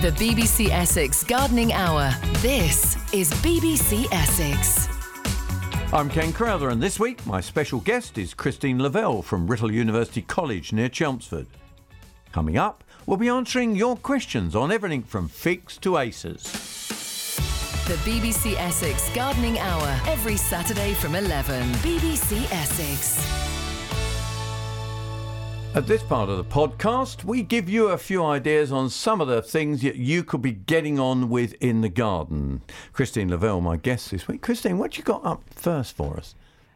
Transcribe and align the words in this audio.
The 0.00 0.12
BBC 0.12 0.70
Essex 0.70 1.22
Gardening 1.22 1.74
Hour. 1.74 2.10
This 2.38 2.96
is 3.12 3.30
BBC 3.42 4.06
Essex. 4.10 4.88
I'm 5.92 6.08
Ken 6.08 6.32
Crowther, 6.32 6.70
and 6.70 6.82
this 6.82 6.98
week 6.98 7.26
my 7.26 7.42
special 7.42 7.80
guest 7.80 8.16
is 8.16 8.32
Christine 8.32 8.82
Lavelle 8.82 9.20
from 9.20 9.46
Writtle 9.46 9.70
University 9.70 10.22
College 10.22 10.72
near 10.72 10.88
Chelmsford. 10.88 11.48
Coming 12.32 12.56
up, 12.56 12.82
we'll 13.04 13.18
be 13.18 13.28
answering 13.28 13.76
your 13.76 13.94
questions 13.94 14.56
on 14.56 14.72
everything 14.72 15.02
from 15.02 15.28
figs 15.28 15.76
to 15.82 15.98
aces. 15.98 16.44
The 17.86 17.96
BBC 17.96 18.56
Essex 18.56 19.10
Gardening 19.14 19.58
Hour. 19.58 20.00
Every 20.06 20.38
Saturday 20.38 20.94
from 20.94 21.14
11. 21.14 21.72
BBC 21.74 22.50
Essex. 22.50 23.59
At 25.72 25.86
this 25.86 26.02
part 26.02 26.28
of 26.28 26.36
the 26.36 26.44
podcast, 26.44 27.22
we 27.22 27.44
give 27.44 27.68
you 27.68 27.90
a 27.90 27.96
few 27.96 28.24
ideas 28.24 28.72
on 28.72 28.90
some 28.90 29.20
of 29.20 29.28
the 29.28 29.40
things 29.40 29.82
that 29.82 29.94
you 29.94 30.24
could 30.24 30.42
be 30.42 30.50
getting 30.50 30.98
on 30.98 31.30
with 31.30 31.54
in 31.60 31.80
the 31.80 31.88
garden. 31.88 32.62
Christine 32.92 33.30
Lavelle, 33.30 33.60
my 33.60 33.76
guest 33.76 34.10
this 34.10 34.26
week. 34.26 34.42
Christine, 34.42 34.78
what 34.78 34.98
you 34.98 35.04
got 35.04 35.24
up 35.24 35.44
first 35.54 35.94
for 35.94 36.16
us? 36.16 36.34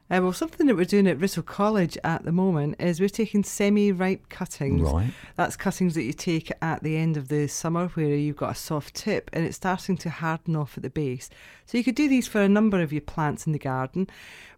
Uh, 0.08 0.20
well, 0.22 0.32
something 0.32 0.68
that 0.68 0.76
we're 0.76 0.84
doing 0.84 1.08
at 1.08 1.18
Writtle 1.18 1.44
College 1.44 1.98
at 2.04 2.24
the 2.24 2.30
moment 2.30 2.76
is 2.78 3.00
we're 3.00 3.08
taking 3.08 3.42
semi-ripe 3.42 4.28
cuttings. 4.28 4.82
Right. 4.82 5.10
That's 5.34 5.56
cuttings 5.56 5.94
that 5.94 6.04
you 6.04 6.12
take 6.12 6.52
at 6.62 6.84
the 6.84 6.96
end 6.96 7.16
of 7.16 7.26
the 7.26 7.48
summer 7.48 7.88
where 7.88 8.14
you've 8.14 8.36
got 8.36 8.52
a 8.52 8.54
soft 8.54 8.94
tip 8.94 9.28
and 9.32 9.44
it's 9.44 9.56
starting 9.56 9.96
to 9.96 10.10
harden 10.10 10.54
off 10.54 10.76
at 10.76 10.84
the 10.84 10.90
base. 10.90 11.30
So 11.66 11.76
you 11.76 11.82
could 11.82 11.96
do 11.96 12.08
these 12.08 12.28
for 12.28 12.40
a 12.40 12.48
number 12.48 12.80
of 12.80 12.92
your 12.92 13.02
plants 13.02 13.44
in 13.44 13.52
the 13.52 13.58
garden. 13.58 14.06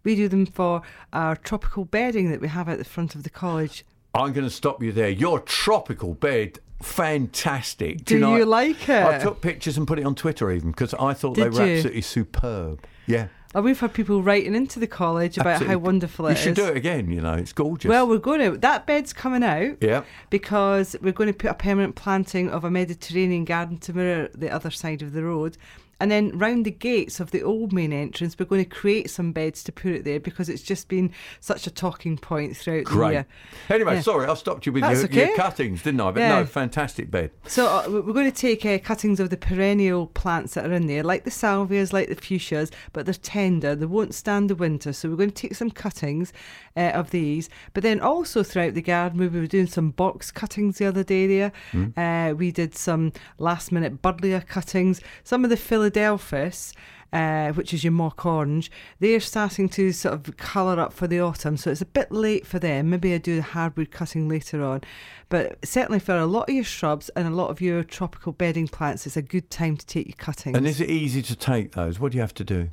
We 0.03 0.15
do 0.15 0.27
them 0.27 0.45
for 0.45 0.83
our 1.11 1.35
tropical 1.35 1.85
bedding 1.85 2.29
that 2.29 2.39
we 2.39 2.49
have 2.49 2.69
at 2.69 2.77
the 2.77 2.85
front 2.85 3.15
of 3.15 3.23
the 3.23 3.31
college. 3.31 3.83
I'm 4.17 4.33
going 4.33 4.47
to 4.47 4.53
stop 4.53 4.81
you 4.81 4.91
there. 4.91 5.09
Your 5.09 5.39
tropical 5.39 6.13
bed, 6.13 6.59
fantastic. 6.81 8.05
Do 8.05 8.19
know, 8.19 8.35
you 8.35 8.41
I- 8.41 8.45
like 8.45 8.89
it? 8.89 9.05
I 9.05 9.19
took 9.19 9.41
pictures 9.41 9.77
and 9.77 9.87
put 9.87 9.99
it 9.99 10.05
on 10.05 10.15
Twitter 10.15 10.51
even 10.51 10.71
because 10.71 10.93
I 10.95 11.13
thought 11.13 11.35
they 11.35 11.49
were 11.49 11.65
you? 11.65 11.75
absolutely 11.75 12.01
superb. 12.01 12.85
Yeah. 13.05 13.27
And 13.55 13.63
we've 13.63 13.79
had 13.79 13.93
people 13.93 14.21
writing 14.21 14.53
into 14.55 14.79
the 14.79 14.87
college 14.87 15.37
about 15.37 15.53
absolutely. 15.53 15.73
how 15.75 15.79
wonderful 15.79 16.27
it 16.27 16.33
is. 16.33 16.39
You 16.39 16.43
should 16.43 16.59
is. 16.59 16.65
do 16.65 16.71
it 16.71 16.77
again, 16.77 17.09
you 17.09 17.21
know, 17.21 17.33
it's 17.33 17.53
gorgeous. 17.53 17.89
Well, 17.89 18.07
we're 18.07 18.17
going 18.17 18.51
to. 18.51 18.57
That 18.57 18.85
bed's 18.85 19.13
coming 19.13 19.41
out. 19.41 19.77
yeah. 19.81 20.03
because 20.29 20.95
we're 21.01 21.13
going 21.13 21.31
to 21.31 21.37
put 21.37 21.51
a 21.51 21.55
permanent 21.55 21.95
planting 21.95 22.49
of 22.49 22.65
a 22.65 22.69
Mediterranean 22.69 23.45
garden 23.45 23.77
to 23.79 23.93
mirror 23.93 24.29
the 24.35 24.49
other 24.49 24.69
side 24.69 25.01
of 25.01 25.13
the 25.13 25.23
road. 25.23 25.57
And 25.99 26.11
then 26.11 26.37
round 26.37 26.65
the 26.65 26.71
gates 26.71 27.19
of 27.19 27.31
the 27.31 27.41
old 27.41 27.73
main 27.73 27.91
entrance, 27.91 28.35
we're 28.37 28.45
going 28.45 28.63
to 28.63 28.69
create 28.69 29.09
some 29.09 29.31
beds 29.31 29.63
to 29.63 29.71
put 29.71 29.93
it 29.93 30.03
there 30.03 30.19
because 30.19 30.47
it's 30.47 30.61
just 30.61 30.87
been 30.87 31.11
such 31.39 31.65
a 31.65 31.71
talking 31.71 32.17
point 32.17 32.55
throughout 32.55 32.85
the 32.85 32.91
Great. 32.91 33.11
year. 33.13 33.25
Anyway, 33.69 33.95
Yeah. 33.95 34.01
sorry, 34.01 34.27
I 34.27 34.33
stopped 34.35 34.65
you 34.67 34.71
with 34.73 34.83
your, 34.83 34.91
okay. 35.05 35.27
your 35.27 35.35
cuttings, 35.35 35.81
didn't 35.81 36.01
I? 36.01 36.11
But 36.11 36.19
Yeah. 36.19 36.39
no, 36.39 36.45
fantastic 36.45 37.09
bed. 37.09 37.31
So 37.47 37.65
uh, 37.67 37.85
we're 37.89 38.13
going 38.13 38.31
to 38.31 38.37
take 38.37 38.63
uh, 38.65 38.77
cuttings 38.77 39.19
of 39.19 39.31
the 39.31 39.37
perennial 39.37 40.07
plants 40.07 40.53
that 40.53 40.65
are 40.65 40.73
in 40.73 40.85
there, 40.87 41.03
like 41.03 41.23
the 41.23 41.31
salvias, 41.31 41.91
like 41.93 42.09
the 42.09 42.15
fuchsias, 42.15 42.71
but 42.93 43.05
they're 43.05 43.13
tender. 43.15 43.73
They 43.75 43.85
won't 43.87 44.13
stand 44.13 44.49
the 44.51 44.55
winter. 44.55 44.93
So 44.93 45.09
we're 45.09 45.15
going 45.15 45.31
to 45.31 45.47
take 45.47 45.55
some 45.55 45.71
cuttings 45.71 46.31
uh, 46.75 46.91
of 46.93 47.09
these. 47.09 47.49
But 47.73 47.81
then 47.83 47.99
also 47.99 48.43
throughout 48.43 48.75
the 48.75 48.81
garden, 48.83 49.19
we 49.19 49.27
were 49.27 49.47
doing 49.47 49.67
some 49.67 49.89
box 49.91 50.29
cuttings 50.31 50.77
the 50.77 50.85
other 50.85 51.03
day 51.03 51.25
there. 51.25 51.51
Uh, 51.97 52.33
we 52.35 52.51
did 52.51 52.75
some 52.75 53.13
last 53.39 53.71
minute 53.71 54.01
buddleia 54.01 54.45
cuttings. 54.45 55.01
Some 55.23 55.43
of 55.43 55.49
the 55.49 55.57
Philadelphus. 55.87 56.73
Uh, 57.13 57.53
which 57.53 57.73
is 57.73 57.85
your 57.85 57.93
mock 57.93 58.25
orange, 58.25 58.69
they're 58.99 59.21
starting 59.21 59.69
to 59.69 59.93
sort 59.93 60.13
of 60.13 60.35
colour 60.35 60.77
up 60.77 60.91
for 60.91 61.07
the 61.07 61.21
autumn, 61.21 61.55
so 61.55 61.71
it's 61.71 61.79
a 61.79 61.85
bit 61.85 62.11
late 62.11 62.45
for 62.45 62.59
them. 62.59 62.89
Maybe 62.89 63.13
I 63.13 63.17
do 63.17 63.37
the 63.37 63.41
hardwood 63.41 63.91
cutting 63.91 64.27
later 64.27 64.61
on, 64.61 64.81
but 65.29 65.57
certainly 65.65 65.99
for 65.99 66.17
a 66.17 66.25
lot 66.25 66.49
of 66.49 66.55
your 66.55 66.65
shrubs 66.65 67.07
and 67.15 67.25
a 67.25 67.31
lot 67.31 67.49
of 67.49 67.61
your 67.61 67.81
tropical 67.81 68.33
bedding 68.33 68.67
plants, 68.67 69.07
it's 69.07 69.15
a 69.15 69.21
good 69.21 69.49
time 69.49 69.77
to 69.77 69.85
take 69.85 70.07
your 70.07 70.17
cuttings. 70.17 70.57
And 70.57 70.67
is 70.67 70.81
it 70.81 70.89
easy 70.89 71.21
to 71.21 71.35
take 71.35 71.71
those? 71.71 71.97
What 71.97 72.11
do 72.11 72.17
you 72.17 72.21
have 72.21 72.33
to 72.35 72.43
do? 72.43 72.71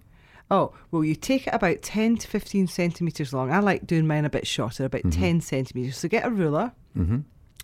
Oh, 0.50 0.74
well, 0.90 1.04
you 1.04 1.14
take 1.14 1.46
it 1.46 1.54
about 1.54 1.82
10 1.82 2.16
to 2.16 2.26
15 2.26 2.66
centimetres 2.66 3.32
long. 3.32 3.52
I 3.52 3.60
like 3.60 3.86
doing 3.86 4.04
mine 4.08 4.24
a 4.24 4.30
bit 4.30 4.48
shorter, 4.48 4.84
about 4.84 5.08
10 5.12 5.42
centimetres. 5.42 5.96
So 5.96 6.08
get 6.08 6.26
a 6.26 6.30
ruler, 6.30 6.72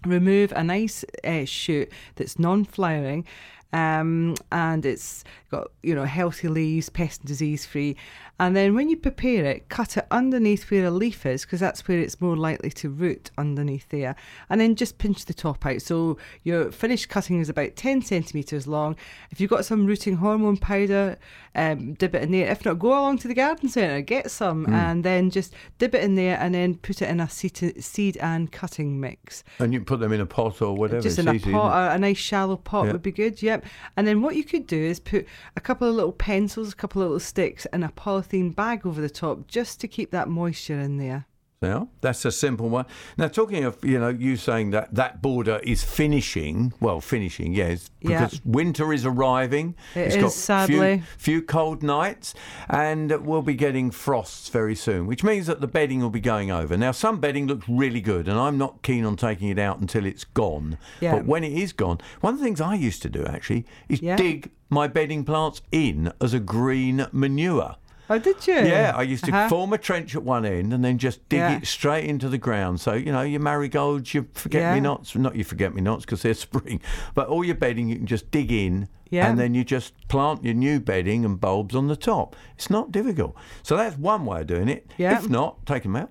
remove 0.06 0.52
a 0.52 0.62
nice 0.62 1.04
uh, 1.24 1.44
shoot 1.44 1.90
that's 2.14 2.38
non 2.38 2.64
flowering. 2.64 3.26
Um, 3.72 4.34
and 4.50 4.84
it's 4.84 5.24
got 5.50 5.68
you 5.82 5.94
know 5.94 6.04
healthy 6.04 6.48
leaves, 6.48 6.88
pest 6.88 7.20
and 7.20 7.28
disease 7.28 7.64
free, 7.64 7.96
and 8.40 8.56
then 8.56 8.74
when 8.74 8.88
you 8.88 8.96
prepare 8.96 9.44
it, 9.44 9.68
cut 9.68 9.96
it 9.96 10.06
underneath 10.10 10.68
where 10.70 10.86
a 10.86 10.90
leaf 10.90 11.24
is 11.26 11.42
because 11.42 11.60
that's 11.60 11.86
where 11.86 11.98
it's 11.98 12.20
more 12.20 12.36
likely 12.36 12.70
to 12.70 12.88
root 12.88 13.30
underneath 13.36 13.88
there, 13.90 14.16
and 14.48 14.60
then 14.60 14.74
just 14.74 14.98
pinch 14.98 15.26
the 15.26 15.34
top 15.34 15.64
out. 15.66 15.82
So 15.82 16.16
your 16.42 16.72
finished 16.72 17.10
cutting 17.10 17.38
is 17.38 17.50
about 17.50 17.76
ten 17.76 18.00
centimeters 18.00 18.66
long. 18.66 18.96
If 19.30 19.40
you've 19.40 19.50
got 19.50 19.66
some 19.66 19.84
rooting 19.84 20.16
hormone 20.16 20.56
powder, 20.56 21.18
um, 21.54 21.92
dip 21.94 22.14
it 22.14 22.22
in 22.22 22.32
there. 22.32 22.50
If 22.50 22.64
not, 22.64 22.78
go 22.78 22.88
along 22.88 23.18
to 23.18 23.28
the 23.28 23.34
garden 23.34 23.68
centre, 23.68 24.00
get 24.00 24.30
some, 24.30 24.66
and 24.72 25.04
then 25.04 25.28
just 25.30 25.52
dip 25.76 25.94
it 25.94 26.02
in 26.02 26.14
there, 26.14 26.38
and 26.40 26.54
then 26.54 26.76
put 26.76 27.02
it 27.02 27.10
in 27.10 27.20
a 27.20 27.28
seed, 27.28 27.84
seed 27.84 28.16
and 28.16 28.50
cutting 28.50 28.98
mix. 28.98 29.44
And 29.58 29.74
you 29.74 29.82
put 29.82 30.00
them 30.00 30.14
in 30.14 30.22
a 30.22 30.26
pot 30.26 30.62
or 30.62 30.74
whatever. 30.74 31.02
Just 31.02 31.18
it's 31.18 31.26
in 31.26 31.28
a 31.28 31.34
easy, 31.34 31.52
pot, 31.52 31.92
a, 31.92 31.94
a 31.94 31.98
nice 31.98 32.16
shallow 32.16 32.56
pot 32.56 32.86
would 32.86 33.02
be 33.02 33.12
good. 33.12 33.42
Yep. 33.42 33.66
And 33.98 34.06
then 34.06 34.22
what 34.22 34.34
you 34.34 34.44
could 34.44 34.66
do 34.66 34.78
is 34.78 34.98
put 34.98 35.26
a 35.56 35.60
couple 35.60 35.86
of 35.86 35.94
little 35.94 36.12
pencils, 36.12 36.72
a 36.72 36.76
couple 36.76 37.02
of 37.02 37.08
little 37.08 37.20
sticks, 37.20 37.66
and 37.66 37.84
a 37.84 37.88
polythene 37.88 38.29
bag 38.30 38.86
over 38.86 39.00
the 39.00 39.10
top, 39.10 39.46
just 39.48 39.80
to 39.80 39.88
keep 39.88 40.10
that 40.12 40.28
moisture 40.28 40.78
in 40.78 40.96
there. 40.96 41.26
Yeah, 41.62 41.84
that's 42.00 42.24
a 42.24 42.32
simple 42.32 42.70
one. 42.70 42.86
Now, 43.18 43.28
talking 43.28 43.64
of, 43.64 43.84
you 43.84 43.98
know, 43.98 44.08
you 44.08 44.38
saying 44.38 44.70
that 44.70 44.94
that 44.94 45.20
border 45.20 45.60
is 45.62 45.84
finishing, 45.84 46.72
well, 46.80 47.02
finishing, 47.02 47.52
yes, 47.52 47.90
Yeah. 48.00 48.24
because 48.24 48.40
winter 48.46 48.94
is 48.94 49.04
arriving. 49.04 49.74
It 49.94 50.00
it's 50.06 50.14
is, 50.16 50.22
got 50.22 50.32
sadly. 50.32 51.02
Few, 51.18 51.40
few 51.40 51.42
cold 51.42 51.82
nights, 51.82 52.32
and 52.70 53.10
we'll 53.26 53.42
be 53.42 53.52
getting 53.52 53.90
frosts 53.90 54.48
very 54.48 54.74
soon, 54.74 55.06
which 55.06 55.22
means 55.22 55.48
that 55.48 55.60
the 55.60 55.66
bedding 55.66 56.00
will 56.00 56.08
be 56.08 56.18
going 56.18 56.50
over. 56.50 56.78
Now, 56.78 56.92
some 56.92 57.20
bedding 57.20 57.46
looks 57.46 57.68
really 57.68 58.00
good, 58.00 58.26
and 58.26 58.38
I'm 58.38 58.56
not 58.56 58.80
keen 58.80 59.04
on 59.04 59.16
taking 59.16 59.50
it 59.50 59.58
out 59.58 59.80
until 59.80 60.06
it's 60.06 60.24
gone. 60.24 60.78
Yeah. 61.02 61.16
But 61.16 61.26
when 61.26 61.44
it 61.44 61.52
is 61.52 61.74
gone, 61.74 61.98
one 62.22 62.32
of 62.32 62.38
the 62.40 62.44
things 62.46 62.62
I 62.62 62.74
used 62.74 63.02
to 63.02 63.10
do 63.10 63.26
actually 63.26 63.66
is 63.90 64.00
Yeah. 64.00 64.16
dig 64.16 64.50
my 64.70 64.86
bedding 64.88 65.24
plants 65.24 65.60
in 65.72 66.10
as 66.22 66.32
a 66.32 66.40
green 66.40 67.06
manure. 67.12 67.76
Oh, 68.10 68.18
did 68.18 68.44
you? 68.46 68.54
Yeah, 68.54 68.92
I 68.96 69.02
used 69.02 69.24
to 69.26 69.30
Uh-huh. 69.32 69.48
form 69.48 69.72
a 69.72 69.78
trench 69.78 70.16
at 70.16 70.22
one 70.24 70.44
end 70.44 70.72
and 70.74 70.84
then 70.84 70.98
just 70.98 71.26
dig 71.28 71.38
Yeah. 71.38 71.56
it 71.58 71.66
straight 71.66 72.04
into 72.04 72.28
the 72.28 72.38
ground. 72.38 72.80
So 72.80 72.94
you 72.94 73.12
know 73.12 73.22
your 73.22 73.40
marigolds, 73.40 74.12
your 74.12 74.26
forget 74.34 74.74
me 74.74 74.80
nots, 74.80 75.14
not 75.14 75.36
your 75.36 75.44
forget 75.44 75.74
me 75.74 75.80
nots 75.80 76.04
because 76.04 76.22
they're 76.22 76.34
spring, 76.48 76.80
but 77.14 77.28
all 77.28 77.44
your 77.44 77.54
bedding 77.54 77.88
you 77.88 77.96
can 77.96 78.06
just 78.06 78.30
dig 78.30 78.50
in. 78.50 78.88
Yeah. 79.10 79.28
And 79.28 79.38
then 79.38 79.54
you 79.54 79.64
just 79.64 79.92
plant 80.08 80.44
your 80.44 80.54
new 80.54 80.78
bedding 80.80 81.24
and 81.24 81.40
bulbs 81.40 81.74
on 81.74 81.88
the 81.88 81.96
top. 81.96 82.36
It's 82.56 82.70
not 82.70 82.92
difficult. 82.92 83.34
So 83.62 83.76
that's 83.76 83.96
one 83.98 84.24
way 84.24 84.42
of 84.42 84.46
doing 84.46 84.68
it. 84.68 84.90
Yeah. 84.98 85.16
If 85.18 85.28
not, 85.28 85.64
take 85.66 85.82
them 85.84 85.96
out 85.96 86.10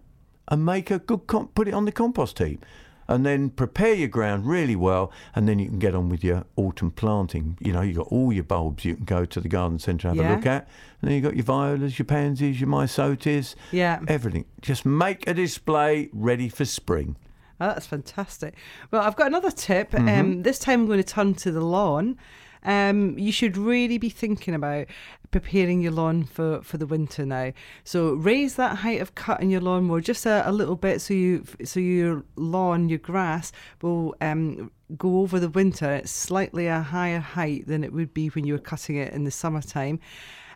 and 0.50 0.66
make 0.66 0.92
a 0.92 1.00
good 1.00 1.26
comp- 1.28 1.54
put 1.56 1.68
it 1.68 1.74
on 1.74 1.86
the 1.86 1.92
compost 1.94 2.40
heap. 2.40 2.66
And 3.10 3.26
then 3.26 3.50
prepare 3.50 3.94
your 3.96 4.08
ground 4.08 4.46
really 4.46 4.76
well, 4.76 5.12
and 5.36 5.50
then 5.50 5.58
you 5.58 5.66
can 5.68 5.80
get 5.80 5.96
on 5.96 6.10
with 6.10 6.24
your 6.24 6.46
autumn 6.56 6.92
planting. 6.92 7.58
You 7.60 7.74
know, 7.74 7.82
you've 7.82 7.98
got 7.98 8.08
all 8.08 8.32
your 8.32 8.44
bulbs 8.44 8.86
you 8.86 8.96
can 8.96 9.06
go 9.06 9.26
to 9.26 9.42
the 9.42 9.50
garden 9.50 9.80
centre 9.80 10.08
and 10.08 10.22
have 10.22 10.32
a 10.32 10.36
look 10.36 10.46
at. 10.46 10.68
And 11.02 11.10
then 11.10 11.16
you 11.16 11.22
got 11.22 11.36
your 11.36 11.44
violas, 11.44 11.98
your 11.98 12.06
pansies, 12.06 12.62
your 12.62 12.70
myosotis, 12.70 13.56
Yeah. 13.72 14.00
everything. 14.08 14.46
Just 14.62 14.86
make 14.86 15.28
a 15.28 15.34
display 15.34 16.10
ready 16.14 16.50
for 16.50 16.66
spring. 16.66 17.16
Oh, 17.60 17.68
that's 17.70 17.88
fantastic. 17.88 18.54
Well, 18.92 19.02
I've 19.02 19.16
got 19.16 19.28
another 19.28 19.52
tip. 19.52 19.92
Mm-hmm. 19.92 20.08
Um, 20.08 20.44
this 20.44 20.60
time 20.60 20.82
I'm 20.82 20.88
going 20.88 21.04
to 21.04 21.14
turn 21.14 21.34
to 21.34 21.52
the 21.52 21.62
lawn. 21.62 22.16
Um, 22.64 23.18
you 23.18 23.32
should 23.32 23.58
really 23.58 23.98
be 23.98 24.10
thinking 24.10 24.54
about 24.54 24.86
preparing 25.32 25.82
your 25.82 25.92
lawn 25.92 26.24
for, 26.24 26.62
for 26.62 26.78
the 26.78 26.88
winter 26.88 27.26
now. 27.26 27.54
So 27.84 28.14
raise 28.14 28.56
that 28.56 28.78
height 28.78 29.02
of 29.02 29.16
cut 29.16 29.42
in 29.42 29.50
your 29.50 29.62
lawnmower 29.62 30.02
just 30.02 30.26
a, 30.26 30.48
a 30.48 30.52
little 30.52 30.76
bit, 30.76 31.02
so 31.02 31.14
you 31.14 31.46
so 31.64 31.80
your 31.80 32.24
lawn, 32.36 32.90
your 32.90 33.00
grass 33.00 33.52
will 33.82 34.16
um, 34.22 34.72
go 34.98 35.20
over 35.20 35.40
the 35.40 35.50
winter 35.50 35.86
at 35.86 36.10
slightly 36.10 36.68
a 36.68 36.82
higher 36.82 37.20
height 37.20 37.68
than 37.68 37.84
it 37.84 37.94
would 37.94 38.14
be 38.14 38.28
when 38.30 38.46
you 38.46 38.54
were 38.54 38.60
cutting 38.60 38.96
it 38.96 39.14
in 39.14 39.24
the 39.24 39.32
summertime. 39.32 40.00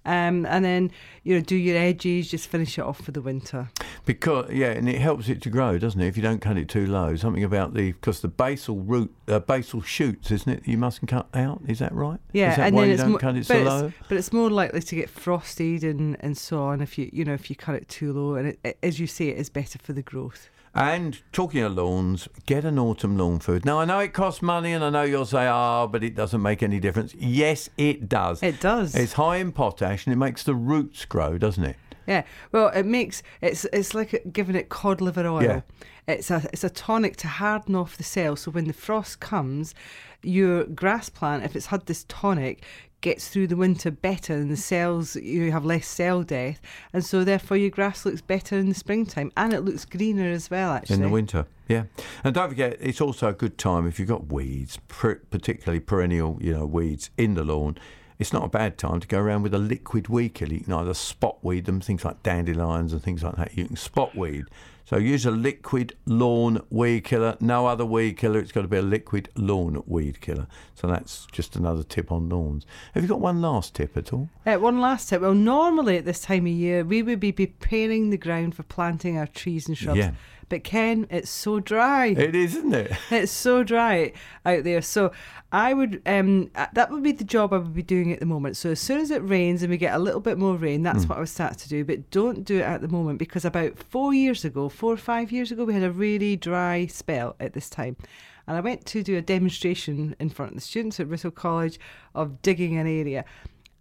Um, 0.05 0.45
and 0.47 0.65
then 0.65 0.91
you 1.23 1.35
know 1.35 1.41
do 1.41 1.55
your 1.55 1.77
edges, 1.77 2.29
just 2.29 2.47
finish 2.47 2.77
it 2.77 2.81
off 2.81 2.99
for 3.01 3.11
the 3.11 3.21
winter. 3.21 3.69
Because 4.05 4.51
yeah, 4.51 4.71
and 4.71 4.89
it 4.89 4.99
helps 4.99 5.29
it 5.29 5.41
to 5.43 5.49
grow, 5.49 5.77
doesn't 5.77 5.99
it? 6.01 6.07
If 6.07 6.17
you 6.17 6.23
don't 6.23 6.41
cut 6.41 6.57
it 6.57 6.67
too 6.67 6.85
low, 6.87 7.15
something 7.15 7.43
about 7.43 7.73
the 7.73 7.93
because 7.93 8.19
the 8.19 8.27
basal 8.27 8.77
root, 8.79 9.13
uh, 9.29 9.39
basal 9.39 9.81
shoots, 9.81 10.29
isn't 10.31 10.51
it? 10.51 10.67
You 10.67 10.77
mustn't 10.77 11.09
cut 11.09 11.27
out. 11.33 11.61
Is 11.67 11.79
that 11.79 11.93
right? 11.93 12.19
Yeah, 12.33 12.51
Is 12.51 12.57
that 12.57 12.67
and 12.67 12.75
why 12.75 12.81
then 12.81 12.87
you 12.89 12.93
it's 12.95 13.03
don't 13.03 13.17
cut 13.17 13.35
it 13.37 13.45
so 13.45 13.61
low? 13.63 13.93
but 14.09 14.17
it's 14.17 14.33
more 14.33 14.49
likely 14.49 14.81
to 14.81 14.95
get 14.95 15.09
frosted 15.09 15.83
and, 15.83 16.17
and 16.19 16.37
so 16.37 16.63
on 16.63 16.81
if 16.81 16.97
you 16.97 17.09
you 17.13 17.23
know 17.23 17.33
if 17.33 17.49
you 17.49 17.55
cut 17.55 17.75
it 17.75 17.87
too 17.87 18.11
low. 18.11 18.35
And 18.35 18.49
it, 18.49 18.59
it- 18.63 18.77
as 18.83 18.99
you 18.99 19.07
say, 19.07 19.29
it 19.29 19.37
is 19.37 19.49
better 19.49 19.79
for 19.79 19.93
the 19.93 20.01
growth. 20.03 20.49
And 20.75 21.21
talking 21.31 21.61
of 21.61 21.73
lawns, 21.75 22.27
get 22.47 22.65
an 22.65 22.79
autumn 22.79 23.15
lawn 23.15 23.39
food. 23.39 23.63
Now 23.63 23.79
I 23.79 23.85
know 23.85 23.99
it 23.99 24.13
costs 24.13 24.41
money, 24.41 24.73
and 24.73 24.83
I 24.83 24.89
know 24.89 25.03
you'll 25.03 25.25
say, 25.25 25.45
"Ah, 25.45 25.85
but 25.85 26.03
it 26.03 26.15
doesn't 26.15 26.41
make 26.41 26.63
any 26.63 26.79
difference." 26.79 27.13
Yes, 27.15 27.69
it 27.77 28.09
does. 28.09 28.41
It 28.41 28.59
does. 28.59 28.95
It's 28.95 29.13
high 29.13 29.37
in 29.37 29.51
potash, 29.51 30.07
and 30.07 30.13
it 30.13 30.17
makes 30.17 30.43
the 30.43 30.55
roots 30.55 31.05
grow, 31.05 31.37
doesn't 31.37 31.63
it? 31.63 31.75
Yeah. 32.07 32.23
Well, 32.51 32.69
it 32.69 32.85
makes 32.85 33.21
it's 33.41 33.65
it's 33.65 33.93
like 33.93 34.23
giving 34.31 34.55
it 34.55 34.69
cod 34.69 34.99
liver 34.99 35.27
oil. 35.27 35.43
Yeah. 35.43 35.61
It's 36.07 36.31
a 36.31 36.43
it's 36.51 36.63
a 36.63 36.69
tonic 36.69 37.17
to 37.17 37.27
harden 37.27 37.75
off 37.75 37.95
the 37.95 38.03
cells. 38.03 38.41
So 38.41 38.51
when 38.51 38.65
the 38.65 38.73
frost 38.73 39.19
comes, 39.19 39.75
your 40.23 40.65
grass 40.65 41.09
plant, 41.09 41.43
if 41.43 41.55
it's 41.55 41.67
had 41.67 41.85
this 41.85 42.05
tonic, 42.07 42.65
gets 43.03 43.27
through 43.27 43.45
the 43.45 43.55
winter 43.55 43.91
better, 43.91 44.33
and 44.33 44.49
the 44.49 44.57
cells 44.57 45.15
you 45.15 45.51
have 45.51 45.63
less 45.63 45.85
cell 45.85 46.23
death, 46.23 46.59
and 46.91 47.05
so 47.05 47.23
therefore 47.23 47.57
your 47.57 47.69
grass 47.69 48.03
looks 48.05 48.21
better 48.21 48.57
in 48.57 48.69
the 48.69 48.73
springtime, 48.73 49.31
and 49.37 49.53
it 49.53 49.61
looks 49.61 49.85
greener 49.85 50.31
as 50.31 50.49
well. 50.49 50.71
Actually, 50.71 50.95
in 50.95 51.01
the 51.03 51.09
winter. 51.09 51.45
Yeah, 51.67 51.83
and 52.23 52.33
don't 52.33 52.49
forget, 52.49 52.77
it's 52.79 52.99
also 52.99 53.29
a 53.29 53.33
good 53.33 53.57
time 53.59 53.87
if 53.87 53.99
you've 53.99 54.09
got 54.09 54.33
weeds, 54.33 54.79
particularly 54.87 55.79
perennial, 55.79 56.37
you 56.41 56.53
know, 56.53 56.65
weeds 56.65 57.11
in 57.17 57.35
the 57.35 57.43
lawn. 57.43 57.77
It's 58.23 58.31
not 58.31 58.45
a 58.45 58.47
bad 58.47 58.77
time 58.77 59.01
to 59.01 59.07
go 59.07 59.19
around 59.19 59.43
with 59.43 59.53
a 59.53 59.57
liquid 59.57 60.07
weed 60.07 60.33
killer. 60.33 60.53
You 60.53 60.61
can 60.61 60.71
either 60.71 60.93
spot 60.93 61.43
weed 61.43 61.65
them, 61.65 61.81
things 61.81 62.05
like 62.05 62.23
dandelions 62.23 62.93
and 62.93 63.03
things 63.03 63.21
like 63.21 63.35
that. 63.35 63.57
You 63.57 63.65
can 63.65 63.75
spot 63.75 64.15
weed. 64.15 64.45
So 64.85 64.95
use 64.95 65.25
a 65.25 65.31
liquid 65.31 65.97
lawn 66.05 66.61
weed 66.69 67.03
killer. 67.03 67.35
No 67.41 67.67
other 67.67 67.85
weed 67.85 68.15
killer. 68.15 68.39
It's 68.39 68.53
got 68.53 68.61
to 68.61 68.69
be 68.69 68.77
a 68.77 68.81
liquid 68.81 69.27
lawn 69.35 69.83
weed 69.87 70.21
killer. 70.21 70.47
So 70.73 70.87
that's 70.87 71.27
just 71.33 71.57
another 71.57 71.83
tip 71.83 72.13
on 72.13 72.29
lawns. 72.29 72.65
Have 72.93 73.03
you 73.03 73.09
got 73.09 73.19
one 73.19 73.41
last 73.41 73.75
tip 73.75 73.97
at 73.97 74.13
all? 74.13 74.29
Uh, 74.45 74.55
one 74.55 74.79
last 74.79 75.09
tip. 75.09 75.21
Well, 75.21 75.33
normally 75.33 75.97
at 75.97 76.05
this 76.05 76.21
time 76.21 76.45
of 76.45 76.53
year, 76.53 76.85
we 76.85 77.03
would 77.03 77.19
be 77.19 77.33
preparing 77.33 78.09
the 78.09 78.17
ground 78.17 78.55
for 78.55 78.63
planting 78.63 79.17
our 79.17 79.27
trees 79.27 79.67
and 79.67 79.77
shrubs. 79.77 79.99
Yeah. 79.99 80.11
But 80.53 80.63
Ken, 80.63 81.07
it's 81.09 81.31
so 81.31 81.59
dry. 81.59 82.09
It 82.09 82.35
is, 82.35 82.55
isn't 82.55 82.75
it? 82.75 82.91
It's 83.09 83.31
so 83.31 83.63
dry 83.63 84.13
out 84.45 84.63
there. 84.63 84.83
So 84.83 85.11
I 85.51 85.73
would 85.73 85.99
um 86.05 86.51
uh, 86.53 86.67
that 86.73 86.91
would 86.91 87.01
be 87.01 87.11
the 87.11 87.23
job 87.23 87.53
I 87.53 87.57
would 87.57 87.73
be 87.73 87.81
doing 87.81 88.13
at 88.13 88.19
the 88.19 88.27
moment. 88.27 88.55
So 88.55 88.69
as 88.69 88.79
soon 88.79 88.99
as 88.99 89.09
it 89.09 89.27
rains 89.27 89.63
and 89.63 89.71
we 89.71 89.77
get 89.77 89.95
a 89.95 89.97
little 89.97 90.19
bit 90.19 90.37
more 90.37 90.55
rain, 90.55 90.83
that's 90.83 91.09
what 91.09 91.17
I 91.17 91.21
would 91.21 91.29
start 91.29 91.57
to 91.57 91.69
do. 91.69 91.83
But 91.83 92.11
don't 92.11 92.43
do 92.43 92.59
it 92.59 92.65
at 92.65 92.81
the 92.81 92.87
moment 92.87 93.17
because 93.17 93.45
about 93.45 93.79
four 93.79 94.13
years 94.13 94.45
ago, 94.45 94.69
four 94.69 94.93
or 94.93 94.97
five 94.97 95.31
years 95.31 95.51
ago, 95.51 95.65
we 95.65 95.73
had 95.73 95.81
a 95.81 95.89
really 95.89 96.35
dry 96.35 96.85
spell 96.85 97.35
at 97.39 97.53
this 97.53 97.67
time. 97.67 97.97
And 98.45 98.55
I 98.55 98.59
went 98.59 98.85
to 98.85 99.01
do 99.01 99.17
a 99.17 99.23
demonstration 99.23 100.15
in 100.19 100.29
front 100.29 100.51
of 100.51 100.55
the 100.55 100.61
students 100.61 100.99
at 100.99 101.07
Writtle 101.07 101.33
College 101.33 101.79
of 102.13 102.43
digging 102.43 102.77
an 102.77 102.85
area. 102.85 103.25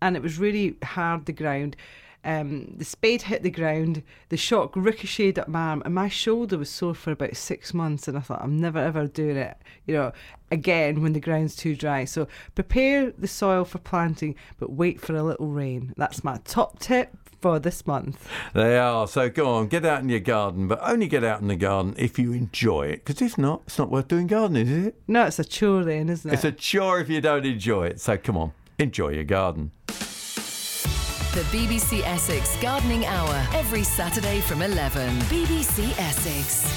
And 0.01 0.17
it 0.17 0.23
was 0.23 0.39
really 0.39 0.79
hard, 0.83 1.27
the 1.27 1.33
ground. 1.35 1.77
Um, 2.25 2.75
the 2.77 2.85
spade 2.85 3.23
hit 3.23 3.43
the 3.43 3.51
ground, 3.51 4.03
the 4.29 4.37
shock 4.37 4.77
ricocheted 4.77 5.39
up 5.39 5.49
my 5.49 5.61
arm, 5.61 5.83
and 5.85 5.95
my 5.95 6.09
shoulder 6.09 6.57
was 6.57 6.71
sore 6.71 6.95
for 6.95 7.11
about 7.11 7.37
six 7.37 7.75
months. 7.75 8.07
And 8.07 8.17
I 8.17 8.21
thought, 8.21 8.43
I'm 8.43 8.61
never 8.61 8.79
ever 8.79 9.07
doing 9.07 9.37
it, 9.37 9.57
you 9.87 9.95
know, 9.95 10.13
again 10.51 11.03
when 11.03 11.15
the 11.15 11.21
ground's 11.21 11.57
too 11.57 11.75
dry. 11.75 12.05
So 12.05 12.29
prepare 12.55 13.11
the 13.11 13.29
soil 13.29 13.65
for 13.65 13.79
planting, 13.79 14.37
but 14.59 14.71
wait 14.71 15.01
for 15.01 15.17
a 15.17 15.23
little 15.23 15.49
rain. 15.49 15.95
That's 15.97 16.23
my 16.23 16.39
top 16.45 16.79
tip 16.79 17.17
for 17.41 17.59
this 17.59 17.87
month. 17.87 18.29
They 18.55 18.79
are. 18.79 19.09
So 19.09 19.29
go 19.29 19.55
on, 19.55 19.67
get 19.67 19.85
out 19.85 20.01
in 20.01 20.09
your 20.09 20.21
garden, 20.21 20.69
but 20.69 20.79
only 20.81 21.09
get 21.09 21.25
out 21.25 21.41
in 21.41 21.49
the 21.49 21.57
garden 21.57 21.95
if 21.99 22.19
you 22.19 22.33
enjoy 22.33 22.87
it. 22.87 23.05
Because 23.05 23.21
if 23.21 23.37
not, 23.37 23.63
it's 23.67 23.79
not 23.79 23.91
worth 23.91 24.07
doing 24.07 24.29
gardening, 24.29 24.69
is 24.69 24.87
it? 24.87 25.03
No, 25.09 25.27
it's 25.27 25.41
a 25.41 25.45
chore 25.45 25.83
then, 25.83 26.09
isn't 26.09 26.31
it? 26.31 26.35
It's 26.35 26.45
a 26.45 26.53
chore 26.53 27.01
if 27.01 27.09
you 27.09 27.21
don't 27.21 27.45
enjoy 27.45 27.87
it. 27.87 28.01
So 28.01 28.17
come 28.17 28.37
on, 28.37 28.53
enjoy 28.79 29.09
your 29.09 29.25
garden. 29.25 29.73
The 31.35 31.41
BBC 31.45 32.03
Essex 32.03 32.57
Gardening 32.61 33.07
Hour 33.07 33.47
every 33.55 33.83
Saturday 33.85 34.41
from 34.41 34.61
11. 34.61 35.09
BBC 35.21 35.99
Essex. 35.99 36.71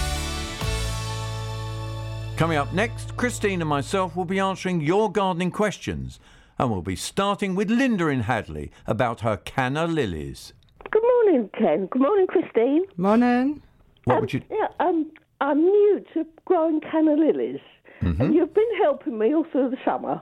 Coming 2.37 2.57
up 2.57 2.71
next, 2.73 3.17
Christine 3.17 3.61
and 3.61 3.69
myself 3.69 4.15
will 4.15 4.23
be 4.25 4.39
answering 4.39 4.79
your 4.79 5.11
gardening 5.11 5.51
questions. 5.51 6.19
And 6.57 6.71
we'll 6.71 6.81
be 6.81 6.95
starting 6.95 7.53
with 7.55 7.69
Linda 7.69 8.07
in 8.07 8.21
Hadleigh 8.21 8.69
about 8.87 9.21
her 9.21 9.35
canna 9.37 9.87
lilies. 9.87 10.53
Good 10.89 11.03
morning, 11.03 11.49
Ken. 11.57 11.87
Good 11.87 12.01
morning, 12.01 12.27
Christine. 12.27 12.85
Morning. 12.95 13.61
What 14.05 14.15
Um, 14.15 14.21
would 14.21 14.33
you. 14.33 14.41
Yeah, 14.49 14.67
um, 14.79 15.11
I'm 15.41 15.61
new 15.63 16.05
to 16.13 16.25
growing 16.45 16.79
canna 16.79 17.15
lilies, 17.15 17.59
Mm-hmm. 18.01 18.21
and 18.21 18.35
you've 18.35 18.53
been 18.53 18.75
helping 18.81 19.17
me 19.17 19.33
all 19.33 19.45
through 19.51 19.69
the 19.71 19.77
summer. 19.83 20.21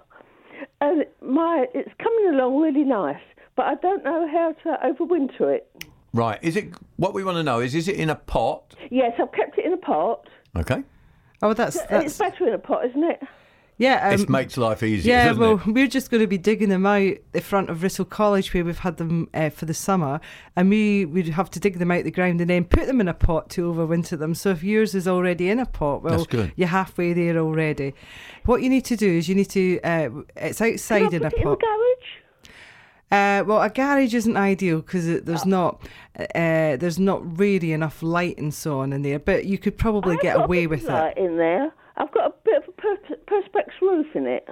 And 0.82 1.06
my 1.22 1.66
it's 1.74 1.90
coming 2.02 2.34
along 2.34 2.62
really 2.62 2.84
nice, 2.84 3.22
but 3.56 3.66
I 3.66 3.76
don't 3.76 4.04
know 4.04 4.28
how 4.28 4.54
to 4.64 4.78
overwinter 4.86 5.54
it. 5.56 5.84
Right, 6.14 6.40
is 6.44 6.56
it. 6.56 6.70
What 6.98 7.14
we 7.14 7.24
want 7.24 7.38
to 7.38 7.44
know 7.44 7.60
is 7.60 7.74
is 7.74 7.88
it 7.88 7.96
in 7.96 8.10
a 8.10 8.16
pot? 8.16 8.76
Yes, 8.92 9.14
I've 9.20 9.32
kept 9.32 9.58
it 9.58 9.66
in 9.66 9.74
a 9.74 9.78
pot. 9.78 10.28
Okay. 10.56 10.84
Oh, 11.42 11.54
that's 11.54 11.76
And 11.90 12.04
it's 12.04 12.18
better 12.18 12.48
in 12.48 12.54
a 12.54 12.60
pot, 12.60 12.86
isn't 12.86 13.04
it? 13.04 13.22
yeah. 13.78 14.10
Um, 14.10 14.22
it 14.22 14.30
makes 14.30 14.56
life 14.56 14.84
easier, 14.84 15.12
Yeah, 15.14 15.26
doesn't 15.30 15.42
well, 15.42 15.56
it? 15.66 15.66
we're 15.74 15.88
just 15.88 16.12
going 16.12 16.22
to 16.22 16.28
be 16.28 16.38
digging 16.38 16.70
them 16.70 16.86
out 16.86 17.16
the 17.32 17.42
front 17.42 17.70
of 17.72 17.80
Writtle 17.80 18.08
College 18.08 18.54
where 18.54 18.64
we've 18.64 18.78
had 18.80 18.98
them 18.98 19.28
uh, 19.34 19.50
for 19.50 19.66
the 19.66 19.74
summer, 19.74 20.22
and 20.56 20.70
we 20.70 21.04
would 21.06 21.28
have 21.30 21.50
to 21.50 21.60
dig 21.60 21.80
them 21.80 21.90
out 21.92 22.04
the 22.04 22.12
ground 22.12 22.40
and 22.40 22.50
then 22.52 22.64
put 22.66 22.86
them 22.86 23.02
in 23.02 23.08
a 23.08 23.14
pot 23.16 23.50
to 23.50 23.74
overwinter 23.74 24.18
them. 24.18 24.36
So 24.36 24.52
if 24.52 24.64
yours 24.64 24.94
is 24.96 25.08
already 25.08 25.50
in 25.50 25.58
a 25.60 25.66
pot, 25.66 26.04
well, 26.04 26.14
That's 26.18 26.28
good. 26.28 26.54
you're 26.56 26.68
halfway 26.70 27.12
there 27.14 27.38
already. 27.40 27.94
What 28.46 28.62
you 28.62 28.70
need 28.70 28.86
to 28.86 28.96
do 28.96 29.10
is 29.10 29.28
you 29.28 29.34
need 29.36 29.50
to. 29.50 29.82
Uh, 29.82 30.10
it's 30.38 30.60
Can 30.60 30.68
I 30.68 30.74
outside 30.74 31.04
put 31.06 31.14
in 31.16 31.24
a 31.24 31.28
it 31.28 31.34
in 31.34 31.40
the 31.40 31.46
pot. 31.56 31.60
garage? 31.60 32.10
Uh, 33.14 33.44
well, 33.46 33.62
a 33.62 33.70
garage 33.70 34.14
isn't 34.14 34.36
ideal 34.38 34.82
because 34.82 35.22
there's 35.22 35.46
not 35.46 35.82
uh, 36.20 36.26
there's 36.78 37.00
not 37.00 37.38
really 37.40 37.72
enough 37.72 38.02
light 38.02 38.38
and 38.38 38.54
so 38.54 38.80
on 38.80 38.92
in 38.94 39.02
there. 39.04 39.20
But 39.20 39.46
you 39.46 39.58
could 39.58 39.78
probably 39.78 40.16
I've 40.16 40.22
get 40.22 40.36
got 40.38 40.46
away 40.46 40.62
bit 40.66 40.70
with 40.82 40.90
of 40.90 41.06
it. 41.06 41.18
in 41.18 41.38
there. 41.38 41.72
I've 41.98 42.12
got 42.12 42.32
a 42.32 42.34
bit 42.44 42.58
of 42.64 42.70
a 42.70 42.72
per- 42.72 43.16
perspex 43.28 43.70
roof 43.82 44.08
in 44.16 44.26
it. 44.26 44.48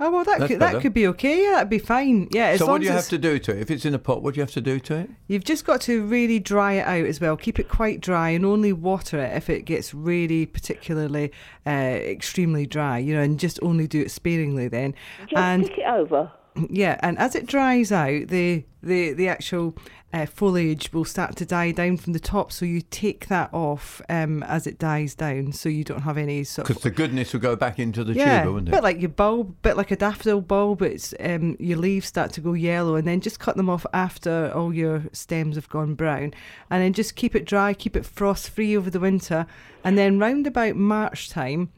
Oh 0.00 0.10
well, 0.10 0.24
that 0.24 0.40
That's 0.40 0.48
could 0.50 0.58
better. 0.58 0.72
that 0.78 0.82
could 0.82 0.94
be 0.94 1.06
okay. 1.08 1.44
Yeah, 1.44 1.50
that'd 1.52 1.70
be 1.70 1.78
fine. 1.78 2.26
Yeah, 2.32 2.46
as 2.48 2.58
So 2.58 2.64
long 2.66 2.72
what 2.74 2.78
do 2.80 2.86
you 2.86 2.90
as 2.92 3.04
have 3.04 3.10
to 3.10 3.18
do 3.18 3.38
to 3.38 3.52
it? 3.52 3.60
If 3.60 3.70
it's 3.70 3.84
in 3.84 3.94
a 3.94 3.98
pot, 4.00 4.20
what 4.20 4.34
do 4.34 4.38
you 4.38 4.42
have 4.42 4.50
to 4.52 4.60
do 4.60 4.80
to 4.80 4.96
it? 4.96 5.10
You've 5.28 5.44
just 5.44 5.64
got 5.64 5.80
to 5.82 6.04
really 6.04 6.40
dry 6.40 6.72
it 6.74 6.86
out 6.86 7.06
as 7.06 7.20
well. 7.20 7.36
Keep 7.36 7.60
it 7.60 7.68
quite 7.68 8.00
dry 8.00 8.30
and 8.30 8.44
only 8.44 8.72
water 8.72 9.18
it 9.20 9.36
if 9.36 9.48
it 9.48 9.62
gets 9.64 9.94
really 9.94 10.44
particularly 10.44 11.30
uh, 11.66 11.70
extremely 11.70 12.66
dry, 12.66 12.98
you 12.98 13.14
know, 13.14 13.22
and 13.22 13.38
just 13.38 13.60
only 13.62 13.86
do 13.86 14.00
it 14.00 14.10
sparingly 14.10 14.66
then. 14.66 14.94
Just 15.28 15.34
and 15.36 15.64
stick 15.66 15.78
it 15.78 15.86
over. 15.88 16.32
Yeah, 16.68 16.98
and 17.02 17.18
as 17.18 17.34
it 17.34 17.46
dries 17.46 17.92
out, 17.92 18.28
the 18.28 18.64
the 18.82 19.12
the 19.12 19.28
actual 19.28 19.76
uh, 20.12 20.26
foliage 20.26 20.92
will 20.92 21.04
start 21.04 21.36
to 21.36 21.46
die 21.46 21.70
down 21.70 21.96
from 21.96 22.12
the 22.12 22.20
top. 22.20 22.52
So 22.52 22.66
you 22.66 22.82
take 22.82 23.28
that 23.28 23.48
off 23.52 24.02
um, 24.08 24.42
as 24.42 24.66
it 24.66 24.78
dies 24.78 25.14
down, 25.14 25.52
so 25.52 25.68
you 25.68 25.84
don't 25.84 26.02
have 26.02 26.18
any 26.18 26.44
sort 26.44 26.68
of 26.68 26.76
Because 26.76 26.82
the 26.82 26.90
goodness 26.90 27.32
will 27.32 27.40
go 27.40 27.56
back 27.56 27.78
into 27.78 28.04
the 28.04 28.12
yeah, 28.12 28.40
tuber, 28.40 28.52
wouldn't 28.52 28.68
it? 28.68 28.72
bit 28.72 28.82
like 28.82 29.00
your 29.00 29.08
bulb, 29.08 29.56
bit 29.62 29.76
like 29.76 29.90
a 29.90 29.96
daffodil 29.96 30.42
bulb. 30.42 30.82
It's 30.82 31.14
um, 31.20 31.56
your 31.58 31.78
leaves 31.78 32.06
start 32.06 32.32
to 32.34 32.40
go 32.40 32.52
yellow, 32.52 32.96
and 32.96 33.06
then 33.06 33.20
just 33.20 33.40
cut 33.40 33.56
them 33.56 33.70
off 33.70 33.86
after 33.94 34.52
all 34.54 34.74
your 34.74 35.04
stems 35.12 35.56
have 35.56 35.68
gone 35.70 35.94
brown, 35.94 36.34
and 36.70 36.82
then 36.82 36.92
just 36.92 37.16
keep 37.16 37.34
it 37.34 37.46
dry, 37.46 37.72
keep 37.72 37.96
it 37.96 38.04
frost 38.04 38.50
free 38.50 38.76
over 38.76 38.90
the 38.90 39.00
winter, 39.00 39.46
and 39.84 39.96
then 39.96 40.18
round 40.18 40.46
about 40.46 40.76
March 40.76 41.30
time, 41.30 41.70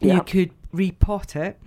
you 0.00 0.22
could 0.22 0.50
repot 0.72 1.36
it, 1.36 1.58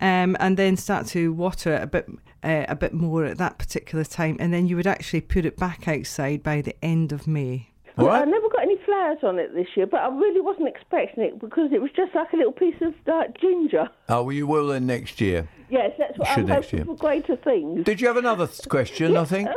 um, 0.00 0.36
and 0.40 0.56
then 0.56 0.76
start 0.76 1.06
to 1.08 1.32
water 1.32 1.74
it 1.74 1.82
a 1.82 1.86
bit. 1.86 2.08
Uh, 2.40 2.64
a 2.68 2.76
bit 2.76 2.92
more 2.94 3.24
at 3.24 3.36
that 3.36 3.58
particular 3.58 4.04
time, 4.04 4.36
and 4.38 4.54
then 4.54 4.68
you 4.68 4.76
would 4.76 4.86
actually 4.86 5.20
put 5.20 5.44
it 5.44 5.56
back 5.56 5.88
outside 5.88 6.40
by 6.40 6.60
the 6.60 6.72
end 6.84 7.10
of 7.10 7.26
May. 7.26 7.68
All 7.98 8.04
Well, 8.04 8.14
I 8.14 8.20
right. 8.20 8.28
never 8.28 8.48
got 8.48 8.62
any 8.62 8.76
flowers 8.86 9.18
on 9.24 9.40
it 9.40 9.52
this 9.56 9.66
year, 9.76 9.88
but 9.88 9.98
I 10.02 10.08
really 10.08 10.40
wasn't 10.40 10.68
expecting 10.68 11.24
it 11.24 11.40
because 11.40 11.72
it 11.72 11.82
was 11.82 11.90
just 11.96 12.14
like 12.14 12.32
a 12.32 12.36
little 12.36 12.52
piece 12.52 12.76
of 12.80 12.94
like 13.08 13.40
ginger. 13.40 13.88
Oh, 14.08 14.22
well, 14.22 14.32
you 14.32 14.46
will 14.46 14.68
then 14.68 14.86
next 14.86 15.20
year. 15.20 15.48
Yes, 15.68 15.90
that's 15.98 16.16
what 16.16 16.28
Should 16.28 16.38
I'm 16.42 16.46
next 16.46 16.66
hoping 16.66 16.78
year. 16.78 16.86
for 16.86 16.94
greater 16.94 17.34
things. 17.34 17.84
Did 17.84 18.00
you 18.00 18.06
have 18.06 18.16
another 18.16 18.46
th- 18.46 18.68
question, 18.68 19.16
I 19.16 19.24
think? 19.24 19.48
Um, 19.48 19.54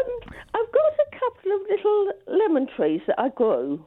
I've 0.55 0.72
got 0.72 0.93
a 0.93 1.20
couple 1.20 1.51
of 1.51 1.62
little 1.70 2.12
lemon 2.39 2.67
trees 2.75 3.01
that 3.05 3.20
I 3.20 3.29
grew. 3.29 3.86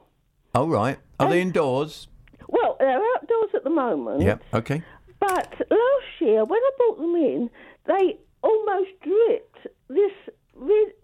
Oh, 0.54 0.68
right. 0.68 0.98
Are 1.18 1.28
they 1.28 1.40
indoors? 1.42 2.06
Well, 2.48 2.76
they're 2.78 3.02
outdoors 3.16 3.50
at 3.54 3.64
the 3.64 3.70
moment. 3.70 4.20
Yep. 4.22 4.44
Okay. 4.54 4.82
But 5.26 5.54
last 5.70 6.20
year, 6.20 6.44
when 6.44 6.60
I 6.60 6.70
brought 6.76 6.98
them 6.98 7.14
in, 7.16 7.50
they 7.86 8.18
almost 8.42 8.90
dripped 9.02 9.66
this 9.88 10.12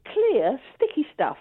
clear, 0.05 0.61
sticky 0.77 1.07
stuff. 1.15 1.39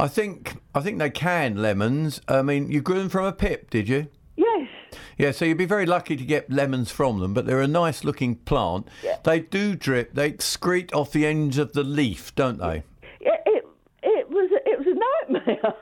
I 0.00 0.08
think 0.08 0.56
I 0.74 0.80
think 0.80 0.98
they 0.98 1.10
can 1.10 1.62
lemons. 1.62 2.20
I 2.26 2.42
mean, 2.42 2.70
you 2.70 2.80
grew 2.80 2.98
them 2.98 3.08
from 3.08 3.24
a 3.26 3.32
pip, 3.32 3.70
did 3.70 3.88
you? 3.88 4.08
Yes. 4.36 4.68
Yeah, 5.16 5.30
so 5.30 5.44
you'd 5.44 5.58
be 5.58 5.66
very 5.66 5.86
lucky 5.86 6.16
to 6.16 6.24
get 6.24 6.50
lemons 6.50 6.90
from 6.90 7.20
them, 7.20 7.32
but 7.32 7.46
they're 7.46 7.60
a 7.60 7.68
nice 7.68 8.02
looking 8.02 8.34
plant. 8.36 8.88
They 9.24 9.38
do 9.40 9.76
drip. 9.76 10.14
They 10.14 10.32
excrete 10.32 10.92
off 10.94 11.12
the 11.12 11.26
ends 11.26 11.58
of 11.58 11.74
the 11.74 11.84
leaf, 11.84 12.34
don't 12.34 12.58
they? 12.58 12.82
It, 13.20 13.40
it, 13.46 13.64
it 14.02 14.28
was 14.30 14.50
it 14.66 14.78
was 14.78 14.86
a 14.88 15.34
nightmare. 15.34 15.74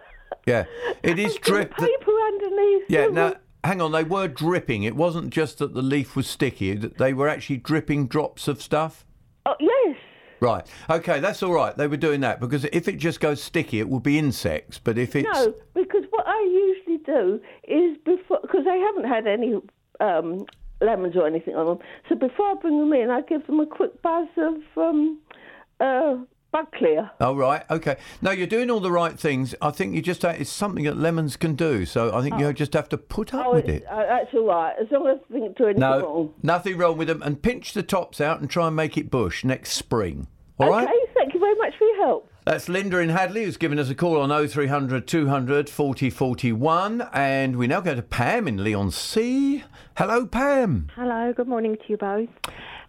Yeah. 0.47 0.65
It 1.03 1.19
is 1.27 1.37
drip. 1.37 1.71
that- 1.79 1.89
Paper 1.89 2.13
underneath. 2.27 2.83
Yeah, 2.89 3.07
now 3.07 3.35
hang 3.65 3.81
on, 3.81 3.93
they 3.93 4.05
were 4.05 4.29
dripping. 4.29 4.83
It 4.83 4.97
wasn't 4.97 5.31
just 5.31 5.59
that 5.59 5.75
the 5.75 5.83
leaf 5.83 6.17
was 6.17 6.27
sticky, 6.27 6.75
that 6.77 6.99
they 6.99 7.13
were 7.13 7.29
actually 7.29 7.59
dripping 7.59 8.07
drops 8.07 8.49
of 8.49 8.63
stuff. 8.63 9.05
Oh, 9.47 9.55
yes. 9.61 9.97
Right. 10.41 10.67
Okay, 10.89 11.21
that's 11.21 11.43
all 11.43 11.53
right. 11.53 11.77
They 11.77 11.87
were 11.87 11.99
doing 11.99 12.21
that 12.23 12.41
because 12.41 12.65
if 12.65 12.89
it 12.89 12.97
just 12.97 13.21
goes 13.21 13.43
sticky, 13.43 13.79
it 13.79 13.89
will 13.89 14.01
be 14.01 14.19
insects. 14.19 14.79
But 14.79 14.97
if 14.97 15.15
it's 15.15 15.29
No, 15.31 15.55
because 15.75 16.05
what 16.11 16.27
I 16.27 16.41
usually 16.43 16.99
do 17.05 17.41
is 17.65 17.99
before 18.05 18.39
because 18.41 18.65
they 18.65 18.79
haven't 18.79 19.05
had 19.05 19.27
any 19.27 19.61
um, 20.01 20.47
lemons 20.81 21.15
or 21.15 21.27
anything 21.27 21.57
on 21.57 21.67
them. 21.67 21.79
So 22.09 22.15
before 22.15 22.47
I 22.47 22.55
bring 22.55 22.79
them 22.79 22.93
in, 22.95 23.11
I 23.11 23.21
give 23.21 23.47
them 23.47 23.61
a 23.61 23.67
quick 23.67 24.01
buzz 24.01 24.29
of 24.39 24.55
um, 24.79 25.19
uh, 25.79 26.17
bug 26.53 26.67
clear. 26.73 27.11
Oh 27.21 27.35
right, 27.37 27.63
okay. 27.71 27.97
No, 28.23 28.31
you're 28.31 28.47
doing 28.47 28.71
all 28.71 28.81
the 28.81 28.91
right 28.93 29.19
things. 29.19 29.55
I 29.63 29.71
think 29.71 29.95
you 29.95 30.03
just 30.03 30.25
it's 30.25 30.51
something 30.51 30.85
that 30.85 30.97
lemons 30.97 31.37
can 31.37 31.55
do. 31.55 31.87
So 31.87 32.15
I 32.17 32.23
think 32.23 32.39
you 32.41 32.53
just 32.53 32.73
have 32.75 32.89
to 32.91 32.99
put 32.99 33.33
up 33.35 33.47
Oh, 33.47 33.55
with 33.55 33.69
it. 33.69 33.85
uh, 33.89 33.97
that's 34.07 34.33
all 34.35 34.47
right. 34.47 34.75
As 34.81 34.87
long 34.91 35.07
as 35.09 35.19
I 35.31 35.33
didn't 35.35 35.57
do 35.59 35.65
anything 35.65 35.81
No, 35.81 36.01
wrong. 36.03 36.35
nothing 36.43 36.77
wrong 36.79 36.97
with 36.99 37.09
them. 37.09 37.23
And 37.23 37.41
pinch 37.43 37.73
the 37.73 37.83
tops 37.83 38.21
out 38.21 38.41
and 38.41 38.51
try 38.51 38.67
and 38.67 38.77
make 38.77 38.97
it 38.99 39.11
bush 39.11 39.45
next 39.45 39.73
spring. 39.73 40.27
All 40.59 40.69
right. 40.71 40.85
okay, 40.87 41.13
thank 41.15 41.33
you 41.33 41.41
very 41.41 41.55
much 41.55 41.73
for 41.79 41.85
your 41.87 42.05
help. 42.05 42.27
That's 42.45 42.69
Linda 42.69 42.99
in 42.99 43.11
Hadleigh 43.11 43.45
who's 43.45 43.57
given 43.57 43.79
us 43.79 43.89
a 43.91 43.95
call 43.95 44.21
on 44.21 44.31
0300 44.49 45.07
200 45.07 45.71
40 45.71 46.11
41. 46.11 47.09
And 47.13 47.57
we 47.57 47.67
now 47.67 47.81
go 47.81 47.95
to 47.95 48.03
Pam 48.03 48.47
in 48.49 48.63
Leigh-on-Sea. 48.63 49.65
Hello, 49.97 50.27
Pam. 50.27 50.89
Hello, 50.97 51.33
good 51.35 51.49
morning 51.49 51.77
to 51.77 51.83
you 51.89 51.97
both. 51.97 52.29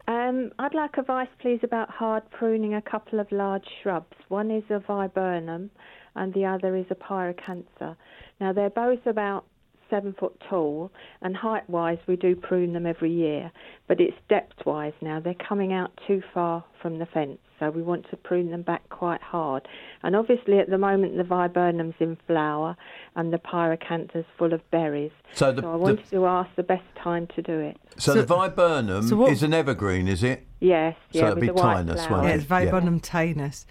Um, 0.08 0.52
I'd 0.60 0.74
like 0.74 0.98
advice, 0.98 1.30
please, 1.40 1.60
about 1.64 1.90
hard 1.90 2.24
pruning 2.32 2.74
a 2.74 2.82
couple 2.82 3.20
of 3.20 3.32
large 3.32 3.66
shrubs. 3.82 4.16
One 4.30 4.52
is 4.52 4.64
a 4.70 4.80
viburnum 4.80 5.70
and 6.16 6.34
the 6.34 6.46
other 6.46 6.76
is 6.76 6.86
a 6.90 6.96
pyracantha. 6.96 7.96
Now, 8.40 8.54
they're 8.54 8.70
both 8.70 9.06
about 9.06 9.46
seven 9.92 10.16
foot 10.18 10.42
tall, 10.50 10.90
and 11.22 11.36
height 11.36 11.70
wise, 11.70 12.00
we 12.08 12.16
do 12.16 12.36
prune 12.36 12.74
them 12.74 12.88
every 12.88 13.12
year, 13.12 13.52
but 13.88 14.00
it's 14.00 14.16
depth 14.30 14.66
wise 14.66 14.94
now. 15.02 15.20
They're 15.20 15.36
coming 15.48 15.74
out 15.74 15.92
too 16.08 16.24
far 16.34 16.64
from 16.82 16.98
the 16.98 17.06
fence, 17.06 17.38
so 17.62 17.70
we 17.70 17.84
want 17.84 18.10
to 18.10 18.18
prune 18.18 18.50
them 18.50 18.64
back 18.64 18.90
quite 18.90 19.22
hard. 19.22 19.68
And 20.02 20.16
obviously, 20.16 20.58
at 20.58 20.70
the 20.72 20.80
moment, 20.80 21.16
the 21.16 21.24
viburnum's 21.24 21.94
in 22.00 22.18
flower 22.26 22.76
and 23.16 23.32
the 23.32 23.38
pyracantha's 23.38 24.26
full 24.36 24.52
of 24.52 24.62
berries. 24.72 25.12
So 25.36 25.52
the- 25.52 25.62
so 25.62 25.70
I 25.70 25.72
the- 25.74 25.78
wanted 25.78 26.10
to 26.10 26.26
ask 26.26 26.50
the 26.56 26.64
best 26.64 26.84
time 26.96 27.28
to 27.36 27.42
do 27.44 27.60
it. 27.60 27.78
So, 27.98 28.14
So- 28.14 28.22
the 28.22 28.26
viburnum 28.26 29.04
so 29.04 29.16
what- 29.16 29.32
is 29.32 29.44
an 29.44 29.54
evergreen, 29.54 30.08
is 30.08 30.24
it? 30.24 30.44
Yes, 30.60 30.96
So 31.14 31.20
yeah, 31.20 31.28
it'd 31.28 31.40
be 31.42 31.48
the 31.48 31.54
white 31.54 31.86
tinus, 31.86 32.10
won't 32.10 32.24
Yeah, 32.24 32.32
it? 32.32 32.36
it's 32.38 32.46
viburnum 32.46 33.00
tinus. 33.00 33.66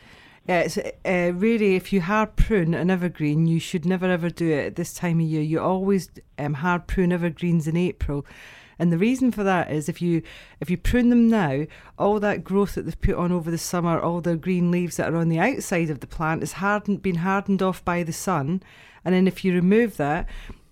Yeah, 0.48 0.60
it's 0.60 0.78
uh, 0.78 1.32
really 1.34 1.74
if 1.74 1.92
you 1.92 2.00
hard 2.00 2.36
prune 2.36 2.74
an 2.74 2.90
evergreen, 2.90 3.46
you 3.46 3.58
should 3.60 3.84
never 3.84 4.06
ever 4.06 4.30
do 4.30 4.50
it 4.50 4.66
at 4.66 4.76
this 4.76 4.94
time 4.94 5.18
of 5.20 5.26
year. 5.26 5.42
You 5.42 5.60
always 5.60 6.10
um, 6.38 6.54
hard 6.54 6.86
prune 6.86 7.12
evergreens 7.12 7.66
in 7.68 7.76
April, 7.76 8.24
and 8.80 8.90
the 8.90 8.98
reason 8.98 9.30
for 9.30 9.44
that 9.44 9.70
is 9.70 9.90
if 9.90 10.00
you 10.00 10.22
if 10.58 10.70
you 10.70 10.78
prune 10.78 11.10
them 11.10 11.28
now, 11.28 11.66
all 11.98 12.18
that 12.18 12.42
growth 12.42 12.74
that 12.74 12.86
they've 12.86 13.00
put 13.00 13.14
on 13.14 13.30
over 13.30 13.50
the 13.50 13.58
summer, 13.58 14.00
all 14.00 14.22
the 14.22 14.36
green 14.36 14.70
leaves 14.70 14.96
that 14.96 15.12
are 15.12 15.16
on 15.16 15.28
the 15.28 15.38
outside 15.38 15.90
of 15.90 16.00
the 16.00 16.06
plant 16.06 16.42
is 16.42 16.54
hardened, 16.54 17.02
been 17.02 17.16
hardened 17.16 17.60
off 17.60 17.84
by 17.84 18.02
the 18.02 18.12
sun, 18.12 18.62
and 19.04 19.14
then 19.14 19.28
if 19.28 19.44
you 19.44 19.52
remove 19.52 19.98
that, 19.98 20.26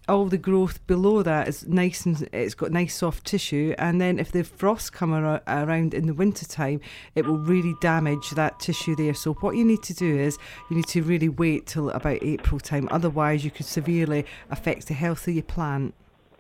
all 0.08 0.24
the 0.24 0.38
growth 0.38 0.84
below 0.86 1.22
that 1.22 1.48
is 1.48 1.68
nice 1.68 2.06
and 2.06 2.26
it's 2.32 2.54
got 2.54 2.72
nice 2.72 2.94
soft 2.94 3.26
tissue. 3.26 3.74
And 3.76 4.00
then 4.00 4.18
if 4.18 4.32
the 4.32 4.42
frost 4.42 4.94
come 4.94 5.12
ar- 5.12 5.42
around 5.46 5.92
in 5.92 6.06
the 6.06 6.14
winter 6.14 6.46
time 6.46 6.80
it 7.14 7.26
will 7.26 7.36
really 7.36 7.74
damage 7.82 8.30
that 8.30 8.58
tissue 8.58 8.96
there. 8.96 9.12
So 9.12 9.34
what 9.34 9.54
you 9.54 9.66
need 9.66 9.82
to 9.82 9.92
do 9.92 10.18
is 10.18 10.38
you 10.70 10.76
need 10.76 10.86
to 10.88 11.02
really 11.02 11.28
wait 11.28 11.66
till 11.66 11.90
about 11.90 12.22
april 12.22 12.58
time. 12.58 12.88
Otherwise 12.90 13.44
you 13.44 13.50
could 13.50 13.66
severely 13.66 14.24
affect 14.50 14.88
the 14.88 14.94
health 14.94 15.28
of 15.28 15.34
your 15.34 15.42
plant. 15.42 15.94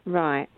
Right. 0.06 0.48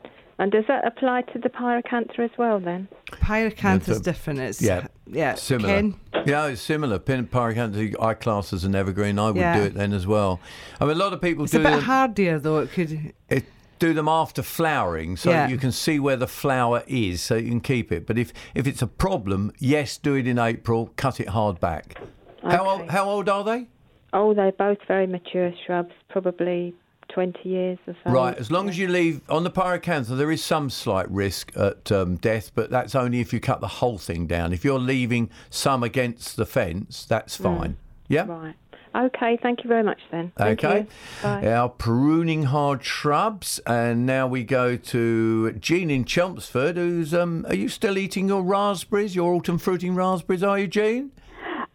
And 0.41 0.51
does 0.51 0.65
that 0.69 0.87
apply 0.87 1.23
to 1.33 1.39
the 1.39 1.51
pyracantha 1.51 2.19
as 2.21 2.31
well 2.39 2.59
then? 2.61 2.89
pyracantha's 3.13 3.89
Yeah, 3.89 3.95
the- 3.95 4.01
different 4.01 4.39
it's 4.41 4.63
yeah, 4.63 4.87
yeah 5.07 5.35
Similar. 5.35 5.69
Ken? 5.75 5.95
Yeah, 6.27 6.47
it's 6.47 6.63
similar. 6.63 6.99
Pin 6.99 7.27
Pyracantha, 7.27 7.95
I 8.01 8.15
class 8.15 8.53
as 8.55 8.65
an 8.65 8.75
evergreen. 8.75 9.19
I 9.19 9.27
would 9.29 9.37
Yeah. 9.37 9.59
do 9.59 9.65
it 9.65 9.75
then 9.75 9.93
as 9.93 10.07
well. 10.07 10.41
I 10.81 10.87
mean, 10.87 10.97
a 10.97 10.99
lot 10.99 11.13
of 11.13 11.21
people 11.21 11.45
it's 11.45 11.53
do 11.53 11.61
a 11.61 11.63
bit 11.63 11.71
them, 11.73 11.81
hardier 11.83 12.39
though 12.39 12.59
it 12.61 12.71
could 12.73 13.13
it, 13.29 13.45
do 13.79 13.93
them 13.93 14.09
after 14.09 14.43
flowering 14.43 15.17
so 15.17 15.31
Yeah. 15.31 15.49
you 15.49 15.59
can 15.59 15.73
see 15.73 16.01
where 16.01 16.17
the 16.17 16.27
flower 16.27 16.85
is 16.87 17.21
so 17.23 17.37
you 17.37 17.49
can 17.51 17.61
keep 17.61 17.93
it. 17.93 18.07
But 18.07 18.17
if, 18.19 18.33
if 18.55 18.67
it's 18.67 18.81
a 18.83 18.87
problem, 18.87 19.53
yes, 19.59 19.99
do 19.99 20.15
it 20.15 20.27
in 20.27 20.39
April, 20.39 20.91
cut 20.97 21.21
it 21.21 21.29
hard 21.29 21.61
back. 21.61 21.99
How, 22.43 22.67
old, 22.67 22.91
how 22.91 23.05
old 23.05 23.29
are 23.29 23.45
they? 23.45 23.69
Oh, 24.15 24.33
they're 24.35 24.53
both 24.53 24.79
very 24.89 25.07
mature 25.07 25.53
shrubs, 25.67 25.93
probably 26.09 26.75
20 27.13 27.49
years 27.49 27.79
or 27.87 27.97
so. 28.05 28.11
Right, 28.11 28.37
as 28.37 28.51
long 28.51 28.69
as 28.69 28.79
you 28.79 28.89
leave 28.89 29.21
on 29.29 29.45
the 29.45 29.51
pyracantha, 29.51 30.17
there 30.17 30.31
is 30.31 30.43
some 30.43 30.71
slight 30.71 31.11
risk 31.11 31.53
at 31.57 31.91
um, 31.93 32.17
death, 32.17 32.53
but 32.55 32.71
that's 32.71 32.95
only 32.95 33.21
if 33.21 33.33
you 33.33 33.41
cut 33.41 33.61
the 33.61 33.69
whole 33.69 33.99
thing 33.99 34.27
down. 34.27 34.53
If 34.53 34.65
you're 34.65 34.79
leaving 34.79 35.31
some 35.51 35.83
against 35.83 36.37
the 36.37 36.47
fence, 36.47 37.05
that's 37.05 37.37
fine. 37.37 37.77
Yeah. 38.09 38.27
Right. 38.27 38.55
Okay, 38.93 39.39
thank 39.41 39.63
you 39.63 39.69
very 39.69 39.85
much 39.85 40.01
then. 40.11 40.33
Thank 40.37 40.65
Okay. 40.65 40.87
Our 41.23 41.69
pruning 41.69 42.45
hard 42.45 42.85
shrubs, 42.85 43.61
and 43.61 44.05
now 44.05 44.27
we 44.27 44.43
go 44.43 44.77
to 44.77 45.53
Jean 45.53 45.91
in 45.91 46.05
Chelmsford. 46.05 46.77
Who's 46.77 47.15
um? 47.15 47.47
Are 47.49 47.55
you 47.55 47.69
still 47.69 47.97
eating 47.97 48.27
your 48.27 48.43
raspberries, 48.43 49.15
your 49.15 49.35
autumn 49.35 49.59
fruiting 49.59 49.95
raspberries? 49.95 50.43
Are 50.43 50.59
you, 50.59 50.67
Jean? 50.67 51.13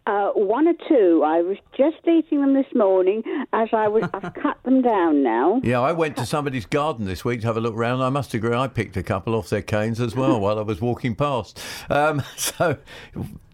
Uh, 0.06 0.30
one 0.34 0.68
or 0.68 0.74
two. 0.88 1.24
I 1.26 1.42
was 1.42 1.56
just 1.76 1.96
eating 2.06 2.40
them 2.40 2.54
this 2.54 2.72
morning 2.74 3.24
as 3.52 3.68
I 3.72 3.88
was. 3.88 4.04
I've 4.14 4.34
cut 4.42 4.62
them 4.62 4.80
down 4.80 5.24
now. 5.24 5.60
Yeah, 5.64 5.80
I 5.80 5.90
went 5.90 6.16
to 6.18 6.26
somebody's 6.26 6.64
garden 6.64 7.06
this 7.06 7.24
week 7.24 7.40
to 7.40 7.48
have 7.48 7.56
a 7.56 7.60
look 7.60 7.74
round. 7.74 8.02
I 8.02 8.10
must 8.10 8.32
agree, 8.32 8.54
I 8.54 8.68
picked 8.68 8.96
a 8.96 9.02
couple 9.02 9.34
off 9.34 9.48
their 9.48 9.62
canes 9.62 10.00
as 10.00 10.14
well 10.14 10.38
while 10.46 10.60
I 10.60 10.62
was 10.62 10.80
walking 10.80 11.16
past. 11.16 11.60
Um, 11.90 12.22
so, 12.36 12.78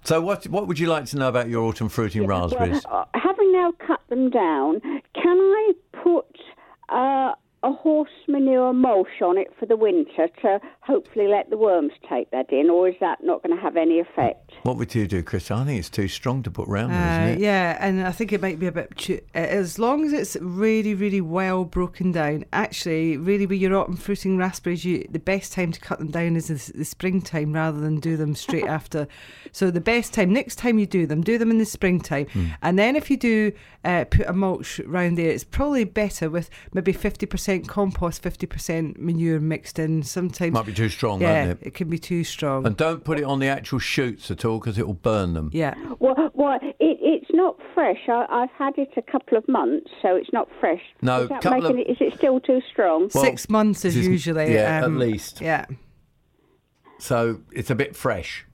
so 0.04 0.20
what 0.20 0.46
what 0.48 0.68
would 0.68 0.78
you 0.78 0.88
like 0.88 1.06
to 1.06 1.16
know 1.16 1.28
about 1.28 1.48
your 1.48 1.64
autumn 1.64 1.88
fruiting 1.88 2.26
raspberries? 2.26 2.84
Uh, 2.84 3.04
having 3.14 3.50
now 3.52 3.72
cut 3.86 4.00
them 4.10 4.28
down, 4.28 4.80
can 5.14 5.38
I 5.38 5.72
put 6.02 6.26
uh, 6.90 7.32
a 7.64 7.72
horse 7.72 8.10
manure 8.28 8.72
mulch 8.72 9.20
on 9.22 9.38
it 9.38 9.52
for 9.58 9.66
the 9.66 9.76
winter 9.76 10.28
to 10.42 10.60
hopefully 10.80 11.28
let 11.28 11.48
the 11.50 11.56
worms 11.56 11.92
take 12.08 12.30
that 12.32 12.52
in, 12.52 12.68
or 12.68 12.88
is 12.88 12.94
that 13.00 13.22
not 13.22 13.42
going 13.42 13.54
to 13.56 13.62
have 13.62 13.76
any 13.76 14.00
effect? 14.00 14.50
What 14.64 14.76
would 14.78 14.94
you 14.94 15.06
do, 15.06 15.22
Chris? 15.22 15.50
I 15.50 15.64
think 15.64 15.78
it's 15.78 15.88
too 15.90 16.08
strong 16.08 16.42
to 16.42 16.50
put 16.50 16.66
round, 16.66 16.92
there, 16.92 16.98
Uh, 17.00 17.24
isn't 17.28 17.38
it? 17.38 17.44
yeah, 17.44 17.76
and 17.80 18.04
I 18.06 18.10
think 18.12 18.32
it 18.32 18.42
might 18.42 18.58
be 18.58 18.66
a 18.66 18.72
bit. 18.72 18.96
Too, 18.96 19.20
uh, 19.34 19.38
as 19.38 19.78
long 19.78 20.04
as 20.04 20.12
it's 20.12 20.36
really, 20.40 20.94
really 20.94 21.20
well 21.20 21.64
broken 21.64 22.10
down. 22.12 22.44
Actually, 22.52 23.16
really, 23.16 23.46
with 23.46 23.60
your 23.60 23.74
autumn 23.76 23.96
fruiting 23.96 24.36
raspberries, 24.36 24.84
you, 24.84 25.06
the 25.10 25.18
best 25.18 25.52
time 25.52 25.70
to 25.72 25.80
cut 25.80 25.98
them 25.98 26.10
down 26.10 26.36
is 26.36 26.48
the, 26.48 26.78
the 26.78 26.84
springtime 26.84 27.52
rather 27.52 27.80
than 27.80 28.00
do 28.00 28.16
them 28.16 28.34
straight 28.34 28.64
after. 28.78 29.06
So 29.52 29.70
the 29.70 29.80
best 29.80 30.12
time, 30.14 30.32
next 30.32 30.56
time 30.56 30.78
you 30.78 30.86
do 30.86 31.06
them, 31.06 31.20
do 31.22 31.38
them 31.38 31.50
in 31.50 31.58
the 31.58 31.64
springtime, 31.64 32.26
Hmm. 32.32 32.46
and 32.62 32.78
then 32.78 32.96
if 32.96 33.10
you 33.10 33.16
do 33.16 33.52
uh, 33.84 34.04
put 34.10 34.26
a 34.26 34.32
mulch 34.32 34.80
round 34.86 35.16
there, 35.18 35.30
it's 35.30 35.44
probably 35.44 35.84
better 35.84 36.28
with 36.30 36.50
maybe 36.72 36.92
fifty 36.92 37.26
percent 37.60 37.68
compost, 37.68 38.22
fifty 38.22 38.46
percent 38.46 39.00
manure 39.00 39.40
mixed 39.40 39.78
in. 39.78 40.02
Sometimes 40.02 40.52
Might 40.52 40.66
be 40.66 40.72
too 40.72 40.88
strong, 40.88 41.20
yeah, 41.20 41.46
won't 41.46 41.60
it? 41.62 41.66
it 41.68 41.74
can 41.74 41.88
be 41.88 41.98
too 41.98 42.24
strong. 42.24 42.66
And 42.66 42.76
don't 42.76 43.04
put 43.04 43.18
it 43.18 43.24
on 43.24 43.38
the 43.38 43.48
actual 43.48 43.78
shoots 43.78 44.30
at 44.30 44.44
all 44.44 44.58
because 44.58 44.78
it 44.78 44.86
will 44.86 44.94
burn 44.94 45.34
them. 45.34 45.50
yeah. 45.52 45.74
Well, 45.98 46.30
well 46.34 46.58
it, 46.62 46.76
it's 46.80 47.30
not 47.32 47.56
fresh. 47.74 47.98
I, 48.08 48.26
I've 48.28 48.50
had 48.50 48.76
it 48.78 48.90
a 48.96 49.02
couple 49.02 49.36
of 49.38 49.46
months, 49.48 49.90
so 50.00 50.16
it's 50.16 50.32
not 50.32 50.48
fresh. 50.60 50.82
No, 51.00 51.22
is 51.22 51.28
couple 51.28 51.66
of- 51.66 51.76
it? 51.76 51.88
Is 51.90 51.96
it 52.00 52.14
still 52.14 52.40
too 52.40 52.60
strong? 52.70 53.10
Well, 53.14 53.24
Six 53.24 53.48
months 53.48 53.84
is 53.84 53.96
is- 53.96 54.06
usually 54.06 54.54
yeah, 54.54 54.78
at 54.78 54.84
um, 54.84 54.98
least. 54.98 55.40
Yeah. 55.40 55.66
So 56.98 57.40
it's 57.52 57.70
a 57.70 57.74
bit 57.74 57.96
fresh. 57.96 58.46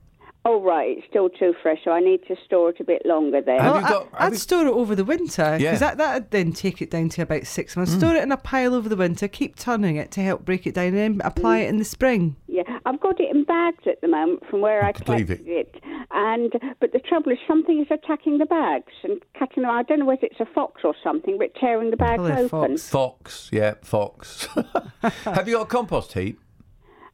Oh 0.51 0.61
right, 0.63 0.97
it's 0.97 1.07
still 1.07 1.29
too 1.29 1.53
fresh. 1.61 1.77
So 1.83 1.91
I 1.91 1.99
need 1.99 2.25
to 2.27 2.35
store 2.43 2.69
it 2.71 2.79
a 2.79 2.83
bit 2.83 3.05
longer 3.05 3.39
then. 3.39 3.57
Well, 3.57 3.81
got- 3.81 4.07
I, 4.13 4.25
would 4.25 4.33
you- 4.33 4.39
store 4.39 4.65
it 4.65 4.71
over 4.73 4.95
the 4.95 5.05
winter 5.05 5.43
because 5.57 5.61
Yeah. 5.61 5.75
Mm. 5.75 5.79
that 5.79 5.97
that'd 5.99 6.31
then 6.31 6.53
take 6.53 6.81
it 6.81 6.89
down 6.89 7.09
to 7.09 7.21
about 7.21 7.45
six 7.45 7.77
months. 7.77 7.91
Store 7.93 8.15
it 8.15 8.23
in 8.23 8.31
a 8.31 8.37
pile 8.37 8.73
over 8.73 8.89
the 8.89 8.95
winter. 8.95 9.27
Keep 9.27 9.57
turning 9.57 9.95
it 9.97 10.09
to 10.11 10.21
help 10.21 10.45
break 10.45 10.65
it 10.65 10.73
down, 10.73 10.87
and 10.95 10.97
then 10.97 11.21
apply 11.23 11.59
it 11.59 11.69
in 11.69 11.77
the 11.77 11.85
spring. 11.85 12.35
Yeah, 12.47 12.63
I've 12.85 12.99
got 12.99 13.19
it 13.19 13.29
in 13.33 13.43
bags 13.43 13.83
at 13.85 14.01
the 14.01 14.07
moment 14.07 14.43
from 14.49 14.61
where 14.61 14.83
I, 14.83 14.91
could 14.91 15.07
leave 15.07 15.27
collected 15.27 15.47
it. 15.47 15.83
And 16.11 16.51
but 16.79 16.91
the 16.93 16.99
trouble 16.99 17.31
is 17.31 17.37
something 17.47 17.79
is 17.79 17.87
attacking 17.91 18.39
the 18.39 18.45
bags 18.47 18.91
and 19.03 19.21
cutting 19.37 19.61
them. 19.63 19.71
I 19.71 19.83
don't 19.83 19.99
know 19.99 20.05
whether 20.05 20.25
it's 20.25 20.39
a 20.39 20.47
fox 20.47 20.81
or 20.83 20.95
something, 21.03 21.37
but 21.37 21.53
tearing 21.55 21.91
the 21.91 21.97
bags 21.97 22.23
Probably 22.23 22.43
open. 22.45 22.77
fox. 22.77 22.89
Fox, 22.89 23.49
yeah, 23.53 23.75
fox. 23.83 24.47
Have 25.25 25.47
you 25.47 25.57
got 25.57 25.61
a 25.61 25.65
compost 25.69 26.13
heap? 26.13 26.39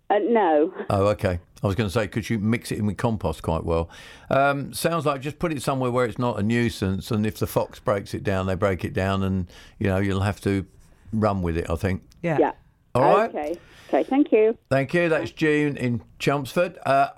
Uh, 0.09 0.19
no. 0.21 0.73
Oh, 0.89 1.07
okay. 1.07 1.39
I 1.63 1.67
was 1.67 1.75
going 1.75 1.87
to 1.87 1.93
say, 1.93 2.07
could 2.07 2.29
you 2.29 2.37
mix 2.37 2.71
it 2.71 2.79
in 2.79 2.85
with 2.85 2.97
compost 2.97 3.41
quite 3.41 3.63
well? 3.63 3.89
Um, 4.29 4.73
sounds 4.73 5.05
like 5.05 5.21
just 5.21 5.39
put 5.39 5.51
it 5.51 5.61
somewhere 5.61 5.89
where 5.89 6.05
it's 6.05 6.19
not 6.19 6.39
a 6.39 6.43
nuisance, 6.43 7.11
and 7.11 7.25
if 7.25 7.37
the 7.37 7.47
fox 7.47 7.79
breaks 7.79 8.13
it 8.13 8.23
down, 8.23 8.45
they 8.45 8.55
break 8.55 8.83
it 8.83 8.93
down, 8.93 9.23
and 9.23 9.47
you 9.79 9.87
know 9.87 9.97
you'll 9.97 10.21
have 10.21 10.41
to 10.41 10.65
run 11.13 11.41
with 11.41 11.57
it. 11.57 11.69
I 11.69 11.75
think. 11.75 12.03
Yeah. 12.21 12.37
Yeah. 12.39 12.51
All 12.95 13.15
right. 13.15 13.29
Okay. 13.29 13.59
Okay. 13.87 14.03
Thank 14.03 14.31
you. 14.31 14.57
Thank 14.69 14.93
you. 14.93 15.09
That's 15.09 15.31
June 15.31 15.77
in 15.77 16.01
Chelmsford. 16.17 16.77
Uh, 16.85 17.09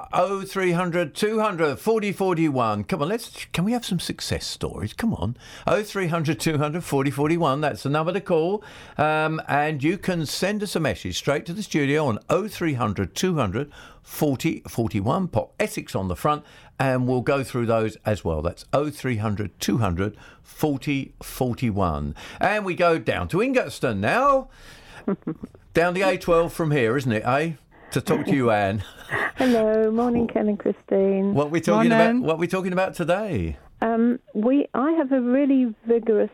0300 0.43 1.15
200 1.15 1.79
40 1.79 2.11
41. 2.11 2.83
Come 2.83 3.01
on, 3.01 3.07
let's. 3.07 3.45
Can 3.53 3.63
we 3.63 3.71
have 3.71 3.85
some 3.85 3.99
success 3.99 4.45
stories? 4.45 4.93
Come 4.93 5.13
on. 5.13 5.37
0300 5.65 6.39
200 6.39 6.83
40 6.83 7.11
41. 7.11 7.61
That's 7.61 7.83
the 7.83 7.89
number 7.89 8.11
to 8.11 8.19
call. 8.19 8.63
Um, 8.97 9.41
and 9.47 9.81
you 9.81 9.97
can 9.97 10.25
send 10.25 10.61
us 10.61 10.75
a 10.75 10.79
message 10.79 11.17
straight 11.17 11.45
to 11.45 11.53
the 11.53 11.63
studio 11.63 12.05
on 12.05 12.19
0300 12.27 13.15
200 13.15 13.71
40 14.03 14.63
41. 14.67 15.27
Pop 15.29 15.53
Essex 15.59 15.95
on 15.95 16.09
the 16.09 16.15
front, 16.15 16.43
and 16.79 17.07
we'll 17.07 17.21
go 17.21 17.43
through 17.43 17.67
those 17.67 17.97
as 18.05 18.25
well. 18.25 18.41
That's 18.41 18.65
0300 18.73 19.57
200 19.59 20.17
40 20.43 21.13
41. 21.23 22.15
And 22.41 22.65
we 22.65 22.75
go 22.75 22.99
down 22.99 23.29
to 23.29 23.37
Ingatstone 23.37 24.01
now. 24.01 24.49
Down 25.77 25.93
the 25.93 26.01
A12 26.01 26.49
from 26.49 26.71
here, 26.71 26.97
isn't 26.97 27.11
it, 27.11 27.21
eh? 27.23 27.51
To 27.91 28.01
talk 28.01 28.25
to 28.25 28.33
you, 28.35 28.49
Anne. 28.63 28.83
Hello, 29.35 29.91
morning, 29.91 30.27
Ken 30.27 30.47
and 30.47 30.57
Christine. 30.57 31.35
What 31.35 31.45
are 31.45 31.49
we 31.49 31.61
talking 31.61 31.91
Morning. 31.91 32.17
about? 32.17 32.25
What 32.27 32.33
are 32.37 32.39
we 32.39 32.47
talking 32.47 32.73
about 32.73 32.95
today? 32.95 33.57
Um, 33.83 34.17
we, 34.33 34.65
I 34.73 34.93
have 34.93 35.11
a 35.11 35.21
really 35.21 35.75
vigorous 35.87 36.31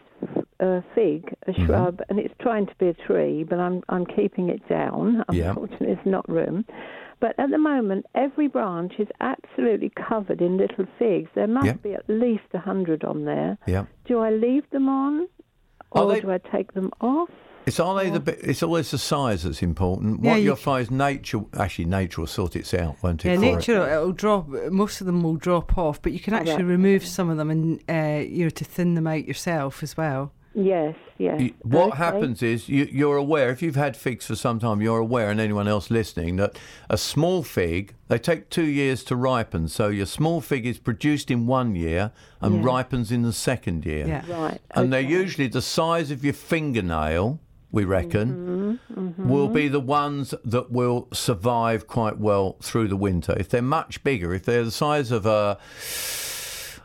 uh, 0.61 0.79
fig, 0.95 1.35
a 1.45 1.51
Mm-hmm. 1.51 1.65
shrub, 1.65 1.99
and 2.07 2.19
it's 2.19 2.33
trying 2.39 2.67
to 2.67 2.75
be 2.79 2.87
a 2.87 2.93
tree, 2.93 3.43
but 3.43 3.59
I'm 3.59 3.83
I'm 3.89 4.05
keeping 4.05 4.47
it 4.47 4.65
down. 4.69 5.25
Yeah. 5.29 5.49
Unfortunately, 5.49 5.87
there's 5.87 6.05
not 6.05 6.27
room. 6.29 6.63
But 7.19 7.37
at 7.37 7.49
the 7.49 7.57
moment, 7.57 8.05
every 8.15 8.47
branch 8.47 8.93
is 8.97 9.09
absolutely 9.19 9.91
covered 10.07 10.39
in 10.39 10.55
little 10.55 10.85
figs. 10.97 11.29
There 11.35 11.47
must 11.47 11.65
Yeah. 11.65 11.73
be 11.73 11.93
at 11.95 12.05
least 12.07 12.43
a 12.53 12.59
hundred 12.59 13.03
on 13.03 13.25
there. 13.25 13.57
Yeah. 13.67 13.87
Do 14.07 14.19
I 14.19 14.29
leave 14.29 14.63
them 14.71 14.87
on, 14.87 15.27
Are 15.91 16.03
or 16.03 16.13
they- 16.13 16.21
do 16.21 16.31
I 16.31 16.37
take 16.37 16.71
them 16.75 16.91
off? 17.01 17.29
It's 17.65 17.79
are 17.79 17.95
they 18.03 18.09
the 18.09 18.19
bit, 18.19 18.39
it's 18.43 18.61
always 18.63 18.91
the 18.91 18.97
size 18.97 19.43
that's 19.43 19.61
important. 19.63 20.23
Yeah, 20.23 20.31
what 20.31 20.37
you 20.39 20.45
you'll 20.45 20.55
c- 20.57 20.63
find 20.63 20.81
is 20.83 20.91
nature 20.91 21.41
actually 21.57 21.85
nature 21.85 22.21
will 22.21 22.27
sort 22.27 22.55
it 22.55 22.73
out, 22.73 22.97
won't 23.01 23.23
it? 23.25 23.29
Yeah, 23.29 23.37
for 23.37 23.43
it? 23.43 23.55
nature 23.55 23.89
it'll 23.91 24.11
drop. 24.11 24.47
Most 24.71 24.99
of 25.01 25.07
them 25.07 25.23
will 25.23 25.35
drop 25.37 25.77
off, 25.77 26.01
but 26.01 26.11
you 26.11 26.19
can 26.19 26.33
actually 26.33 26.63
right. 26.63 26.65
remove 26.65 27.05
some 27.05 27.29
of 27.29 27.37
them 27.37 27.49
and 27.49 27.79
uh, 27.89 28.23
you 28.27 28.43
know 28.45 28.49
to 28.49 28.65
thin 28.65 28.95
them 28.95 29.07
out 29.07 29.25
yourself 29.25 29.81
as 29.83 29.95
well. 29.95 30.31
Yes, 30.55 30.95
yes. 31.17 31.41
You- 31.41 31.53
what 31.63 31.87
Okay. 31.93 31.97
happens 31.97 32.43
is 32.43 32.69
you, 32.69 32.87
you're 32.91 33.17
aware 33.17 33.49
if 33.49 33.63
you've 33.63 33.75
had 33.75 33.97
figs 33.97 34.27
for 34.27 34.35
some 34.35 34.59
time 34.59 34.81
you're 34.83 34.99
aware 34.99 35.31
and 35.31 35.39
anyone 35.39 35.67
else 35.67 35.89
listening 35.89 36.35
that 36.35 36.59
a 36.91 36.97
small 36.97 37.41
fig 37.41 37.95
they 38.07 38.19
take 38.19 38.51
two 38.51 38.65
years 38.67 39.03
to 39.05 39.15
ripen 39.15 39.67
so 39.67 39.87
your 39.87 40.05
small 40.05 40.41
fig 40.41 40.67
is 40.67 40.77
produced 40.77 41.31
in 41.31 41.47
one 41.47 41.73
year 41.75 42.11
and 42.39 42.57
Yeah. 42.57 42.61
ripens 42.71 43.11
in 43.11 43.23
the 43.23 43.33
second 43.33 43.83
year 43.83 44.05
Yeah. 44.05 44.23
Right. 44.29 44.61
and 44.75 44.93
they're 44.93 45.01
usually 45.01 45.47
the 45.47 45.59
size 45.63 46.11
of 46.11 46.23
your 46.23 46.33
fingernail 46.35 47.39
we 47.73 47.83
reckon 47.83 48.79
Mm-hmm, 48.93 49.27
will 49.29 49.49
be 49.49 49.67
the 49.67 49.79
ones 49.79 50.33
that 50.45 50.71
will 50.71 51.07
survive 51.11 51.87
quite 51.87 52.17
well 52.19 52.55
through 52.61 52.87
the 52.87 52.95
winter 52.95 53.35
if 53.37 53.49
they're 53.49 53.61
much 53.61 54.03
bigger 54.03 54.33
if 54.33 54.43
they're 54.45 54.63
the 54.63 54.71
size 54.71 55.11
of 55.11 55.25
a. 55.25 55.57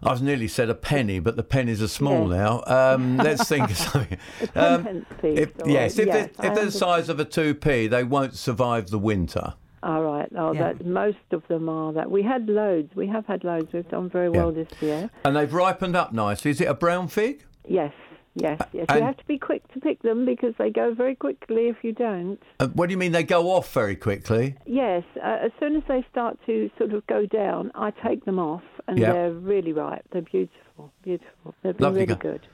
I've 0.02 0.23
nearly 0.23 0.47
said 0.49 0.71
a 0.71 0.75
penny, 0.75 1.18
but 1.18 1.37
the 1.37 1.42
pennies 1.42 1.83
are 1.83 1.88
small 1.88 2.26
now. 2.26 2.62
Um, 2.66 3.16
let's 3.28 3.49
think 3.49 3.71
of 3.71 3.76
something. 3.76 4.18
Um, 4.54 5.04
if, 5.23 5.50
yes, 5.66 5.99
if, 5.99 6.07
yes, 6.07 6.28
they're, 6.37 6.49
if 6.49 6.54
they're 6.54 6.64
the 6.66 6.71
size 6.71 7.09
of 7.09 7.18
a 7.18 7.25
2p, 7.25 7.90
they 7.90 8.04
won't 8.04 8.35
survive 8.35 8.90
the 8.90 8.99
winter. 8.99 9.54
All 9.83 10.02
right. 10.04 10.28
Oh, 10.37 10.52
Yeah. 10.52 10.73
that 10.75 10.87
most 10.87 11.18
of 11.33 11.47
them 11.49 11.68
are 11.68 11.92
that. 11.95 12.11
We 12.11 12.23
had 12.23 12.49
loads. 12.49 12.95
We 12.95 13.09
have 13.09 13.26
had 13.26 13.42
loads. 13.42 13.73
We've 13.73 13.88
done 13.88 14.09
very 14.09 14.28
well 14.30 14.52
this 14.52 14.68
year. 14.80 15.11
And 15.25 15.35
they've 15.37 15.52
ripened 15.52 15.97
up 15.97 16.12
nicely. 16.12 16.52
Is 16.52 16.61
it 16.61 16.66
a 16.68 16.75
brown 16.75 17.09
fig? 17.09 17.45
Yes, 17.66 17.92
yes, 18.35 18.61
yes. 18.73 18.87
and- 18.88 18.99
you 19.00 19.04
have 19.04 19.16
to 19.16 19.25
be 19.26 19.38
quick 19.38 19.66
to 19.75 19.80
pick 19.80 20.02
them 20.02 20.25
because 20.25 20.54
they 20.58 20.70
go 20.70 20.94
very 20.94 21.14
quickly 21.14 21.68
if 21.68 21.76
you 21.82 21.92
don't. 21.92 22.40
Uh, 22.61 22.68
what 22.68 22.87
do 22.87 22.92
you 22.92 22.99
mean 22.99 23.12
they 23.12 23.23
go 23.25 23.50
off 23.50 23.73
very 23.73 23.97
quickly? 23.97 24.56
Yes, 24.66 25.04
uh, 25.16 25.38
as 25.42 25.50
soon 25.61 25.76
as 25.76 25.82
they 25.88 26.04
start 26.11 26.38
to 26.47 26.70
sort 26.78 26.92
of 26.92 27.06
go 27.06 27.26
down, 27.26 27.70
I 27.75 27.90
take 27.90 28.25
them 28.25 28.38
off, 28.38 28.62
and 28.87 28.99
Yeah. 28.99 29.12
they're 29.12 29.32
really 29.32 29.73
ripe. 29.73 30.04
They're 30.12 30.23
beautiful, 30.23 30.92
beautiful. 31.02 31.54
They've 31.62 31.76
been 31.76 31.85
Lovely 31.85 32.00
really 32.02 32.14
go- 32.14 32.30
good. 32.32 32.47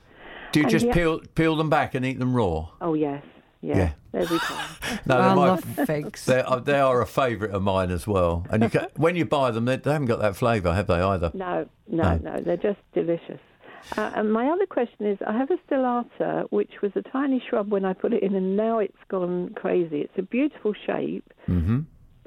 Do 0.53 0.61
you 0.61 0.65
And 0.65 0.71
just 0.71 0.87
the- 0.87 0.93
peel 0.93 1.21
peel 1.35 1.57
them 1.57 1.69
back 1.71 1.95
and 1.95 2.07
eat 2.07 2.19
them 2.21 2.35
raw? 2.35 2.69
Oh 2.81 2.95
yes, 2.95 3.25
yes, 3.61 3.77
Yeah. 3.77 4.21
every 4.21 4.39
time. 4.49 4.69
No, 5.05 5.17
I 5.19 5.23
they're 5.27 5.37
my- 5.37 5.47
love 5.49 5.65
figs. 5.65 6.25
They 6.27 6.41
are, 6.41 6.61
they 6.61 6.79
are 6.79 7.01
a 7.01 7.07
favourite 7.07 7.53
of 7.53 7.63
mine 7.63 7.91
as 7.91 8.07
well. 8.07 8.47
And 8.51 8.63
you 8.63 8.69
can, 8.69 8.87
when 8.97 9.17
you 9.17 9.25
buy 9.25 9.51
them, 9.51 9.65
they, 9.65 9.77
they 9.77 9.91
haven't 9.93 10.07
got 10.07 10.21
that 10.21 10.37
flavour, 10.37 10.73
have 10.73 10.87
they 10.87 11.01
either? 11.01 11.33
No, 11.35 11.67
no, 11.89 12.17
no, 12.19 12.41
they're 12.41 12.57
just 12.57 12.79
delicious. 12.95 13.41
Uh, 13.97 14.11
and 14.17 14.33
my 14.33 14.49
other 14.49 14.67
question 14.67 15.07
is, 15.07 15.19
I 15.27 15.37
have 15.37 15.51
a 15.51 15.59
stellata, 15.69 16.47
which 16.51 16.73
was 16.83 16.93
a 16.97 17.03
tiny 17.03 17.43
shrub 17.49 17.71
when 17.71 17.85
I 17.85 17.93
put 17.93 18.13
it 18.13 18.23
in, 18.23 18.35
and 18.35 18.57
now 18.57 18.79
it's 18.79 18.97
gone 19.09 19.55
crazy. 19.55 20.01
It's 20.01 20.19
a 20.19 20.23
beautiful 20.23 20.75
shape. 20.87 21.33
hmm 21.47 21.81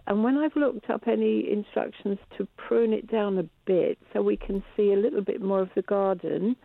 And 0.05 0.23
when 0.23 0.37
I've 0.37 0.55
looked 0.55 0.89
up 0.89 1.07
any 1.07 1.51
instructions 1.51 2.19
to 2.37 2.47
prune 2.55 2.93
it 2.93 3.11
down 3.11 3.37
a 3.37 3.43
bit 3.65 3.97
so 4.13 4.21
we 4.21 4.37
can 4.37 4.63
see 4.75 4.93
a 4.93 4.95
little 4.97 5.21
bit 5.21 5.41
more 5.41 5.61
of 5.61 5.69
the 5.75 5.81
garden, 5.81 6.55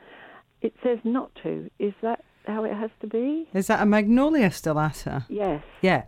it 0.60 0.74
says 0.82 0.98
not 1.04 1.30
to. 1.42 1.68
Is 1.78 1.94
that 2.02 2.24
how 2.46 2.64
it 2.64 2.74
has 2.74 2.90
to 3.00 3.06
be? 3.06 3.48
Is 3.54 3.66
that 3.68 3.80
a 3.82 3.86
magnolia 3.86 4.50
stellata? 4.50 5.24
Yes. 5.28 5.62
Yeah. 5.80 6.02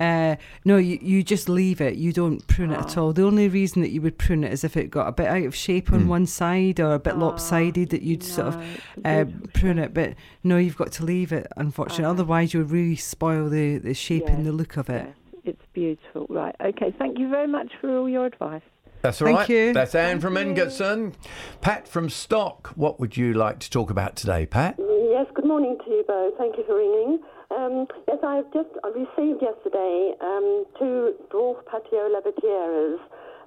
Uh, 0.00 0.36
no, 0.64 0.76
you, 0.76 0.98
you 1.02 1.22
just 1.22 1.48
leave 1.48 1.80
it. 1.80 1.96
You 1.96 2.12
don't 2.12 2.46
prune 2.46 2.70
it 2.70 2.78
at 2.78 2.96
Ah. 2.96 3.00
all. 3.00 3.12
The 3.12 3.24
only 3.24 3.48
reason 3.48 3.82
that 3.82 3.90
you 3.90 4.00
would 4.02 4.16
prune 4.18 4.44
it 4.44 4.52
is 4.52 4.62
if 4.64 4.76
it 4.76 4.90
got 4.90 5.08
a 5.08 5.12
bit 5.12 5.26
out 5.26 5.42
of 5.44 5.54
shape 5.56 5.92
on 5.92 6.06
one 6.08 6.26
side 6.26 6.78
or 6.78 6.94
a 6.94 6.98
bit 6.98 7.16
lopsided 7.16 7.90
that 7.90 8.02
you'd 8.02 8.22
sort 8.22 8.48
of 8.48 8.56
Ah, 8.56 8.60
No, 9.04 9.20
it's 9.20 9.32
uh, 9.32 9.46
prune 9.58 9.78
it. 9.78 9.92
But 9.94 10.14
no, 10.44 10.56
you've 10.56 10.76
got 10.76 10.92
to 10.92 11.04
leave 11.04 11.32
it, 11.32 11.46
unfortunately. 11.56 12.04
Okay. 12.04 12.10
Otherwise, 12.10 12.54
you'll 12.54 12.64
really 12.64 12.96
spoil 12.96 13.48
the, 13.48 13.78
the 13.78 13.94
shape 13.94 14.28
and 14.28 14.46
the 14.46 14.52
look 14.52 14.76
of 14.76 14.88
it. 14.88 15.04
Yes, 15.06 15.14
it's 15.44 15.66
beautiful. 15.72 16.26
Right. 16.28 16.54
Okay. 16.60 16.94
Thank 16.98 17.18
you 17.18 17.28
very 17.28 17.48
much 17.48 17.72
for 17.80 17.96
all 17.98 18.08
your 18.08 18.26
advice. 18.26 18.62
That's 19.02 19.22
all 19.22 19.26
Thank 19.26 19.38
right. 19.38 19.48
you. 19.48 19.72
That's 19.72 19.94
Anne 19.94 20.20
from 20.20 20.36
Ingatstone. 20.36 21.14
Pat 21.60 21.86
from 21.86 22.10
Stock. 22.10 22.68
What 22.74 22.98
would 22.98 23.16
you 23.16 23.32
like 23.32 23.60
to 23.60 23.70
talk 23.70 23.90
about 23.90 24.16
today, 24.16 24.44
Pat? 24.46 24.74
Yes, 24.78 25.26
good 25.34 25.46
morning 25.46 25.78
to 25.84 25.90
you 25.90 26.04
both. 26.06 26.34
Thank 26.36 26.56
you 26.56 26.64
for 26.66 26.76
ringing. 26.76 27.20
Um, 27.54 27.86
yes, 28.06 28.18
I've 28.22 28.52
just 28.52 28.68
I 28.84 28.88
received 28.88 29.40
yesterday 29.40 30.14
um, 30.20 30.64
two 30.78 31.14
dwarf 31.30 31.64
patio 31.70 32.10
lavateras, 32.10 32.98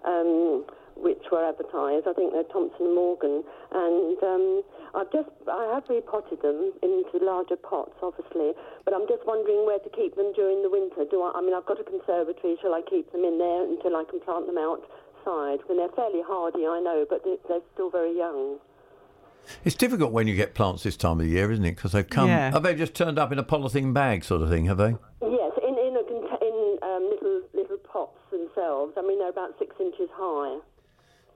um, 0.08 0.66
which 0.96 1.22
were 1.32 1.44
advertised. 1.44 2.08
I 2.08 2.14
think 2.14 2.32
they're 2.32 2.48
Thompson 2.50 2.88
and 2.88 2.96
Morgan, 2.96 3.44
and 3.72 4.18
um, 4.24 4.64
I've 4.96 5.12
just 5.12 5.30
I 5.52 5.70
have 5.76 5.84
repotted 5.88 6.42
them 6.42 6.72
into 6.82 7.20
larger 7.22 7.58
pots, 7.58 7.94
obviously. 8.02 8.56
But 8.86 8.96
I'm 8.96 9.06
just 9.08 9.28
wondering 9.28 9.68
where 9.68 9.80
to 9.80 9.90
keep 9.92 10.16
them 10.16 10.32
during 10.34 10.64
the 10.64 10.72
winter. 10.72 11.06
Do 11.06 11.22
I? 11.22 11.36
I 11.36 11.42
mean, 11.44 11.54
I've 11.54 11.68
got 11.68 11.80
a 11.80 11.84
conservatory. 11.84 12.58
Shall 12.62 12.74
I 12.74 12.82
keep 12.88 13.12
them 13.12 13.24
in 13.24 13.38
there 13.38 13.68
until 13.68 13.96
I 14.00 14.04
can 14.10 14.20
plant 14.22 14.48
them 14.48 14.58
outside? 15.26 15.60
When 15.68 15.78
they're 15.78 15.90
fairly 15.90 16.22
hardy, 16.26 16.66
I 16.68 16.80
know, 16.80 17.06
but 17.10 17.24
they- 17.24 17.38
they're 17.48 17.62
still 17.74 17.90
very 17.90 18.16
young. 18.18 18.60
It's 19.66 19.76
difficult 19.76 20.12
when 20.12 20.28
you 20.28 20.36
get 20.36 20.54
plants 20.54 20.84
this 20.84 20.96
time 20.96 21.14
of 21.20 21.26
the 21.26 21.32
year, 21.32 21.52
isn't 21.52 21.66
it? 21.66 21.76
Because 21.76 21.94
they've 21.94 22.08
come. 22.08 22.28
Yeah. 22.28 22.52
Have 22.52 22.64
they 22.64 22.76
just 22.76 22.94
turned 22.94 23.18
up 23.18 23.32
in 23.32 23.40
a 23.40 23.44
polythene 23.44 23.92
bag, 23.94 24.24
sort 24.24 24.42
of 24.44 24.50
thing? 24.50 24.66
Have 24.66 24.78
they? 24.78 24.96
Yes, 25.22 25.52
in 25.64 25.78
in, 25.80 25.96
a, 25.98 26.46
in 26.46 26.78
um, 26.84 27.10
little 27.10 27.42
little 27.54 27.78
pots 27.78 28.20
themselves. 28.30 28.94
I 28.98 29.02
mean, 29.02 29.18
they're 29.18 29.30
about 29.30 29.56
six 29.58 29.76
inches 29.80 30.10
high. 30.14 30.60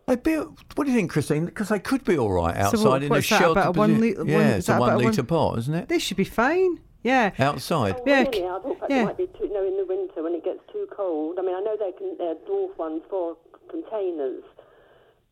They 0.05 0.15
be. 0.17 0.35
What 0.35 0.85
do 0.85 0.91
you 0.91 0.95
think, 0.97 1.09
Christine? 1.09 1.45
Because 1.45 1.69
they 1.69 1.79
could 1.79 2.03
be 2.05 2.15
all 2.17 2.31
right 2.31 2.55
outside 2.55 2.87
what- 2.87 3.03
in 3.03 3.11
a 3.11 3.15
that, 3.15 3.21
shelter. 3.23 3.59
about 3.59 3.75
a 3.75 3.79
one 3.79 3.95
posi- 3.95 4.01
litre- 4.01 4.17
one- 4.19 4.27
yeah, 4.27 4.55
it's 4.55 4.69
a 4.69 4.73
about 4.73 4.79
one 4.81 4.89
a 4.91 4.95
one- 4.97 5.05
litre 5.05 5.23
pot, 5.23 5.57
isn't 5.57 5.73
it? 5.73 5.89
They 5.89 5.99
should 5.99 6.17
be 6.17 6.23
fine. 6.25 6.79
Yeah. 7.01 7.31
Outside. 7.39 7.95
Oh, 7.99 8.03
Yeah, 8.05 8.19
really? 8.21 8.33
c- 8.33 8.43
I 8.45 8.59
thought 8.59 8.79
that 8.81 8.89
yeah. 8.91 9.05
might 9.05 9.17
be 9.17 9.27
too. 9.27 9.47
No, 9.51 9.63
in 9.65 9.77
the 9.77 9.85
winter 9.85 10.23
when 10.23 10.33
it 10.33 10.43
gets 10.43 10.59
too 10.71 10.87
cold. 10.95 11.37
I 11.39 11.41
mean, 11.43 11.55
I 11.55 11.59
know 11.59 11.75
they 11.77 11.91
can. 11.91 12.15
They're 12.17 12.35
dwarf 12.49 12.77
ones 12.77 13.01
for 13.09 13.35
containers. 13.69 14.43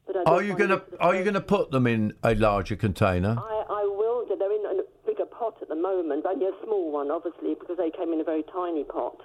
But 0.06 0.18
I 0.18 0.24
Are 0.32 0.44
you 0.44 0.56
gonna 0.56 0.82
Are 1.00 1.16
you 1.16 1.24
gonna 1.24 1.42
put 1.42 1.72
them 1.72 1.88
in 1.88 2.14
a 2.24 2.36
larger 2.36 2.76
container? 2.76 3.38
I, 3.40 3.64
I 3.70 3.84
will 3.86 4.26
do. 4.28 4.36
They're 4.38 4.52
in 4.52 4.80
a 4.80 4.84
bigger 5.08 5.26
pot 5.26 5.56
at 5.62 5.70
the 5.70 5.76
moment, 5.76 6.26
only 6.26 6.46
a 6.46 6.52
small 6.66 6.92
one, 6.92 7.10
obviously, 7.12 7.56
because 7.60 7.78
they 7.78 7.90
came 7.92 8.12
in 8.12 8.20
a 8.20 8.24
very 8.24 8.44
tiny 8.52 8.84
pot. 8.84 9.16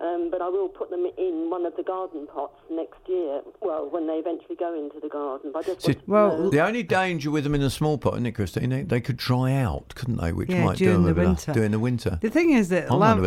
Um, 0.00 0.28
but 0.28 0.42
I 0.42 0.48
will 0.48 0.68
put 0.68 0.90
them 0.90 1.06
in 1.16 1.50
one 1.50 1.64
of 1.64 1.76
the 1.76 1.84
garden 1.84 2.26
pots 2.26 2.58
next 2.68 2.98
year. 3.08 3.42
Well, 3.62 3.88
when 3.88 4.08
they 4.08 4.14
eventually 4.14 4.56
go 4.56 4.74
into 4.74 4.98
the 5.00 5.08
garden. 5.08 5.52
But 5.52 5.60
I 5.60 5.62
just 5.74 5.82
See, 5.82 5.96
well, 6.08 6.36
know- 6.36 6.50
The 6.50 6.58
only 6.66 6.82
danger 6.82 7.30
with 7.30 7.44
them 7.44 7.54
in 7.54 7.62
a 7.62 7.70
small 7.70 7.96
pot, 7.96 8.14
isn't 8.14 8.26
it, 8.26 8.32
Christine? 8.32 8.70
They, 8.70 8.82
they 8.82 9.00
could 9.00 9.16
dry 9.16 9.52
out, 9.52 9.94
couldn't 9.94 10.16
they? 10.20 10.32
Which 10.32 10.50
Yeah, 10.50 10.64
might 10.64 10.78
do 10.78 10.86
during 10.86 11.04
them 11.04 11.04
the 11.04 11.10
a 11.12 11.14
bit 11.14 11.22
of- 11.22 11.28
winter. 11.30 11.52
during 11.52 11.70
the 11.70 11.78
winter. 11.78 12.18
The 12.20 12.30
thing 12.30 12.50
is 12.50 12.70
that 12.70 12.90
I 12.90 12.94
lav- 12.96 13.22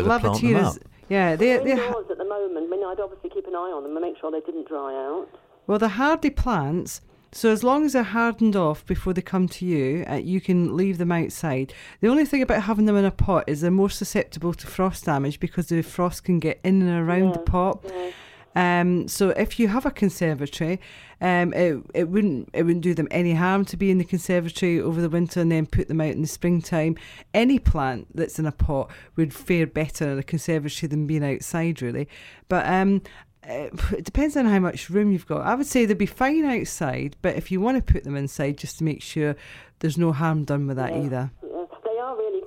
wonder 1.10 1.36
whether 1.36 1.36
plant 1.36 1.36
them 1.36 1.36
lavatiers, 1.36 1.36
up. 1.36 1.36
yeah, 1.36 1.36
they 1.36 1.46
They're 1.46 1.64
they 1.64 1.80
ha- 1.82 1.86
indoors 1.88 2.06
at 2.10 2.18
the 2.18 2.24
moment. 2.24 2.66
I 2.66 2.70
mean, 2.76 2.84
I'd 2.84 3.00
obviously 3.00 3.30
keep 3.30 3.46
an 3.46 3.54
eye 3.54 3.72
on 3.74 3.82
them 3.82 3.96
and 3.96 4.02
make 4.02 4.18
sure 4.20 4.30
they 4.30 4.40
didn't 4.40 4.68
dry 4.68 4.94
out. 4.94 5.28
Well, 5.66 5.78
they're 5.78 5.88
hardy 5.88 6.30
plants, 6.30 7.00
so 7.30 7.50
as 7.50 7.62
long 7.62 7.84
as 7.84 7.92
they're 7.92 8.02
hardened 8.02 8.56
off 8.56 8.86
before 8.86 9.12
they 9.12 9.20
come 9.20 9.48
to 9.48 9.66
you, 9.66 10.04
uh, 10.08 10.14
you 10.14 10.40
can 10.40 10.74
leave 10.76 10.96
them 10.96 11.12
outside. 11.12 11.74
The 12.00 12.08
only 12.08 12.24
thing 12.24 12.40
about 12.40 12.62
having 12.62 12.86
them 12.86 12.96
in 12.96 13.04
a 13.04 13.10
pot 13.10 13.44
is 13.46 13.60
they're 13.60 13.70
more 13.70 13.90
susceptible 13.90 14.54
to 14.54 14.66
frost 14.66 15.04
damage 15.04 15.38
because 15.38 15.66
the 15.68 15.82
frost 15.82 16.24
can 16.24 16.38
get 16.38 16.58
in 16.64 16.80
and 16.80 17.06
around 17.08 17.34
the 17.34 17.40
pot. 17.40 17.84
yeah. 17.84 18.10
Um, 18.54 19.06
so 19.08 19.30
if 19.30 19.60
you 19.60 19.68
have 19.68 19.86
a 19.86 19.90
conservatory, 19.90 20.80
um, 21.20 21.52
it, 21.52 21.80
it 21.94 22.08
wouldn't 22.08 22.48
it 22.52 22.62
wouldn't 22.64 22.82
do 22.82 22.94
them 22.94 23.08
any 23.10 23.34
harm 23.34 23.64
to 23.66 23.76
be 23.76 23.90
in 23.90 23.98
the 23.98 24.04
conservatory 24.04 24.80
over 24.80 25.00
the 25.00 25.08
winter 25.08 25.40
and 25.40 25.52
then 25.52 25.66
put 25.66 25.88
them 25.88 26.00
out 26.00 26.12
in 26.12 26.22
the 26.22 26.28
springtime. 26.28 26.96
Any 27.34 27.58
plant 27.58 28.08
that's 28.14 28.38
in 28.38 28.46
a 28.46 28.52
pot 28.52 28.90
would 29.16 29.32
fare 29.34 29.66
better 29.66 30.10
in 30.10 30.18
a 30.18 30.22
conservatory 30.22 30.88
than 30.88 31.06
being 31.06 31.24
outside, 31.24 31.82
really. 31.82 32.08
But 32.48 32.66
um, 32.66 33.02
uh, 33.48 33.68
it 33.92 34.04
depends 34.04 34.36
on 34.36 34.46
how 34.46 34.58
much 34.58 34.90
room 34.90 35.12
you've 35.12 35.26
got. 35.26 35.46
I 35.46 35.54
would 35.54 35.66
say 35.66 35.84
they'd 35.84 35.96
be 35.98 36.06
fine 36.06 36.44
outside, 36.44 37.16
but 37.22 37.36
if 37.36 37.50
you 37.50 37.60
want 37.60 37.84
to 37.84 37.92
put 37.92 38.04
them 38.04 38.16
inside, 38.16 38.58
just 38.58 38.78
to 38.78 38.84
make 38.84 39.02
sure 39.02 39.36
there's 39.80 39.98
no 39.98 40.12
harm 40.12 40.44
done 40.44 40.66
with 40.66 40.76
that 40.76 40.92
Yeah. 40.94 41.02
either. 41.04 41.30
Yeah. 41.42 41.64
They 41.84 41.98
are 41.98 42.16
really 42.16 42.42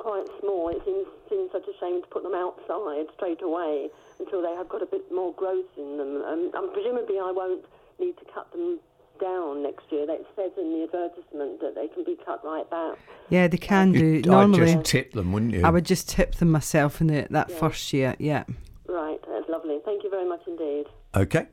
quite 0.52 0.62
small. 0.64 0.70
It 0.70 0.82
seems, 0.86 1.08
seems 1.30 1.52
such 1.52 1.64
a 1.68 1.80
shame 1.80 2.02
to 2.02 2.08
put 2.08 2.24
them 2.24 2.34
outside 2.36 3.06
straight 3.16 3.42
away 3.42 3.90
until 4.20 4.42
they 4.42 4.54
have 4.56 4.70
got 4.70 4.82
a 4.82 4.86
bit 4.86 5.04
more 5.12 5.34
growth 5.34 5.66
in 5.78 5.98
them. 5.98 6.22
Um, 6.24 6.52
and 6.54 6.74
presumably, 6.74 7.18
I 7.20 7.32
won't 7.32 7.66
need 8.00 8.18
to 8.18 8.26
cut 8.34 8.52
them 8.52 8.80
down 9.20 9.64
next 9.64 9.84
year. 9.92 10.06
It 10.10 10.26
says 10.36 10.52
in 10.58 10.72
the 10.74 10.84
advertisement 10.84 11.60
that 11.62 11.76
they 11.76 11.88
can 11.88 12.04
be 12.04 12.18
cut 12.26 12.44
right 12.44 12.70
back. 12.70 12.98
Yeah, 13.30 13.48
they 13.48 13.58
can 13.58 13.92
do. 13.92 14.00
You'd- 14.00 14.30
I'd 14.30 14.32
Normally, 14.32 14.74
just 14.74 14.86
tip 14.86 15.14
them, 15.14 15.32
wouldn't 15.32 15.54
you? 15.54 15.64
I 15.64 15.70
would 15.70 15.86
just 15.86 16.10
tip 16.10 16.36
them 16.36 16.52
myself 16.52 17.02
in 17.02 17.08
the, 17.08 17.28
that 17.30 17.50
Yeah. 17.50 17.56
first 17.58 17.94
year. 17.94 18.16
Yeah. 18.20 18.44
Right, 18.88 19.20
that's 19.28 19.48
lovely. 19.50 19.80
Thank 19.86 20.04
you 20.04 20.10
very 20.10 20.28
much 20.28 20.42
indeed. 20.48 20.86
Okay. 21.16 21.48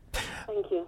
Thank 0.46 0.70
you. 0.70 0.87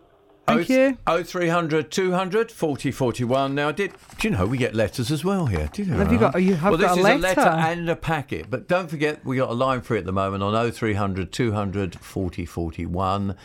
Thank 0.57 0.69
you. 0.69 0.99
Oh 1.07 1.23
two 1.23 2.13
hundred 2.13 2.51
forty 2.53 2.91
forty 2.91 3.25
one. 3.25 3.55
Now, 3.55 3.73
did 3.73 3.93
do 4.19 4.29
you 4.29 4.37
know 4.37 4.47
we 4.47 4.59
get 4.59 4.75
letters 4.75 5.11
as 5.11 5.25
well 5.25 5.47
here? 5.47 5.69
Did 5.73 5.87
you 5.87 5.93
know? 5.93 5.99
Have 5.99 6.13
you 6.13 6.19
got- 6.19 6.43
you 6.43 6.55
have 6.55 6.71
well, 6.73 6.79
this 6.79 6.89
got 6.89 6.99
a 6.99 7.01
is 7.01 7.07
a 7.07 7.19
letter? 7.19 7.41
letter 7.41 7.57
and 7.57 7.89
a 7.91 7.97
packet. 7.97 8.51
But 8.51 8.69
don't 8.69 8.89
forget, 8.89 9.25
we 9.25 9.37
got 9.37 9.51
a 9.51 9.55
line 9.55 9.81
free 9.81 9.99
at 9.99 10.05
the 10.05 10.13
moment 10.13 10.43
on 10.43 10.55
oh 10.55 10.71
three 10.71 10.95
hundred 10.95 11.33
two 11.33 11.53
hundred 11.53 11.99
forty 11.99 12.45
forty 12.45 12.87
one. 12.87 13.37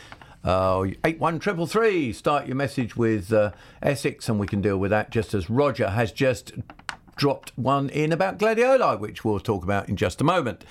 Uh, 0.44 0.86
eight 1.04 1.20
one 1.20 1.40
triple 1.40 1.66
three. 1.66 2.14
Start 2.14 2.46
your 2.46 2.56
message 2.56 2.96
with 2.96 3.34
uh, 3.34 3.52
Essex, 3.82 4.30
and 4.30 4.40
we 4.40 4.46
can 4.48 4.62
deal 4.62 4.78
with 4.78 4.92
that. 4.92 5.10
Just 5.10 5.34
as 5.34 5.50
Roger 5.50 5.90
has 5.90 6.12
just 6.12 6.52
dropped 7.16 7.52
one 7.58 7.90
in 7.90 8.12
about 8.12 8.38
gladioli, 8.38 9.00
which 9.00 9.24
we'll 9.24 9.40
talk 9.40 9.64
about 9.64 9.90
in 9.90 9.96
just 9.96 10.22
a 10.22 10.24
moment. 10.24 10.64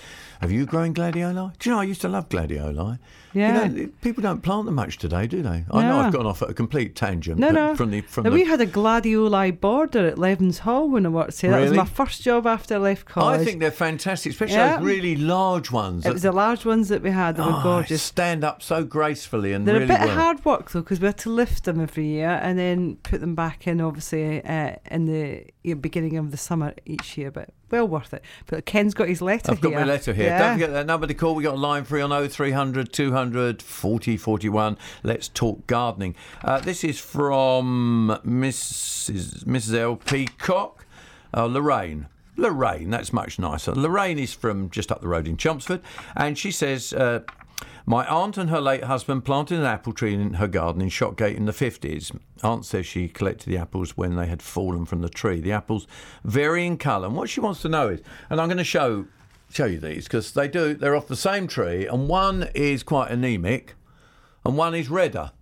Have 0.45 0.53
you 0.53 0.67
grown 0.67 0.93
gladioli? 0.93 1.53
Do 1.59 1.71
you 1.71 1.75
know 1.75 1.81
I 1.81 1.85
used 1.85 2.03
to 2.03 2.09
love 2.11 2.29
gladioli? 2.29 2.99
Yeah. 3.33 3.65
You 3.65 3.69
know, 3.87 3.89
people 4.03 4.23
don't 4.23 4.43
plant 4.43 4.67
them 4.67 4.75
much 4.75 4.99
today, 4.99 5.27
do 5.27 5.41
they? 5.43 5.65
I 5.71 5.83
know 5.83 6.01
I've 6.01 6.13
gone 6.13 6.27
off 6.27 6.43
at 6.43 6.51
a 6.51 6.55
complete 6.55 6.95
tangent. 6.95 7.39
No, 7.39 7.49
no. 7.51 7.75
From 7.75 7.91
the 7.91 8.03
from 8.03 8.25
Now, 8.25 8.31
the 8.31 8.35
we 8.37 8.45
had 8.45 8.61
a 8.61 8.67
gladioli 8.67 9.59
border 9.59 10.07
at 10.07 10.19
Levens 10.19 10.59
Hall 10.59 10.89
when 10.91 11.07
I 11.07 11.09
worked 11.09 11.41
here. 11.41 11.51
That 11.51 11.61
was 11.63 11.73
my 11.73 11.87
first 11.87 12.23
job 12.23 12.47
after 12.47 12.75
I 12.75 12.79
left 12.79 13.07
college. 13.07 13.41
I 13.41 13.45
think 13.45 13.61
they're 13.61 13.71
fantastic, 13.71 14.33
especially 14.33 14.57
Yeah. 14.57 14.77
those 14.77 14.85
really 14.85 15.17
large 15.17 15.71
ones. 15.71 16.05
it 16.05 16.13
was 16.13 16.21
the 16.23 16.31
large 16.31 16.67
ones 16.67 16.91
that 16.91 17.01
we 17.03 17.11
had. 17.11 17.37
They 17.37 17.43
were 17.43 17.49
Oh, 17.51 17.63
gorgeous. 17.63 18.03
stand 18.03 18.45
up 18.45 18.63
so 18.63 18.85
gracefully 18.85 19.55
and 19.55 19.67
They're 19.67 19.77
really 19.81 19.87
a 19.87 19.89
bit 19.89 20.01
well. 20.01 20.11
of 20.11 20.15
hard 20.15 20.45
work 20.45 20.71
though, 20.73 20.81
because 20.83 21.01
we 21.01 21.07
had 21.07 21.17
to 21.19 21.31
lift 21.31 21.65
them 21.65 21.81
every 21.81 22.07
year 22.07 22.39
and 22.43 22.59
then 22.59 22.97
put 23.03 23.21
them 23.23 23.35
back 23.35 23.67
in, 23.67 23.81
obviously, 23.81 24.45
uh, 24.45 24.77
in 24.91 25.07
the 25.07 25.75
beginning 25.75 26.19
of 26.19 26.31
the 26.33 26.37
summer 26.37 26.75
each 26.85 27.17
year. 27.19 27.31
But 27.31 27.49
well 27.75 27.89
worth 27.89 28.15
it. 28.15 28.23
But 28.47 28.67
Ken's 28.67 28.95
got 28.95 29.09
his 29.09 29.21
letter 29.21 29.51
I've 29.51 29.61
got 29.61 29.73
my 29.73 29.85
letter 29.85 30.15
here. 30.15 30.27
Yeah. 30.27 30.39
Don't 30.39 30.55
forget 30.55 30.73
that 30.73 30.87
number 30.87 31.07
to 31.07 31.15
call. 31.15 31.35
We 31.35 31.43
got 31.43 31.55
a 31.55 31.59
line 31.59 31.85
free 31.85 32.01
on 32.01 32.29
0300 32.29 32.93
200 32.93 33.61
40 33.63 34.17
41. 34.17 34.79
Let's 35.03 35.29
talk 35.29 35.67
gardening. 35.67 36.15
Uh, 36.45 36.61
this 36.61 36.85
is 36.85 36.99
from 37.01 38.21
Mrs. 38.25 39.45
Mrs. 39.45 39.75
L. 39.77 39.97
Peacock, 39.97 40.87
uh, 41.37 41.47
Lorraine. 41.47 42.07
Lorraine, 42.37 42.91
that's 42.91 43.13
much 43.13 43.39
nicer. 43.39 43.73
Lorraine 43.75 44.19
is 44.19 44.33
from 44.33 44.71
just 44.71 44.91
up 44.91 45.01
the 45.01 45.09
road 45.09 45.29
in 45.29 45.37
Chelmsford, 45.37 45.81
and 46.17 46.39
she 46.39 46.51
says. 46.51 46.93
Uh, 46.93 47.21
my 47.87 48.07
aunt 48.07 48.39
and 48.39 48.49
her 48.49 48.61
late 48.61 48.85
husband 48.85 49.25
planted 49.25 49.59
an 49.59 49.65
apple 49.65 49.93
tree 49.93 50.15
in 50.15 50.35
her 50.35 50.49
garden 50.49 50.81
in 50.81 50.89
Shotgate 50.89 51.37
in 51.37 51.45
the 51.45 51.53
50s. 51.53 52.17
Aunt 52.43 52.65
says 52.65 52.87
she 52.87 53.09
collected 53.09 53.51
the 53.51 53.59
apples 53.59 53.97
when 53.97 54.17
they 54.17 54.27
had 54.27 54.41
fallen 54.41 54.87
from 54.87 55.03
the 55.03 55.11
tree. 55.11 55.41
The 55.41 55.53
apples 55.53 55.87
vary 56.25 56.67
in 56.67 56.79
colour. 56.79 57.07
And 57.07 57.17
what 57.17 57.29
she 57.29 57.41
wants 57.41 57.61
to 57.63 57.69
know 57.69 57.89
is, 57.89 58.01
and 58.31 58.41
I'm 58.41 58.49
going 58.49 58.59
to 58.59 58.65
show 58.65 59.07
show 59.51 59.67
you 59.67 59.79
these 59.79 60.05
because 60.05 60.33
they 60.33 60.49
do. 60.49 60.75
They're 60.75 60.97
off 60.97 61.07
the 61.07 61.17
same 61.17 61.47
tree, 61.47 61.87
and 61.87 62.09
one 62.09 62.49
is 62.55 62.83
quite 62.83 63.11
anemic, 63.11 63.75
and 64.45 64.57
one 64.57 64.75
is 64.75 64.89
redder. 64.89 65.33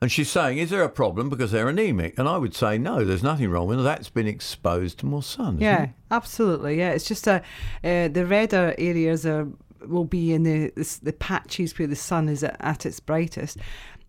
And 0.00 0.12
she's 0.12 0.30
saying, 0.30 0.58
is 0.58 0.70
there 0.70 0.82
a 0.82 0.90
problem 0.90 1.30
because 1.30 1.52
they're 1.52 1.68
anemic? 1.68 2.18
And 2.18 2.28
I 2.28 2.36
would 2.36 2.54
say, 2.54 2.76
no, 2.76 3.02
there's 3.02 3.22
nothing 3.22 3.50
wrong 3.50 3.66
with 3.66 3.80
it. 3.80 3.82
That's 3.82 4.10
been 4.10 4.26
exposed 4.26 4.98
to 4.98 5.06
more 5.06 5.22
sun. 5.22 5.58
Yeah, 5.58 5.84
it? 5.84 5.90
absolutely. 6.10 6.78
Yeah, 6.78 6.90
it's 6.90 7.08
just 7.08 7.26
a 7.26 7.42
uh, 7.82 8.08
the 8.08 8.26
redder 8.26 8.74
areas 8.78 9.24
are 9.24 9.48
will 9.86 10.04
be 10.04 10.32
in 10.32 10.42
the 10.44 10.70
the, 10.76 10.98
the 11.02 11.12
patches 11.12 11.78
where 11.78 11.88
the 11.88 11.96
sun 11.96 12.28
is 12.28 12.42
at, 12.44 12.56
at 12.60 12.86
its 12.86 13.00
brightest. 13.00 13.58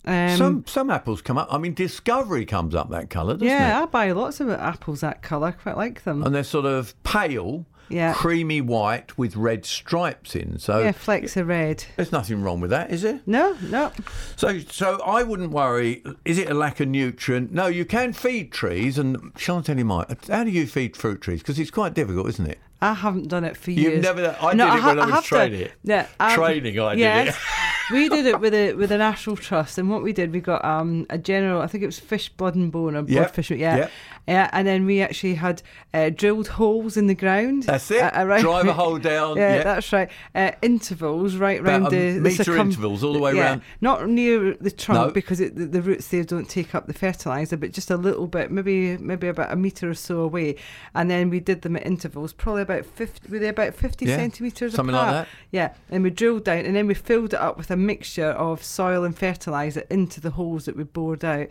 Um, 0.06 0.38
some 0.38 0.64
some 0.68 0.90
apples 0.90 1.22
come 1.22 1.38
up. 1.38 1.48
I 1.52 1.58
mean, 1.58 1.74
Discovery 1.74 2.46
comes 2.46 2.74
up 2.76 2.90
that 2.92 3.10
colour, 3.10 3.34
doesn't 3.34 3.48
it? 3.48 3.52
yeah, 3.52 3.80
it? 3.80 3.84
I 3.84 3.86
buy 3.88 4.12
lots 4.12 4.40
of 4.40 4.50
apples 4.50 5.02
that 5.02 5.22
colour. 5.22 5.52
Quite 5.52 5.76
like 5.78 6.04
them. 6.04 6.24
and 6.24 6.34
they're 6.34 6.46
sort 6.46 6.66
of 6.66 6.94
pale, 7.04 7.66
Yeah. 7.90 8.14
creamy 8.14 8.62
white 8.62 9.18
with 9.18 9.36
red 9.36 9.66
stripes 9.66 10.34
in. 10.34 10.60
So 10.60 10.80
yeah, 10.80 10.94
flecks 10.94 11.36
of 11.36 11.48
red. 11.50 11.84
there's 11.98 12.14
nothing 12.14 12.42
wrong 12.42 12.62
with 12.62 12.70
that, 12.70 12.90
is 12.92 13.02
there? 13.02 13.20
No, 13.26 13.58
no. 13.64 13.92
So, 14.38 14.60
so 14.60 15.02
I 15.06 15.24
wouldn't 15.24 15.52
worry. 15.52 16.04
Is 16.24 16.38
it 16.38 16.50
a 16.50 16.54
lack 16.54 16.80
of 16.80 16.88
nutrient? 16.88 17.52
No, 17.52 17.68
you 17.68 17.84
can 17.84 18.14
feed 18.14 18.54
trees, 18.54 18.98
and 18.98 19.34
shall 19.36 19.58
I 19.58 19.62
tell 19.62 19.78
you 19.78 19.84
my? 19.84 20.06
How 20.30 20.46
do 20.46 20.52
you 20.52 20.68
feed 20.68 20.96
fruit 20.96 21.20
trees? 21.20 21.40
Because 21.42 21.60
it's 21.60 21.72
quite 21.72 21.94
difficult, 21.96 22.30
isn't 22.30 22.48
it? 22.48 22.60
I 22.82 22.94
haven't 22.94 23.28
done 23.30 23.44
it 23.44 23.58
for 23.58 23.72
years. 23.72 23.94
You've 23.96 24.04
never 24.04 24.22
done- 24.22 24.36
I 24.42 24.54
No, 24.54 24.66
did 24.70 24.76
it 24.76 24.82
ha- 24.82 24.88
when 24.90 25.00
I 25.00 25.06
was 25.06 25.14
have 25.16 25.24
done- 25.30 25.40
training 25.40 25.62
it. 25.62 25.72
Yeah, 25.84 26.06
I've- 26.20 26.36
Training, 26.36 26.80
I 26.80 26.92
did 26.96 27.00
yes, 27.00 27.36
it. 27.36 27.42
we 27.92 28.10
did 28.10 28.26
it 28.26 28.40
with 28.40 28.54
a 28.54 28.74
with 28.74 28.92
a 28.92 28.98
national 28.98 29.36
trust, 29.38 29.78
and 29.78 29.90
what 29.90 30.04
we 30.04 30.14
did, 30.14 30.32
we 30.34 30.40
got 30.42 30.64
um 30.66 31.06
a 31.10 31.18
general. 31.18 31.62
I 31.62 31.68
think 31.68 31.84
it 31.84 31.88
was 31.88 32.00
fish, 32.00 32.30
blood, 32.30 32.56
and 32.56 32.72
bone, 32.72 32.96
or 32.96 33.02
blood 33.04 33.10
Yep, 33.10 33.34
fish. 33.36 33.52
Yeah, 33.52 33.78
yep. 33.78 33.92
yeah, 34.28 34.50
and 34.52 34.68
then 34.68 34.86
we 34.86 35.02
actually 35.02 35.36
had 35.36 35.62
uh, 35.94 36.10
drilled 36.10 36.48
holes 36.50 36.98
in 36.98 37.08
the 37.08 37.16
ground. 37.16 37.64
That's 37.64 37.90
it. 37.92 38.02
uh, 38.02 38.12
around- 38.26 38.42
Drive 38.42 38.68
a 38.68 38.74
hole 38.74 38.98
down. 39.14 39.38
Yeah, 39.38 39.56
yeah. 39.58 39.64
that's 39.64 39.92
right. 39.94 40.10
Uh, 40.36 40.52
intervals 40.62 41.36
right 41.38 41.60
About 41.62 41.70
round 41.84 41.88
a 41.88 41.90
the, 41.90 42.12
the 42.14 42.20
metre 42.22 42.44
circum- 42.44 42.68
intervals 42.70 43.04
all 43.04 43.14
the 43.14 43.20
way 43.20 43.34
yeah, 43.36 43.42
round. 43.44 43.62
Not 43.82 44.08
near 44.10 44.56
the 44.60 44.72
trunk 44.72 45.08
No. 45.08 45.12
because 45.14 45.40
it, 45.40 45.56
the, 45.56 45.66
the 45.66 45.82
roots 45.82 46.08
there 46.10 46.24
don't 46.24 46.50
take 46.50 46.76
up 46.76 46.88
the 46.88 46.94
fertilizer, 46.94 47.56
but 47.58 47.72
just 47.72 47.90
a 47.90 47.98
little 47.98 48.28
bit, 48.28 48.52
maybe 48.52 48.98
maybe 48.98 49.28
about 49.28 49.52
a 49.52 49.56
metre 49.56 49.90
or 49.90 49.94
so 49.94 50.20
away. 50.22 50.56
And 50.94 51.10
then 51.10 51.30
we 51.30 51.40
did 51.40 51.62
them 51.62 51.76
at 51.78 51.86
intervals, 51.86 52.34
probably 52.34 52.64
about 52.64 52.86
fifty. 52.86 53.30
Were 53.32 53.40
they 53.40 53.48
about 53.50 53.74
fifty 53.76 54.06
Yeah, 54.08 54.18
centimetres 54.18 54.74
something 54.74 54.94
like 54.96 55.08
apart? 55.08 55.28
that. 55.28 55.38
Yeah, 55.52 55.74
and 55.90 56.04
we 56.04 56.10
drilled 56.10 56.44
down, 56.44 56.66
and 56.66 56.76
then 56.76 56.88
we 56.88 56.94
filled 56.94 57.34
it 57.34 57.40
up 57.40 57.58
with 57.58 57.72
a 57.72 57.77
mixture 57.78 58.32
of 58.32 58.64
soil 58.64 59.04
and 59.04 59.18
fertilizer 59.18 59.84
into 59.90 60.20
the 60.20 60.32
holes 60.32 60.66
that 60.66 60.76
we 60.76 60.84
bored 60.84 61.24
out. 61.24 61.48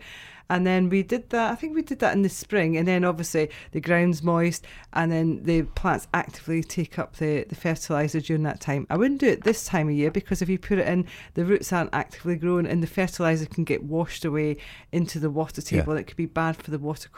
And 0.49 0.65
then 0.65 0.87
we 0.87 1.03
did 1.03 1.29
that. 1.31 1.51
I 1.51 1.55
think 1.55 1.75
we 1.75 1.81
did 1.81 1.99
that 1.99 2.15
in 2.15 2.21
the 2.21 2.29
spring, 2.29 2.77
and 2.77 2.87
then 2.87 3.03
obviously 3.03 3.49
the 3.73 3.81
ground's 3.81 4.23
moist, 4.23 4.65
and 4.93 5.11
then 5.11 5.43
the 5.43 5.63
plants 5.63 6.07
actively 6.13 6.63
take 6.63 6.97
up 6.97 7.17
the, 7.17 7.43
the 7.49 7.55
fertilizer 7.55 8.21
during 8.21 8.43
that 8.43 8.61
time. 8.61 8.87
I 8.89 8.95
wouldn't 8.95 9.19
do 9.19 9.27
it 9.27 9.43
this 9.43 9.65
time 9.65 9.89
of 9.89 9.95
year 9.95 10.09
because 10.09 10.41
if 10.41 10.47
you 10.47 10.57
put 10.57 10.79
it 10.79 10.87
in, 10.87 11.05
the 11.33 11.43
roots 11.43 11.73
aren't 11.73 11.93
actively 11.93 12.37
growing, 12.37 12.65
and 12.65 12.81
the 12.81 12.87
fertilizer 12.87 13.45
can 13.45 13.65
get 13.65 13.83
washed 13.83 14.23
away 14.23 14.55
into 14.93 15.19
the 15.19 15.29
water 15.29 15.61
table. 15.61 15.91
and 15.91 15.99
It 15.99 16.07
could 16.07 16.15
be 16.15 16.25
bad 16.25 16.55
for 16.55 16.71
the 16.71 16.79
water 16.79 17.09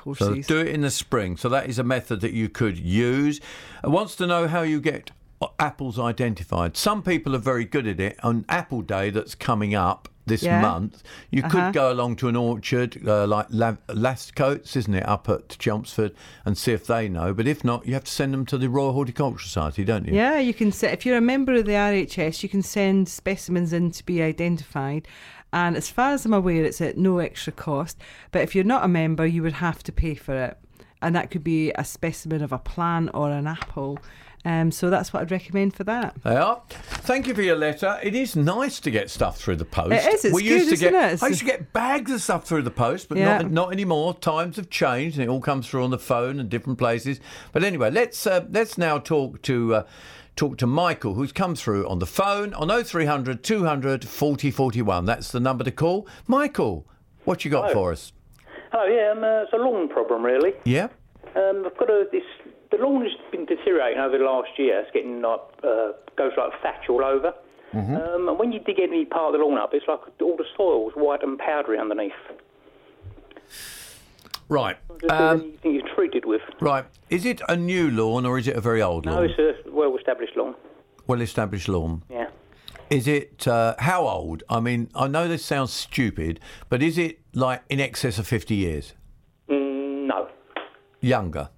So 0.47 0.55
do 0.55 0.59
it 0.61 0.73
in 0.73 0.81
the 0.81 0.89
spring. 0.89 1.37
So 1.37 1.49
that 1.49 1.69
is 1.69 1.77
a 1.77 1.83
method 1.83 2.21
that 2.21 2.33
you 2.33 2.49
could 2.49 2.79
use. 2.79 3.39
Uh, 3.85 3.91
Wants 3.91 4.15
to 4.15 4.25
know 4.25 4.47
how 4.47 4.63
you 4.63 4.81
get 4.81 5.11
apples 5.59 5.97
identified. 5.99 6.75
Some 6.77 7.01
people 7.01 7.35
are 7.35 7.39
very 7.39 7.65
good 7.65 7.87
at 7.87 7.99
it. 7.99 8.17
On 8.23 8.45
Apple 8.49 8.81
Day 8.81 9.09
that's 9.09 9.35
coming 9.35 9.73
up 9.75 10.09
this 10.25 10.43
Yeah. 10.43 10.61
month, 10.61 11.01
you 11.31 11.41
Uh-huh. 11.43 11.49
could 11.67 11.73
go 11.73 11.91
along 11.91 12.15
to 12.17 12.27
an 12.27 12.35
orchard 12.35 13.01
uh, 13.07 13.25
like 13.25 13.47
La- 13.49 13.77
Lathcoats, 13.87 14.75
isn't 14.75 14.93
it, 14.93 15.07
up 15.07 15.27
at 15.29 15.57
Chelmsford, 15.57 16.13
and 16.45 16.57
see 16.57 16.71
if 16.71 16.85
they 16.85 17.09
know. 17.09 17.33
But 17.33 17.47
if 17.47 17.63
not, 17.63 17.87
you 17.87 17.93
have 17.95 18.03
to 18.03 18.11
send 18.11 18.33
them 18.33 18.45
to 18.47 18.57
the 18.57 18.69
Royal 18.69 18.93
Horticultural 18.93 19.39
Society, 19.39 19.83
don't 19.83 20.05
you? 20.07 20.13
Yeah, 20.13 20.37
you 20.37 20.53
can 20.53 20.67
if 20.83 21.05
you're 21.05 21.17
a 21.17 21.21
member 21.21 21.53
of 21.55 21.65
the 21.65 21.75
RHS, 21.75 22.43
you 22.43 22.49
can 22.49 22.61
send 22.61 23.07
specimens 23.09 23.73
in 23.73 23.91
to 23.91 24.05
be 24.05 24.21
identified. 24.21 25.07
And 25.51 25.75
as 25.75 25.89
far 25.89 26.11
as 26.11 26.25
I'm 26.25 26.33
aware, 26.33 26.63
it's 26.63 26.79
at 26.79 26.95
no 26.97 27.17
extra 27.17 27.51
cost. 27.51 27.97
But 28.31 28.43
if 28.43 28.53
you're 28.53 28.63
not 28.63 28.83
a 28.83 28.87
member, 28.87 29.25
you 29.25 29.41
would 29.41 29.53
have 29.53 29.81
to 29.83 29.91
pay 29.91 30.13
for 30.13 30.35
it, 30.35 30.57
and 31.01 31.15
that 31.15 31.31
could 31.31 31.43
be 31.43 31.71
a 31.71 31.83
specimen 31.83 32.43
of 32.43 32.51
a 32.51 32.59
plant 32.59 33.09
or 33.15 33.31
an 33.31 33.47
apple. 33.47 33.97
Um, 34.45 34.71
so 34.71 34.89
that's 34.89 35.11
what 35.11 35.21
I'd 35.21 35.31
recommend 35.31 35.75
for 35.75 35.83
that. 35.83 36.15
They 36.23 36.35
are. 36.35 36.61
Thank 36.69 37.27
you 37.27 37.33
for 37.35 37.41
your 37.41 37.57
letter. 37.57 37.99
It 38.01 38.15
is 38.15 38.35
nice 38.37 38.79
to 38.79 38.89
get 38.91 39.09
stuff 39.09 39.37
through 39.37 39.57
the 39.57 39.65
post. 39.65 39.91
It 39.91 40.13
is, 40.13 40.25
it's 40.25 40.33
we 40.33 40.43
good, 40.43 40.49
used 40.51 40.67
to 40.69 40.73
isn't 40.75 40.91
get, 40.91 41.13
it? 41.13 41.23
I 41.23 41.27
used 41.27 41.39
to 41.41 41.45
get 41.45 41.73
bags 41.73 42.09
of 42.11 42.21
stuff 42.21 42.45
through 42.47 42.61
the 42.61 42.71
post, 42.71 43.09
but 43.09 43.17
Yeah. 43.17 43.39
not 43.39 43.51
not 43.51 43.71
anymore. 43.73 44.13
Times 44.13 44.55
have 44.55 44.69
changed, 44.69 45.17
and 45.17 45.25
it 45.25 45.29
all 45.29 45.41
comes 45.41 45.67
through 45.67 45.83
on 45.83 45.89
the 45.91 45.99
phone 45.99 46.39
and 46.39 46.49
different 46.49 46.79
places. 46.79 47.19
But 47.51 47.63
anyway, 47.65 47.91
let's 47.91 48.25
uh, 48.25 48.45
let's 48.49 48.77
now 48.77 48.97
talk 48.99 49.41
to. 49.43 49.75
Uh, 49.75 49.83
Talk 50.35 50.57
to 50.59 50.67
Michael, 50.67 51.15
who's 51.15 51.33
come 51.33 51.53
through 51.53 51.85
on 51.89 51.99
the 51.99 52.05
phone 52.05 52.53
on 52.53 52.69
0300 52.69 53.43
200 53.43 54.07
40 54.07 54.51
41. 54.51 55.03
That's 55.03 55.33
the 55.33 55.39
number 55.41 55.65
to 55.65 55.71
call. 55.71 56.07
Michael, 56.27 56.87
what 57.25 57.43
you 57.43 57.51
got 57.51 57.71
Hello. 57.71 57.73
for 57.73 57.91
us? 57.91 58.13
Hello, 58.71 58.85
yeah, 58.85 59.11
um, 59.11 59.21
uh, 59.21 59.43
it's 59.43 59.51
a 59.51 59.57
lawn 59.57 59.89
problem 59.89 60.23
really. 60.23 60.53
Yeah? 60.63 60.87
Um, 61.35 61.63
I've 61.65 61.75
got 61.77 61.89
a 61.89 62.05
this. 62.09 62.23
The 62.71 62.77
lawn 62.77 63.01
has 63.03 63.11
been 63.31 63.45
deteriorating 63.45 63.99
over 63.99 64.17
the 64.17 64.23
last 64.23 64.49
year. 64.57 64.79
It's 64.79 64.91
getting 64.91 65.21
like 65.21 65.39
uh, 65.63 65.93
goes 66.15 66.33
like 66.37 66.51
thatch 66.61 66.89
all 66.89 67.03
over. 67.03 67.33
Mm-hmm. 67.73 67.95
Um, 67.95 68.29
and 68.29 68.39
when 68.39 68.51
you 68.51 68.59
dig 68.59 68.79
any 68.79 69.05
part 69.05 69.33
of 69.33 69.39
the 69.39 69.45
lawn 69.45 69.57
up, 69.57 69.71
it's 69.73 69.85
like 69.87 69.99
all 70.21 70.35
the 70.37 70.45
soil's 70.55 70.93
white 70.95 71.23
and 71.23 71.37
powdery 71.37 71.77
underneath. 71.79 72.13
Right. 74.49 74.77
Um, 75.11 75.41
anything 75.41 75.73
you've 75.75 75.95
treated 75.95 76.25
with? 76.25 76.41
right. 76.59 76.85
Is 77.09 77.25
it 77.25 77.41
a 77.47 77.55
new 77.55 77.91
lawn 77.91 78.25
or 78.25 78.39
is 78.39 78.47
it 78.47 78.55
a 78.55 78.61
very 78.61 78.81
old 78.81 79.05
lawn? 79.05 79.15
No, 79.15 79.23
it's 79.23 79.37
a 79.39 79.71
well-established 79.71 80.35
lawn. 80.35 80.55
Well 81.05 81.21
established 81.21 81.67
lawn. 81.67 82.03
Yeah. 82.09 82.29
Is 82.89 83.07
it 83.07 83.47
uh, 83.47 83.75
how 83.77 84.07
old? 84.07 84.43
I 84.49 84.59
mean, 84.59 84.89
I 84.95 85.07
know 85.07 85.27
this 85.27 85.45
sounds 85.45 85.71
stupid, 85.71 86.39
but 86.69 86.81
is 86.81 86.97
it 86.97 87.19
like 87.33 87.61
in 87.69 87.79
excess 87.79 88.17
of 88.17 88.27
50 88.27 88.55
years? 88.55 88.93
Mm, 89.47 90.07
no. 90.07 90.27
Younger? 90.99 91.49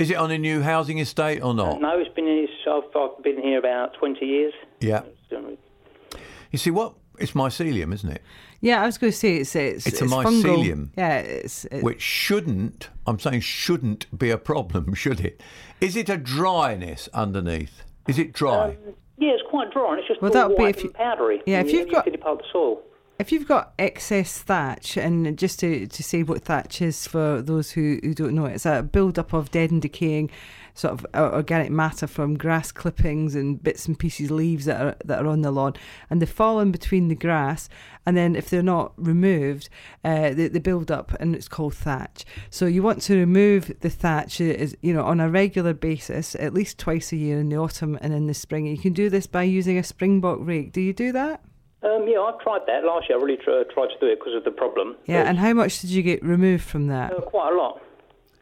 Yeah. 0.00 0.04
Is 0.04 0.10
it 0.10 0.16
on 0.16 0.30
a 0.30 0.38
new 0.38 0.62
housing 0.62 0.98
estate 0.98 1.42
or 1.42 1.52
not? 1.54 1.80
No, 1.80 1.98
it's 1.98 2.12
been. 2.14 2.26
It's, 2.26 2.52
I've, 2.66 2.84
I've 2.96 3.22
been 3.22 3.40
here 3.40 3.58
about 3.58 3.94
20 3.98 4.24
years. 4.24 4.54
Yeah. 4.80 5.02
You 5.30 6.58
see 6.58 6.70
what? 6.70 6.94
It's 7.18 7.32
mycelium, 7.32 7.92
isn't 7.92 8.10
it? 8.10 8.22
Yeah, 8.62 8.82
I 8.82 8.86
was 8.86 8.96
going 8.96 9.12
to 9.12 9.16
say 9.16 9.36
it's 9.36 9.54
it's, 9.54 9.86
It's 9.86 10.00
it's 10.00 10.02
a 10.02 10.14
fungal. 10.14 10.42
mycelium. 10.42 10.88
Yeah, 10.96 11.18
it's, 11.18 11.64
it, 11.66 11.82
Which 11.82 12.00
shouldn't, 12.00 12.88
I'm 13.06 13.18
saying 13.18 13.40
shouldn't 13.42 14.06
be 14.18 14.30
a 14.30 14.38
problem, 14.38 14.94
should 15.02 15.20
it? 15.20 15.42
Is 15.82 15.96
it 15.96 16.08
a 16.08 16.16
dryness 16.16 17.08
underneath? 17.12 17.82
Is 18.08 18.18
it 18.18 18.32
dry? 18.32 18.70
Um, 18.70 18.76
yeah, 19.18 19.32
it's 19.32 19.42
quite 19.50 19.70
dry 19.70 19.90
and 19.90 19.98
it's 19.98 20.08
just 20.08 20.22
Well, 20.22 20.30
all 20.30 20.34
that 20.34 20.48
would 20.48 20.56
be 20.56 20.62
white 20.62 20.76
if 20.78 20.82
you- 20.84 20.88
and 20.90 20.96
powdery. 20.96 21.42
yeah, 21.46 21.58
And 21.60 21.68
if 21.68 21.72
you- 21.74 21.80
you've 21.80 21.88
you 21.88 21.94
got- 21.94 22.04
dig 22.06 22.14
it 22.14 22.20
part 22.22 22.38
the 22.38 22.44
soil. 22.50 22.80
If 23.20 23.30
you've 23.30 23.46
got 23.46 23.74
excess 23.78 24.38
thatch, 24.38 24.96
and 24.96 25.38
just 25.38 25.60
to, 25.60 25.86
to 25.86 26.02
say 26.02 26.22
what 26.22 26.42
thatch 26.42 26.80
is 26.80 27.06
for 27.06 27.42
those 27.42 27.70
who, 27.72 28.00
who 28.02 28.14
don't 28.14 28.34
know, 28.34 28.46
it's 28.46 28.64
a 28.64 28.82
build 28.82 29.18
up 29.18 29.34
of 29.34 29.50
dead 29.50 29.70
and 29.70 29.82
decaying 29.82 30.30
sort 30.72 30.94
of 30.94 31.06
uh, 31.14 31.30
organic 31.34 31.70
matter 31.70 32.06
from 32.06 32.38
grass 32.38 32.72
clippings 32.72 33.34
and 33.34 33.62
bits 33.62 33.86
and 33.86 33.98
pieces, 33.98 34.30
leaves 34.30 34.64
that 34.64 34.80
are 34.80 34.96
that 35.04 35.20
are 35.20 35.26
on 35.26 35.42
the 35.42 35.50
lawn, 35.50 35.74
and 36.08 36.22
they 36.22 36.26
fall 36.26 36.60
in 36.60 36.72
between 36.72 37.08
the 37.08 37.14
grass. 37.14 37.68
And 38.06 38.16
then 38.16 38.34
if 38.34 38.48
they're 38.48 38.62
not 38.62 38.94
removed, 38.96 39.68
uh, 40.02 40.30
they, 40.30 40.48
they 40.48 40.58
build 40.58 40.90
up, 40.90 41.12
and 41.20 41.34
it's 41.34 41.48
called 41.48 41.74
thatch. 41.74 42.24
So 42.48 42.64
you 42.64 42.82
want 42.82 43.02
to 43.02 43.18
remove 43.18 43.70
the 43.80 43.90
thatch, 43.90 44.40
uh, 44.40 44.44
is 44.44 44.74
you 44.80 44.94
know, 44.94 45.04
on 45.04 45.20
a 45.20 45.28
regular 45.28 45.74
basis, 45.74 46.34
at 46.36 46.54
least 46.54 46.78
twice 46.78 47.12
a 47.12 47.16
year 47.16 47.38
in 47.38 47.50
the 47.50 47.58
autumn 47.58 47.98
and 48.00 48.14
in 48.14 48.28
the 48.28 48.34
spring. 48.34 48.66
And 48.66 48.76
you 48.76 48.82
can 48.82 48.94
do 48.94 49.10
this 49.10 49.26
by 49.26 49.42
using 49.42 49.76
a 49.76 49.84
springbok 49.84 50.38
rake. 50.40 50.72
Do 50.72 50.80
you 50.80 50.94
do 50.94 51.12
that? 51.12 51.44
Um, 51.82 52.06
yeah, 52.06 52.20
I've 52.20 52.38
tried 52.40 52.60
that 52.66 52.84
last 52.84 53.08
year. 53.08 53.18
I 53.18 53.22
really 53.22 53.36
tr- 53.38 53.62
tried 53.72 53.88
to 53.88 53.98
do 54.00 54.06
it 54.06 54.18
because 54.18 54.34
of 54.34 54.44
the 54.44 54.50
problem. 54.50 54.96
Yeah, 55.06 55.22
and 55.28 55.38
how 55.38 55.54
much 55.54 55.80
did 55.80 55.90
you 55.90 56.02
get 56.02 56.22
removed 56.22 56.64
from 56.64 56.88
that? 56.88 57.12
Uh, 57.12 57.20
quite 57.22 57.52
a 57.52 57.56
lot. 57.56 57.80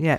Yeah. 0.01 0.19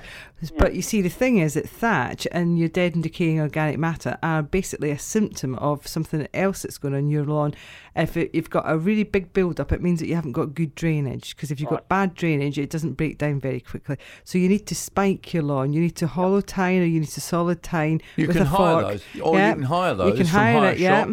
But 0.57 0.73
you 0.73 0.81
see, 0.81 1.01
the 1.01 1.07
thing 1.09 1.37
is 1.37 1.53
that 1.53 1.69
thatch 1.69 2.27
and 2.33 2.59
your 2.59 2.67
dead 2.67 2.95
and 2.95 3.03
decaying 3.03 3.39
organic 3.39 3.79
matter 3.79 4.17
are 4.21 4.41
basically 4.43 4.91
a 4.91 4.99
symptom 4.99 5.55
of 5.55 5.87
something 5.87 6.27
else 6.33 6.63
that's 6.63 6.77
going 6.77 6.93
on 6.93 6.99
in 7.01 7.09
your 7.09 7.23
lawn. 7.23 7.53
If 7.95 8.17
it, 8.17 8.35
you've 8.35 8.49
got 8.49 8.69
a 8.69 8.77
really 8.77 9.03
big 9.05 9.31
build 9.31 9.57
up, 9.57 9.71
it 9.71 9.81
means 9.81 10.01
that 10.01 10.07
you 10.07 10.15
haven't 10.15 10.33
got 10.33 10.53
good 10.53 10.75
drainage. 10.75 11.33
Because 11.33 11.49
if 11.49 11.61
you've 11.61 11.69
got 11.69 11.87
bad 11.87 12.13
drainage, 12.13 12.57
it 12.59 12.69
doesn't 12.69 12.93
break 12.93 13.17
down 13.17 13.39
very 13.39 13.61
quickly. 13.61 13.95
So 14.25 14.37
you 14.37 14.49
need 14.49 14.67
to 14.67 14.75
spike 14.75 15.33
your 15.33 15.43
lawn. 15.43 15.71
You 15.71 15.79
need 15.79 15.95
to 15.97 16.07
hollow 16.07 16.41
tine 16.41 16.81
or 16.81 16.85
you 16.85 16.99
need 16.99 17.09
to 17.09 17.21
solid 17.21 17.63
tine 17.63 18.01
You 18.17 18.27
with 18.27 18.35
can 18.35 18.45
a 18.47 18.49
hire 18.49 18.81
fork. 18.81 18.91
those, 18.91 19.03
or 19.21 19.37
Yeah. 19.37 19.47
you 19.49 19.53
can 19.55 19.63
hire 19.63 19.93
those 19.93 20.09
You 20.11 20.17
can 20.17 20.25
from 20.25 20.39
hire 20.39 20.59
hire 20.59 20.71
it, 20.71 20.79
yeah. 20.79 21.05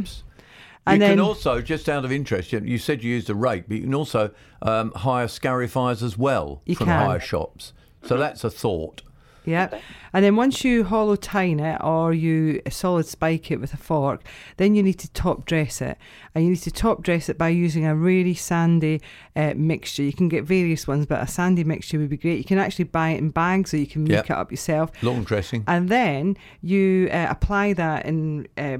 And 0.86 1.00
you 1.02 1.08
then- 1.08 1.16
can 1.18 1.24
also, 1.24 1.60
just 1.60 1.88
out 1.88 2.04
of 2.04 2.12
interest, 2.12 2.52
you- 2.52 2.78
said 2.78 3.02
you 3.02 3.10
used 3.14 3.28
a 3.30 3.34
rake, 3.34 3.64
but 3.68 3.76
you 3.78 3.82
can 3.84 3.94
also 3.94 4.30
um, 4.62 4.92
hire 4.96 5.26
scarifiers 5.26 6.02
as 6.02 6.16
well 6.16 6.62
from 6.66 6.86
can. 6.86 7.06
hire 7.06 7.20
shops. 7.20 7.72
So 8.04 8.16
that's 8.16 8.44
a 8.44 8.50
thought. 8.50 9.02
Yeah. 9.44 9.78
And 10.12 10.24
then 10.24 10.34
once 10.34 10.64
you 10.64 10.82
hollow 10.82 11.14
tine 11.14 11.60
it 11.60 11.80
or 11.80 12.12
you 12.12 12.60
solid 12.68 13.06
spike 13.06 13.48
it 13.52 13.60
with 13.60 13.72
a 13.74 13.76
fork, 13.76 14.22
then 14.56 14.74
you 14.74 14.82
need 14.82 14.98
to 15.00 15.12
top 15.12 15.44
dress 15.44 15.80
it. 15.80 15.98
And 16.34 16.42
you 16.42 16.50
need 16.50 16.62
to 16.62 16.70
top 16.72 17.02
dress 17.04 17.28
it 17.28 17.38
by 17.38 17.50
using 17.50 17.86
a 17.86 17.94
really 17.94 18.34
sandy 18.34 19.00
uh, 19.36 19.54
mixture. 19.56 20.02
You 20.02 20.12
can 20.12 20.28
get 20.28 20.42
various 20.42 20.88
ones, 20.88 21.06
but 21.06 21.22
a 21.22 21.28
sandy 21.28 21.62
mixture 21.62 21.96
would 21.98 22.10
be 22.10 22.16
great. 22.16 22.38
You 22.38 22.44
can 22.44 22.58
actually 22.58 22.86
buy 22.86 23.10
it 23.10 23.18
in 23.18 23.30
bags 23.30 23.72
or 23.72 23.76
you 23.76 23.86
can 23.86 24.02
make 24.02 24.12
Yep. 24.12 24.24
it 24.30 24.36
up 24.36 24.50
yourself. 24.50 24.90
Long 25.02 25.22
dressing. 25.22 25.62
And 25.68 25.88
then 25.90 26.36
you 26.60 27.08
uh, 27.12 27.26
apply 27.30 27.74
that 27.74 28.04
in. 28.06 28.48
Uh, 28.58 28.78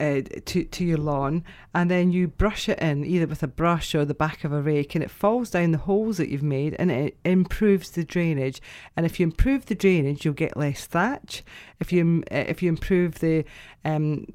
uh, 0.00 0.22
to 0.46 0.64
to 0.64 0.84
your 0.84 0.98
lawn, 0.98 1.44
and 1.74 1.90
then 1.90 2.10
you 2.10 2.26
brush 2.26 2.68
it 2.68 2.78
in 2.78 3.04
either 3.04 3.26
with 3.26 3.42
a 3.42 3.48
brush 3.48 3.94
or 3.94 4.04
the 4.04 4.14
back 4.14 4.44
of 4.44 4.52
a 4.52 4.62
rake, 4.62 4.94
and 4.94 5.04
it 5.04 5.10
falls 5.10 5.50
down 5.50 5.72
the 5.72 5.78
holes 5.78 6.16
that 6.16 6.28
you've 6.28 6.42
made, 6.42 6.74
and 6.78 6.90
it 6.90 7.16
improves 7.24 7.90
the 7.90 8.04
drainage. 8.04 8.60
And 8.96 9.04
if 9.04 9.20
you 9.20 9.24
improve 9.24 9.66
the 9.66 9.74
drainage, 9.74 10.24
you'll 10.24 10.34
get 10.34 10.56
less 10.56 10.86
thatch. 10.86 11.44
If 11.78 11.92
you 11.92 12.24
uh, 12.32 12.44
if 12.48 12.62
you 12.62 12.68
improve 12.68 13.20
the 13.20 13.44
um, 13.84 14.26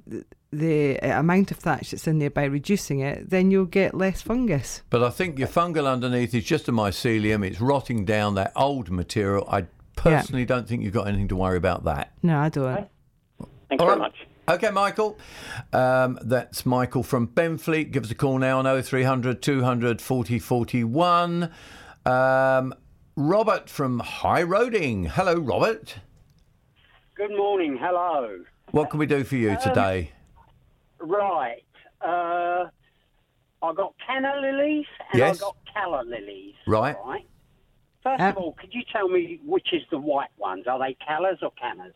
the 0.51 0.99
uh, 0.99 1.19
amount 1.19 1.51
of 1.51 1.58
thatch 1.58 1.91
that's 1.91 2.08
in 2.08 2.19
there 2.19 2.30
by 2.30 2.45
reducing 2.45 2.99
it, 2.99 3.30
then 3.30 3.51
you'll 3.51 3.65
get 3.65 3.95
less 3.95 4.21
fungus. 4.21 4.84
But 4.89 5.04
I 5.04 5.10
think 5.10 5.39
your 5.39 5.47
fungal 5.47 5.91
underneath 5.91 6.34
is 6.34 6.45
just 6.45 6.67
a 6.67 6.71
mycelium. 6.71 7.45
It's 7.45 7.60
rotting 7.60 8.06
down 8.06 8.36
that 8.36 8.51
old 8.56 8.91
material. 8.91 9.47
I 9.49 9.65
personally 9.95 10.45
don't 10.45 10.67
think 10.67 10.84
you've 10.84 10.93
got 10.93 11.08
anything 11.08 11.28
to 11.30 11.36
worry 11.36 11.58
about 11.58 11.86
that. 11.86 12.12
No, 12.21 12.39
I 12.39 12.49
don't. 12.49 12.88
Thanks 13.69 13.82
All 13.82 13.88
very 13.88 13.99
right. 13.99 14.12
much. 14.12 14.28
Okay, 14.47 14.69
Michael. 14.69 15.17
Um, 15.73 16.19
that's 16.21 16.65
Michael 16.65 17.01
from 17.01 17.27
Benfleet. 17.27 17.91
Give 17.91 18.03
us 18.03 18.12
a 18.12 18.15
call 18.15 18.38
now 18.38 18.60
on 18.60 18.84
0300 18.84 19.41
200 19.41 20.01
40 20.01 20.39
41. 20.39 21.51
Um, 22.05 22.73
Robert 23.15 23.69
from 23.69 23.99
High 23.99 24.43
Roding. 24.43 25.05
Hello, 25.05 25.36
Robert. 25.36 25.95
Good 27.15 27.36
morning. 27.36 27.77
Hello. 27.81 28.41
What 28.71 28.89
can 28.91 28.99
we 28.99 29.08
do 29.08 29.23
for 29.23 29.36
you 29.36 29.58
today? 29.63 30.12
Right. 30.99 31.63
Uh, 32.01 32.65
I 33.63 33.73
got 33.73 33.95
canna 34.05 34.34
lilies 34.41 34.86
and 35.12 35.19
Yes. 35.19 35.38
I 35.38 35.45
got 35.45 35.55
calla 35.73 36.03
lilies. 36.05 36.53
Right. 36.67 36.95
Right. 37.03 37.25
First 38.03 38.21
of 38.21 38.38
all, 38.38 38.53
could 38.60 38.71
you 38.73 38.84
tell 38.93 39.08
me 39.08 39.39
which 39.43 39.73
is 39.73 39.81
the 39.89 39.97
white 39.97 40.29
ones? 40.38 40.65
Are 40.67 40.77
they 40.77 40.95
callas 41.03 41.39
or 41.41 41.51
cannas? 41.60 41.93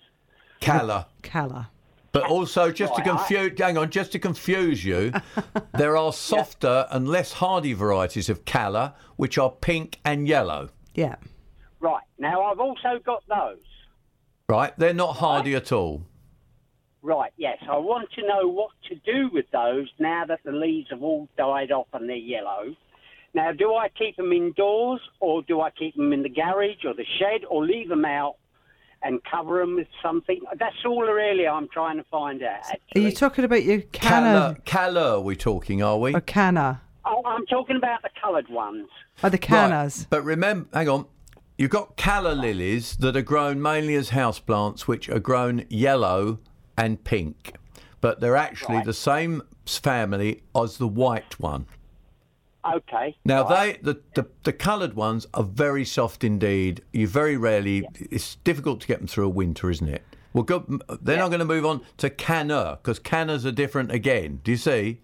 Calla. 0.62 1.08
Calla. 1.22 1.70
But 2.12 2.24
also, 2.24 2.72
just 2.72 2.96
to 2.96 3.04
confuse, 3.04 3.52
hang 3.58 3.78
on, 3.78 3.92
just 3.92 4.12
to 4.14 4.20
confuse 4.20 4.84
you, 4.84 5.14
there 5.74 5.96
are 5.96 6.12
softer 6.12 6.88
and 6.90 7.08
less 7.08 7.34
hardy 7.34 7.74
varieties 7.74 8.30
of 8.30 8.46
calla, 8.46 8.96
which 9.16 9.38
are 9.38 9.52
pink 9.52 10.00
and 10.04 10.28
yellow. 10.28 10.70
Yeah. 10.96 11.16
Right. 11.80 12.04
Now 12.18 12.44
I've 12.44 12.60
also 12.60 13.00
got 13.06 13.24
those. 13.28 13.60
Right? 14.48 14.74
They're 14.78 14.94
not 14.94 15.18
hardy 15.18 15.56
at 15.56 15.72
all. 15.72 16.04
Right. 17.02 17.32
Yes. 17.38 17.60
I 17.70 17.78
want 17.78 18.10
to 18.14 18.28
know 18.28 18.48
what 18.48 18.72
to 18.90 18.96
do 18.96 19.30
with 19.32 19.46
those 19.52 19.88
now 20.00 20.26
that 20.28 20.40
the 20.44 20.52
leaves 20.52 20.88
have 20.90 21.04
all 21.04 21.30
died 21.38 21.72
off 21.72 21.88
and 21.94 22.10
they're 22.10 22.16
yellow. 22.16 22.76
Now, 23.34 23.52
do 23.52 23.76
I 23.76 23.90
keep 23.90 24.18
them 24.18 24.32
indoors 24.32 25.02
or 25.20 25.44
do 25.44 25.62
I 25.62 25.70
keep 25.70 25.96
them 25.96 26.12
in 26.12 26.24
the 26.24 26.30
garage 26.30 26.84
or 26.84 26.96
the 26.96 27.06
shed 27.20 27.46
or 27.48 27.64
leave 27.64 27.88
them 27.88 28.04
out 28.04 28.36
and 29.04 29.20
cover 29.24 29.60
them 29.60 29.76
with 29.76 29.88
something? 30.04 30.40
That's 30.58 30.76
all 30.86 31.02
really 31.04 31.48
I'm 31.48 31.68
trying 31.70 31.98
to 31.98 32.04
find 32.06 32.42
out. 32.44 32.62
Are 32.96 33.00
you 33.00 33.12
talking 33.12 33.46
about 33.46 33.64
your 33.64 33.82
Calla, 33.82 34.56
canna 34.56 34.58
calla 34.66 35.18
are 35.18 35.22
we 35.22 35.36
talking, 35.36 35.82
are 35.84 35.98
we? 35.98 36.14
or 36.16 36.22
canna? 36.22 36.82
Oh, 37.06 37.22
I'm 37.26 37.46
talking 37.48 37.76
about 37.78 38.02
the 38.02 38.10
coloured 38.22 38.50
ones. 38.50 38.88
Or 39.24 39.30
the 39.30 39.38
cannas? 39.38 40.00
Right. 40.00 40.08
But 40.10 40.24
remember, 40.24 40.70
hang 40.74 40.90
on. 40.90 41.06
You've 41.58 41.72
got 41.72 41.98
calla 41.98 42.34
lilies 42.34 42.96
that 42.98 43.16
are 43.18 43.22
grown 43.22 43.62
mainly 43.62 43.96
as 43.96 44.12
houseplants, 44.12 44.82
which 44.82 45.10
are 45.10 45.20
grown 45.20 45.66
yellow 45.70 46.40
and 46.78 47.04
pink. 47.04 47.54
But 48.02 48.22
they're 48.22 48.38
actually 48.38 48.78
Right. 48.78 48.86
the 48.86 48.94
same 48.94 49.42
family 49.66 50.44
as 50.56 50.78
the 50.78 50.88
white 50.88 51.38
one. 51.40 51.66
Okay. 52.66 53.18
Now 53.24 53.48
right. 53.48 53.82
they 53.82 53.94
the, 53.94 54.02
the, 54.16 54.28
the 54.44 54.54
coloured 54.54 54.94
ones 54.94 55.26
are 55.34 55.44
very 55.44 55.86
soft 55.86 56.24
indeed. 56.24 56.84
You 56.92 57.08
very 57.08 57.38
rarely 57.38 57.88
it's 57.96 58.36
difficult 58.36 58.82
to 58.82 58.88
get 58.88 59.00
them 59.00 59.08
through 59.08 59.26
a 59.26 59.30
winter, 59.30 59.70
isn't 59.70 59.88
it? 59.88 60.04
Well, 60.34 60.44
go, 60.44 60.64
then 61.02 61.20
I'm 61.20 61.30
going 61.30 61.40
to 61.40 61.46
move 61.46 61.66
on 61.66 61.82
to 61.98 62.10
canna 62.10 62.78
because 62.82 63.00
cannas 63.00 63.46
are 63.46 63.52
different 63.52 63.92
again. 63.92 64.42
Do 64.44 64.52
you 64.52 64.58
see? 64.58 65.02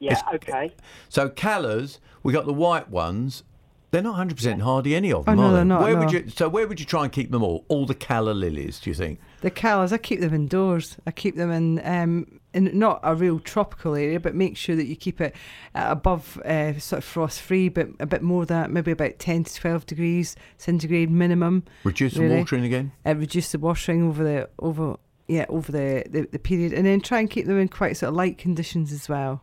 Yeah. 0.00 0.12
it's- 0.12 0.34
Okay. 0.34 0.74
So 1.08 1.28
callas, 1.30 1.98
we 2.22 2.32
got 2.32 2.46
the 2.46 2.52
white 2.52 2.90
ones. 2.90 3.44
They're 3.90 4.02
not 4.02 4.16
100% 4.16 4.60
hardy, 4.60 4.94
any 4.94 5.12
of 5.12 5.20
oh, 5.20 5.22
them, 5.30 5.40
Oh, 5.40 5.42
no, 5.42 5.46
are 5.46 5.50
they? 5.50 5.56
they're 5.56 5.64
not, 5.64 5.80
Where 5.80 5.94
no. 5.94 5.98
would 6.00 6.12
you? 6.12 6.28
So 6.28 6.46
where 6.48 6.68
would 6.68 6.78
you 6.78 6.84
try 6.84 7.04
and 7.04 7.12
keep 7.12 7.30
them 7.30 7.42
all? 7.42 7.64
All 7.68 7.86
the 7.86 7.94
calla 7.94 8.32
lilies, 8.32 8.80
do 8.80 8.90
you 8.90 8.94
think? 8.94 9.18
The 9.40 9.50
callas, 9.50 9.92
I 9.92 9.98
keep 9.98 10.20
them 10.20 10.34
indoors. 10.34 10.96
I 11.06 11.12
keep 11.12 11.36
them 11.36 11.52
in 11.52 11.80
um, 11.84 12.40
in 12.52 12.76
not 12.76 13.00
a 13.02 13.14
real 13.14 13.38
tropical 13.38 13.94
area, 13.94 14.18
but 14.18 14.34
make 14.34 14.56
sure 14.56 14.74
that 14.74 14.86
you 14.86 14.96
keep 14.96 15.20
it 15.20 15.34
uh, 15.74 15.86
above 15.88 16.38
uh, 16.38 16.78
sort 16.78 16.98
of 16.98 17.04
frost 17.04 17.40
free, 17.40 17.68
but 17.68 17.88
a 18.00 18.06
bit 18.06 18.22
more 18.22 18.44
than 18.44 18.62
that, 18.62 18.70
maybe 18.70 18.90
about 18.90 19.18
ten 19.18 19.44
to 19.44 19.54
twelve 19.54 19.86
degrees 19.86 20.34
centigrade 20.56 21.10
minimum. 21.10 21.64
Reduce 21.84 22.14
the 22.14 22.28
watering 22.28 22.64
again. 22.64 22.92
Uh, 23.06 23.14
reduce 23.14 23.52
the 23.52 23.58
watering 23.58 24.08
over 24.08 24.24
the 24.24 24.48
over 24.58 24.96
yeah 25.28 25.46
over 25.48 25.70
the, 25.70 26.04
the 26.10 26.28
the 26.32 26.38
period, 26.38 26.72
and 26.72 26.86
then 26.86 27.00
try 27.00 27.20
and 27.20 27.30
keep 27.30 27.46
them 27.46 27.58
in 27.60 27.68
quite 27.68 27.96
sort 27.96 28.08
of 28.08 28.16
light 28.16 28.38
conditions 28.38 28.92
as 28.92 29.08
well. 29.08 29.42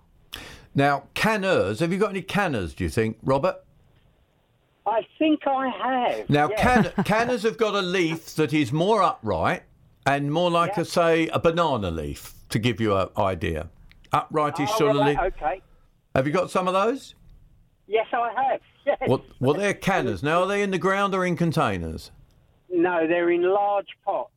Now, 0.73 1.05
cannas. 1.13 1.79
Have 1.79 1.93
you 1.93 1.99
got 1.99 2.09
any 2.09 2.21
cannas? 2.21 2.73
Do 2.73 2.83
you 2.83 2.89
think, 2.89 3.17
Robert? 3.23 3.63
I 4.85 5.07
think 5.17 5.47
I 5.47 5.69
have. 5.69 6.29
Now, 6.29 6.49
yeah. 6.49 6.81
can, 6.91 7.03
cannas 7.05 7.43
have 7.43 7.57
got 7.57 7.75
a 7.75 7.81
leaf 7.81 8.35
that 8.35 8.53
is 8.53 8.71
more 8.71 9.01
upright 9.01 9.63
and 10.05 10.31
more 10.31 10.51
like 10.51 10.77
a 10.77 10.85
say 10.85 11.27
a 11.27 11.39
banana 11.39 11.91
leaf. 11.91 12.33
To 12.49 12.59
give 12.59 12.79
you 12.79 12.95
an 12.95 13.09
idea, 13.17 13.69
uprightish 14.13 14.69
Oh, 14.73 14.77
sort 14.77 14.95
of 14.95 15.05
leaf. 15.05 15.17
Okay. 15.19 15.61
Have 16.15 16.27
you 16.27 16.31
got 16.31 16.51
some 16.51 16.67
of 16.67 16.73
those? 16.73 17.15
Yes, 17.87 18.07
I 18.13 18.31
have. 18.35 18.61
Yes. 18.85 18.99
Well, 19.07 19.25
well, 19.39 19.55
they're 19.55 19.73
cannas. 19.73 20.21
Now, 20.21 20.43
are 20.43 20.47
they 20.47 20.61
in 20.61 20.69
the 20.69 20.77
ground 20.77 21.15
or 21.15 21.25
in 21.25 21.35
containers? 21.35 22.11
No, 22.69 23.07
they're 23.07 23.31
in 23.31 23.41
large 23.41 23.87
pots. 24.05 24.29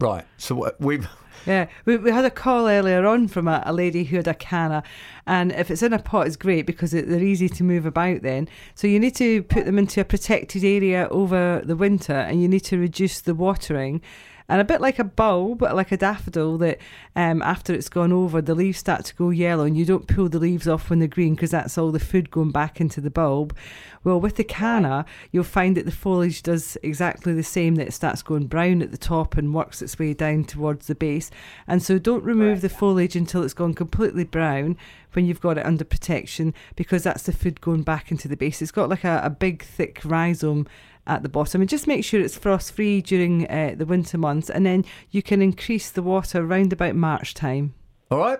Right. 0.00 0.24
So 0.36 0.72
we've 0.80 1.08
Yeah, 1.46 1.66
we, 1.84 1.98
we 1.98 2.10
had 2.10 2.24
a 2.24 2.30
call 2.30 2.68
earlier 2.68 3.06
on 3.06 3.28
from 3.28 3.48
a, 3.48 3.62
a 3.66 3.72
lady 3.72 4.04
who 4.04 4.16
had 4.16 4.28
a 4.28 4.34
canna, 4.34 4.82
and 5.26 5.52
if 5.52 5.70
it's 5.70 5.82
in 5.82 5.92
a 5.92 5.98
pot, 5.98 6.26
it's 6.26 6.36
great 6.36 6.66
because 6.66 6.94
it, 6.94 7.08
they're 7.08 7.22
easy 7.22 7.48
to 7.50 7.62
move 7.62 7.84
about 7.84 8.22
then. 8.22 8.48
So 8.74 8.86
you 8.86 8.98
need 8.98 9.14
to 9.16 9.42
put 9.42 9.66
them 9.66 9.78
into 9.78 10.00
a 10.00 10.04
protected 10.04 10.64
area 10.64 11.06
over 11.10 11.62
the 11.64 11.76
winter, 11.76 12.14
and 12.14 12.40
you 12.40 12.48
need 12.48 12.64
to 12.64 12.78
reduce 12.78 13.20
the 13.20 13.34
watering. 13.34 14.00
And 14.46 14.60
a 14.60 14.64
bit 14.64 14.82
like 14.82 14.98
a 14.98 15.04
bulb, 15.04 15.62
like 15.62 15.90
a 15.90 15.96
daffodil, 15.96 16.58
that 16.58 16.78
um, 17.16 17.40
after 17.40 17.72
it's 17.72 17.88
gone 17.88 18.12
over, 18.12 18.42
the 18.42 18.54
leaves 18.54 18.78
start 18.78 19.06
to 19.06 19.14
go 19.14 19.30
yellow, 19.30 19.64
and 19.64 19.76
you 19.76 19.86
don't 19.86 20.06
pull 20.06 20.28
the 20.28 20.38
leaves 20.38 20.68
off 20.68 20.90
when 20.90 20.98
they're 20.98 21.08
green 21.08 21.34
because 21.34 21.52
that's 21.52 21.78
all 21.78 21.90
the 21.90 21.98
food 21.98 22.30
going 22.30 22.50
back 22.50 22.78
into 22.78 23.00
the 23.00 23.10
bulb. 23.10 23.56
Well, 24.02 24.20
with 24.20 24.36
the 24.36 24.44
canna, 24.44 25.06
you'll 25.32 25.44
find 25.44 25.74
that 25.78 25.86
the 25.86 25.92
foliage 25.92 26.42
does 26.42 26.76
exactly 26.82 27.32
the 27.32 27.42
same. 27.42 27.76
That 27.76 27.88
it 27.88 27.94
starts 27.94 28.20
going 28.20 28.48
brown 28.48 28.82
at 28.82 28.90
the 28.90 28.98
top 28.98 29.38
and 29.38 29.54
works 29.54 29.80
its 29.80 29.98
way 29.98 30.12
down 30.12 30.44
towards 30.44 30.88
the 30.88 30.94
base. 30.94 31.30
And 31.66 31.82
so, 31.82 31.98
don't 31.98 32.22
remove 32.22 32.60
the 32.60 32.68
foliage 32.68 33.16
until 33.16 33.42
it's 33.42 33.54
gone 33.54 33.72
completely 33.72 34.24
brown 34.24 34.76
when 35.14 35.24
you've 35.24 35.40
got 35.40 35.56
it 35.58 35.64
under 35.64 35.84
protection 35.84 36.52
because 36.76 37.04
that's 37.04 37.22
the 37.22 37.32
food 37.32 37.60
going 37.60 37.82
back 37.82 38.10
into 38.10 38.28
the 38.28 38.36
base. 38.36 38.60
It's 38.60 38.70
got 38.70 38.90
like 38.90 39.04
a, 39.04 39.22
a 39.24 39.30
big, 39.30 39.62
thick 39.62 40.00
rhizome 40.04 40.66
at 41.06 41.22
the 41.22 41.28
bottom 41.28 41.60
and 41.60 41.68
just 41.68 41.86
make 41.86 42.04
sure 42.04 42.20
it's 42.20 42.36
frost 42.38 42.72
free 42.72 43.00
during 43.02 43.46
uh, 43.48 43.74
the 43.76 43.86
winter 43.86 44.16
months 44.18 44.48
and 44.48 44.64
then 44.64 44.84
you 45.10 45.22
can 45.22 45.42
increase 45.42 45.90
the 45.90 46.02
water 46.02 46.44
round 46.44 46.72
about 46.72 46.94
March 46.94 47.34
time. 47.34 47.74
All 48.10 48.18
right. 48.18 48.38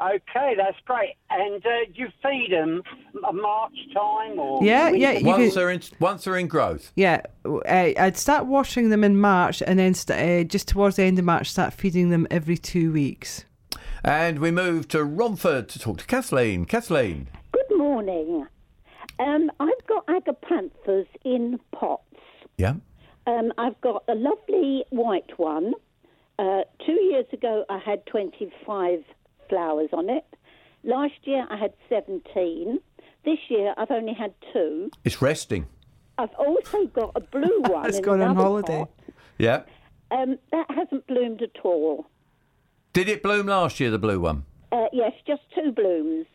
Okay, 0.00 0.54
that's 0.56 0.76
great. 0.84 1.14
And 1.28 1.56
uh, 1.66 1.70
do 1.92 2.02
you 2.02 2.08
feed 2.22 2.52
them 2.52 2.82
March 3.34 3.72
time 3.92 4.38
or? 4.38 4.62
Yeah, 4.64 4.90
yeah. 4.90 5.10
You 5.10 5.26
Once 5.26 5.46
can, 5.46 5.54
they're 5.56 5.70
in, 5.72 5.82
once 5.98 6.22
they're 6.24 6.36
in 6.38 6.46
growth. 6.46 6.92
yeah, 6.94 7.22
uh, 7.44 7.58
I'd 7.66 8.16
start 8.16 8.46
watering 8.46 8.90
them 8.90 9.02
in 9.02 9.20
March 9.20 9.60
and 9.60 9.76
then 9.76 9.94
st- 9.94 10.44
uh, 10.46 10.48
just 10.48 10.68
towards 10.68 10.94
the 10.96 11.02
end 11.02 11.18
of 11.18 11.24
March 11.24 11.50
start 11.50 11.72
feeding 11.72 12.10
them 12.10 12.28
every 12.30 12.56
two 12.56 12.92
weeks. 12.92 13.44
And 14.04 14.38
we 14.38 14.52
move 14.52 14.86
to 14.88 15.02
Romford 15.02 15.68
to 15.70 15.80
talk 15.80 15.98
to 15.98 16.06
Kathleen. 16.06 16.64
Kathleen. 16.64 17.26
Good 17.50 17.76
morning. 17.76 18.46
Um, 19.18 19.50
I've 19.60 19.86
got 19.86 20.06
agapanthus 20.06 21.06
in 21.24 21.58
pots. 21.72 22.02
Yeah. 22.56 22.74
Um, 23.26 23.52
I've 23.58 23.80
got 23.80 24.04
a 24.08 24.14
lovely 24.14 24.84
white 24.90 25.38
one. 25.38 25.74
Uh, 26.38 26.62
two 26.86 26.92
years 26.92 27.26
ago, 27.32 27.64
I 27.68 27.78
had 27.78 28.06
25 28.06 29.00
flowers 29.48 29.88
on 29.92 30.08
it. 30.08 30.24
Last 30.84 31.14
year, 31.24 31.46
I 31.50 31.56
had 31.56 31.72
17. 31.88 32.78
This 33.24 33.38
year, 33.48 33.74
I've 33.76 33.90
only 33.90 34.14
had 34.14 34.32
two. 34.52 34.90
It's 35.04 35.20
resting. 35.20 35.66
I've 36.16 36.34
also 36.38 36.86
got 36.86 37.12
a 37.16 37.20
blue 37.20 37.60
one. 37.68 37.86
It's 37.86 37.98
in 37.98 38.04
gone 38.04 38.22
on 38.22 38.36
holiday. 38.36 38.78
pot. 38.80 38.90
Yeah. 39.38 39.62
Um, 40.10 40.38
that 40.52 40.66
hasn't 40.70 41.06
bloomed 41.06 41.42
at 41.42 41.60
all. 41.64 42.06
Did 42.92 43.08
it 43.08 43.22
bloom 43.22 43.46
last 43.46 43.80
year, 43.80 43.90
the 43.90 43.98
blue 43.98 44.20
one? 44.20 44.44
Uh, 44.72 44.86
yes, 44.92 45.12
just 45.26 45.42
two 45.54 45.72
blooms. 45.72 46.26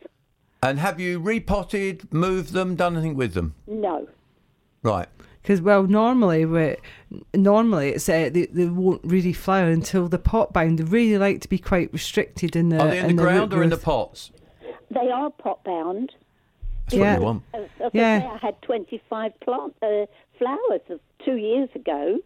And 0.64 0.78
have 0.78 0.98
you 0.98 1.20
repotted, 1.20 2.10
moved 2.10 2.54
them, 2.54 2.74
done 2.74 2.94
anything 2.94 3.16
with 3.16 3.34
them? 3.34 3.54
No. 3.66 4.08
Right. 4.82 5.08
Because 5.42 5.60
well, 5.60 5.82
normally 5.82 6.46
we 6.46 6.76
normally 7.34 7.90
it's 7.90 8.08
uh, 8.08 8.30
they, 8.32 8.46
they 8.46 8.64
won't 8.64 9.02
really 9.04 9.34
flower 9.34 9.68
until 9.68 10.08
the 10.08 10.18
pot 10.18 10.54
bound. 10.54 10.78
They 10.78 10.84
really 10.84 11.18
like 11.18 11.42
to 11.42 11.48
be 11.48 11.58
quite 11.58 11.92
restricted 11.92 12.56
in 12.56 12.70
the. 12.70 12.78
Are 12.78 12.88
they 12.88 13.00
in 13.00 13.08
the 13.08 13.22
ground 13.22 13.52
root 13.52 13.60
or 13.60 13.62
in 13.62 13.68
the 13.68 13.76
pots? 13.76 14.32
They 14.90 15.10
are 15.10 15.30
pot 15.30 15.62
bound. 15.64 16.12
That's 16.86 16.98
what 16.98 17.18
you 17.18 17.24
want. 17.24 17.42
As, 17.52 17.64
as 17.84 17.90
Yeah. 17.92 18.16
I 18.16 18.20
say, 18.20 18.26
I 18.26 18.38
had 18.38 18.62
25 18.62 19.40
plant 19.40 19.76
uh, 19.82 20.06
flowers 20.38 20.80
of 20.88 21.00
two 21.26 21.36
years 21.36 21.68
ago. 21.74 22.20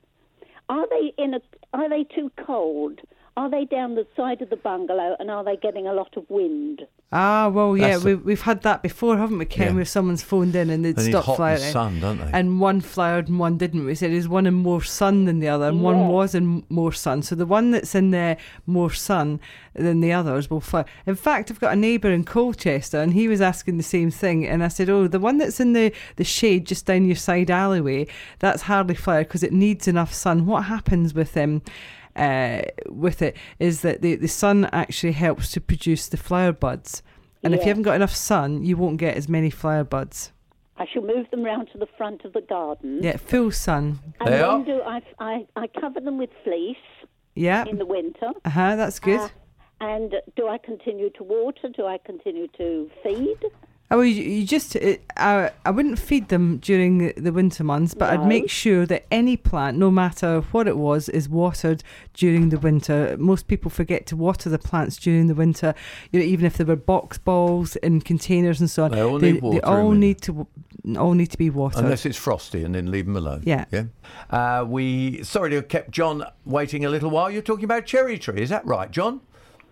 Are 0.69 0.87
they 0.89 1.13
in 1.19 1.35
a? 1.35 1.41
Are 1.73 1.89
they 1.89 2.05
too 2.05 2.31
cold? 2.47 3.01
Are 3.37 3.51
they 3.51 3.65
down 3.65 3.97
the 3.97 4.07
side 4.17 4.43
of 4.43 4.51
the 4.51 4.57
bungalow 4.57 5.17
and 5.19 5.29
are 5.29 5.43
they 5.43 5.57
getting 5.57 5.89
a 5.89 5.93
lot 5.93 6.17
of 6.17 6.25
wind? 6.29 6.87
Ah, 7.11 7.49
well, 7.49 7.75
yeah, 7.75 7.89
That's 7.93 8.03
the- 8.03 8.17
we, 8.19 8.23
we've 8.23 8.43
had 8.43 8.61
that 8.65 8.83
before, 8.83 9.17
haven't 9.17 9.39
we, 9.39 9.47
Ken? 9.47 9.69
Yeah. 9.69 9.73
Where 9.77 9.85
someone's 9.87 10.23
phoned 10.23 10.55
in 10.55 10.69
and 10.69 10.85
they'd 10.85 10.95
They 10.95 11.05
need 11.05 11.13
stopped 11.13 11.27
hot 11.27 11.37
flowering. 11.37 11.63
and 11.63 11.73
sun, 11.73 12.01
don't 12.01 12.19
they? 12.19 12.31
And 12.39 12.61
one 12.61 12.83
flowered 12.83 13.29
and 13.29 13.39
one 13.39 13.57
didn't. 13.57 13.87
We 13.87 13.95
said 13.95 14.11
is 14.11 14.29
one 14.29 14.47
in 14.47 14.53
more 14.53 14.83
sun 14.83 15.25
than 15.25 15.39
the 15.39 15.49
other, 15.49 15.69
and 15.69 15.81
one 15.83 16.09
was 16.09 16.35
in 16.35 16.65
more 16.69 16.93
sun. 16.93 17.23
So 17.23 17.35
the 17.35 17.47
one 17.47 17.71
that's 17.71 17.95
in 17.95 18.11
the 18.11 18.37
more 18.67 18.91
sun 18.93 19.41
than 19.73 20.03
the 20.03 20.13
others 20.13 20.51
will 20.51 20.61
flower. 20.61 20.85
In 21.07 21.15
fact, 21.15 21.51
I've 21.51 21.61
got 21.61 21.73
a 21.73 21.77
neighbour 21.77 22.11
in 22.11 22.25
Colchester, 22.25 23.01
and 23.01 23.15
he 23.15 23.27
was 23.27 23.41
asking 23.41 23.79
the 23.79 23.83
same 23.83 24.11
thing. 24.11 24.47
And 24.47 24.63
I 24.63 24.69
said, 24.69 24.91
"Oh, 24.91 25.09
the 25.09 25.19
one 25.21 25.39
that's 25.39 25.61
in 25.61 25.73
the 25.73 25.93
the 26.17 26.25
shade 26.25 26.67
just 26.67 26.85
down 26.85 27.07
your 27.07 27.17
side 27.17 27.51
alleyway, 27.51 28.07
that's 28.39 28.63
hardly 28.63 28.95
flowered 28.97 29.29
because 29.29 29.43
it 29.43 29.53
needs 29.55 29.89
enough 29.89 30.13
sun. 30.13 30.45
What 30.45 30.65
happens 30.65 31.15
with 31.15 31.33
them?" 31.33 31.63
Uh, 32.19 32.63
with 32.89 33.23
it 33.23 33.37
is 33.59 33.83
that 33.83 34.03
the, 34.03 34.17
the 34.17 34.29
sun 34.29 34.65
actually 34.73 35.13
helps 35.13 35.51
to 35.53 35.61
produce 35.61 36.09
the 36.09 36.17
flower 36.17 36.53
buds. 36.53 37.03
And 37.45 37.55
if 37.55 37.61
you 37.63 37.69
haven't 37.69 37.85
got 37.85 37.95
enough 37.95 38.15
sun, 38.15 38.65
you 38.65 38.77
won't 38.77 38.97
get 38.99 39.17
as 39.17 39.29
many 39.29 39.51
flower 39.51 39.85
buds. 39.85 40.33
I 40.77 40.87
shall 40.93 41.03
move 41.03 41.31
them 41.31 41.45
round 41.45 41.69
to 41.73 41.79
the 41.79 41.87
front 41.97 42.25
of 42.25 42.33
the 42.33 42.41
garden. 42.41 43.01
Yeah, 43.03 43.17
full 43.17 43.51
sun. 43.53 44.01
And 44.21 44.29
They 44.29 44.39
then 44.39 44.45
are? 44.45 44.65
do 44.65 44.81
I, 44.83 45.01
I, 45.19 45.47
I 45.57 45.67
cover 45.81 46.01
them 46.01 46.19
with 46.19 46.31
fleece 46.45 46.77
Yeah. 47.35 47.65
in 47.69 47.79
the 47.79 47.87
winter. 47.87 48.31
Uh 48.45 48.51
huh. 48.51 48.77
That's 48.77 48.99
good. 48.99 49.21
Uh, 49.21 49.29
and 49.81 50.15
do 50.37 50.49
I 50.49 50.59
continue 50.59 51.11
to 51.11 51.23
water? 51.23 51.69
Do 51.69 51.87
I 51.87 51.99
continue 52.05 52.49
to 52.59 52.91
feed? 53.05 53.39
Oh, 53.91 54.03
you, 54.03 54.23
you 54.23 54.45
just, 54.47 54.77
uh, 54.77 54.97
I, 55.17 55.51
I 55.65 55.71
wouldn't 55.71 55.99
feed 55.99 56.29
them 56.29 56.59
during 56.59 56.99
the, 56.99 57.15
the 57.17 57.33
winter 57.33 57.65
months, 57.65 57.95
but 57.95 58.11
I'd 58.11 58.27
make 58.27 58.51
sure 58.51 58.85
that 58.85 59.07
any 59.11 59.35
plant, 59.35 59.79
no 59.79 59.91
matter 59.91 60.43
what 60.53 60.69
it 60.69 60.77
was, 60.77 61.09
is 61.09 61.27
watered 61.27 61.83
during 62.13 62.51
the 62.51 62.59
winter. 62.59 63.17
Most 63.19 63.49
people 63.49 63.71
forget 63.71 64.05
to 64.09 64.17
water 64.17 64.51
the 64.51 64.59
plants 64.59 64.99
during 64.99 65.27
the 65.27 65.35
winter, 65.35 65.75
you 66.13 66.21
know, 66.21 66.27
even 66.27 66.45
if 66.45 66.59
they 66.59 66.65
were 66.65 66.77
box 66.77 67.17
balls 67.17 67.77
in 67.77 68.03
containers 68.03 68.61
and 68.61 68.69
so 68.69 68.85
on. 68.85 68.91
They 68.91 69.03
all 69.03 69.19
they, 69.19 69.33
need 69.33 69.43
they 69.43 69.61
all 69.61 69.93
need 69.93 70.21
to, 70.23 70.47
all 70.99 71.15
need 71.15 71.31
to 71.31 71.39
be 71.39 71.49
watered. 71.49 71.83
Unless 71.83 72.05
it's 72.05 72.19
frosty, 72.19 72.65
and 72.65 72.75
then 72.75 72.91
leave 72.91 73.07
them 73.07 73.17
alone. 73.17 73.43
Yeah. 73.47 73.65
Yeah. 73.71 73.85
Uh, 74.29 74.67
we 74.69 75.23
sorry 75.23 75.49
to 75.49 75.57
have 75.57 75.69
kept 75.69 75.93
John 75.93 76.25
waiting 76.45 76.85
a 76.85 76.91
little 76.91 77.09
while. 77.09 77.31
You're 77.31 77.41
talking 77.41 77.65
about 77.65 77.87
cherry 77.87 78.19
tree, 78.19 78.43
is 78.43 78.51
that 78.51 78.67
right, 78.67 78.91
John? 78.91 79.23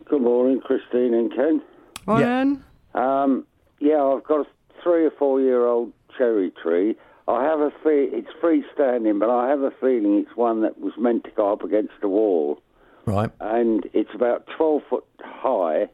Good 0.07 0.23
morning, 0.23 0.61
Christine 0.61 1.13
and 1.13 1.35
Ken. 1.35 1.63
Warren? 2.07 2.65
Um, 2.95 3.47
yeah, 3.79 4.03
I've 4.03 4.25
got 4.25 4.41
a 4.41 4.47
three 4.83 5.05
or 5.05 5.11
four 5.11 5.41
year 5.41 5.67
old 5.67 5.93
cherry 6.17 6.51
tree. 6.63 6.97
I 7.29 7.43
have 7.43 7.61
a 7.61 7.71
fe- 7.83 8.11
it's 8.13 8.29
freestanding, 8.43 9.19
but 9.19 9.31
I 9.31 9.49
have 9.49 9.61
a 9.61 9.73
feeling 9.81 10.19
it's 10.19 10.37
one 10.37 10.63
that 10.63 10.79
was 10.81 10.93
meant 10.97 11.25
to 11.25 11.31
go 11.31 11.53
up 11.53 11.63
against 11.63 11.95
the 12.01 12.09
wall, 12.09 12.61
Right. 13.05 13.31
and 13.41 13.89
it's 13.93 14.15
about 14.15 14.47
twelve 14.57 14.83
foot 14.89 15.05
high, 15.21 15.89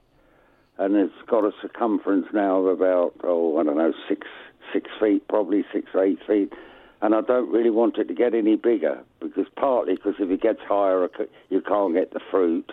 and 0.78 0.94
it's 0.94 1.14
got 1.26 1.44
a 1.44 1.52
circumference 1.62 2.26
now 2.32 2.58
of 2.58 2.66
about 2.66 3.14
oh 3.24 3.58
I 3.58 3.62
don't 3.64 3.78
know 3.78 3.94
six 4.08 4.26
six 4.72 4.90
feet, 5.00 5.26
probably 5.28 5.64
six 5.72 5.88
eight 5.96 6.18
feet. 6.26 6.52
And 7.00 7.16
I 7.16 7.20
don't 7.20 7.50
really 7.50 7.70
want 7.70 7.98
it 7.98 8.06
to 8.08 8.14
get 8.14 8.32
any 8.32 8.54
bigger 8.54 9.00
because 9.18 9.46
partly 9.56 9.96
because 9.96 10.14
if 10.20 10.30
it 10.30 10.40
gets 10.40 10.60
higher, 10.60 11.08
you 11.50 11.60
can't 11.60 11.94
get 11.94 12.12
the 12.12 12.20
fruit. 12.30 12.70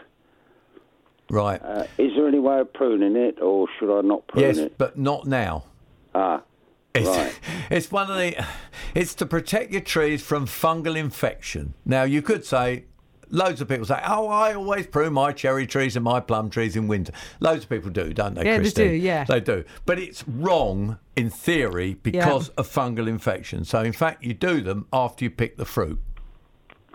Right. 1.30 1.62
Uh, 1.64 1.84
is 1.98 2.12
there 2.16 2.28
any 2.28 2.40
way 2.40 2.60
of 2.60 2.74
pruning 2.74 3.16
it, 3.16 3.40
or 3.42 3.68
should 3.80 3.96
I 3.98 4.02
not 4.02 4.28
prune 4.28 4.46
yes, 4.46 4.58
it? 4.58 4.78
but 4.78 4.98
not 4.98 5.26
now. 5.28 5.66
Ah, 6.16 6.42
It's, 6.96 7.08
right. 7.08 7.40
it's 7.70 7.92
one 7.92 8.10
of 8.10 8.18
the. 8.18 8.46
It's 8.96 9.14
to 9.16 9.26
protect 9.26 9.72
your 9.72 9.82
trees 9.82 10.24
from 10.24 10.46
fungal 10.48 10.96
infection. 10.98 11.74
Now 11.86 12.04
you 12.04 12.22
could 12.22 12.46
say. 12.46 12.86
Loads 13.32 13.62
of 13.62 13.68
people 13.68 13.86
say, 13.86 14.02
"Oh, 14.08 14.28
I 14.28 14.56
always 14.56 14.88
prune 14.88 15.14
my 15.14 15.32
cherry 15.34 15.68
trees 15.68 15.96
and 15.96 16.04
my 16.04 16.20
plum 16.20 16.50
trees 16.50 16.76
in 16.76 16.88
winter." 16.88 17.14
Loads 17.40 17.64
of 17.66 17.70
people 17.70 17.92
do, 17.92 18.12
don't 18.12 18.34
they? 18.34 18.44
Yeah, 18.44 18.58
they 18.58 18.70
do, 18.72 18.86
yeah. 18.90 19.24
they 19.26 19.40
do. 19.40 19.66
But 19.86 20.00
it's 20.00 20.28
wrong 20.28 20.98
in 21.16 21.30
theory 21.30 21.94
because 21.94 22.50
of 22.50 22.68
fungal 22.68 23.08
infection. 23.08 23.66
So, 23.66 23.82
in 23.84 23.94
fact, 23.94 24.24
you 24.24 24.34
do 24.34 24.62
them 24.62 24.88
after 24.92 25.26
you 25.26 25.30
pick 25.30 25.58
the 25.58 25.66
fruit 25.66 26.00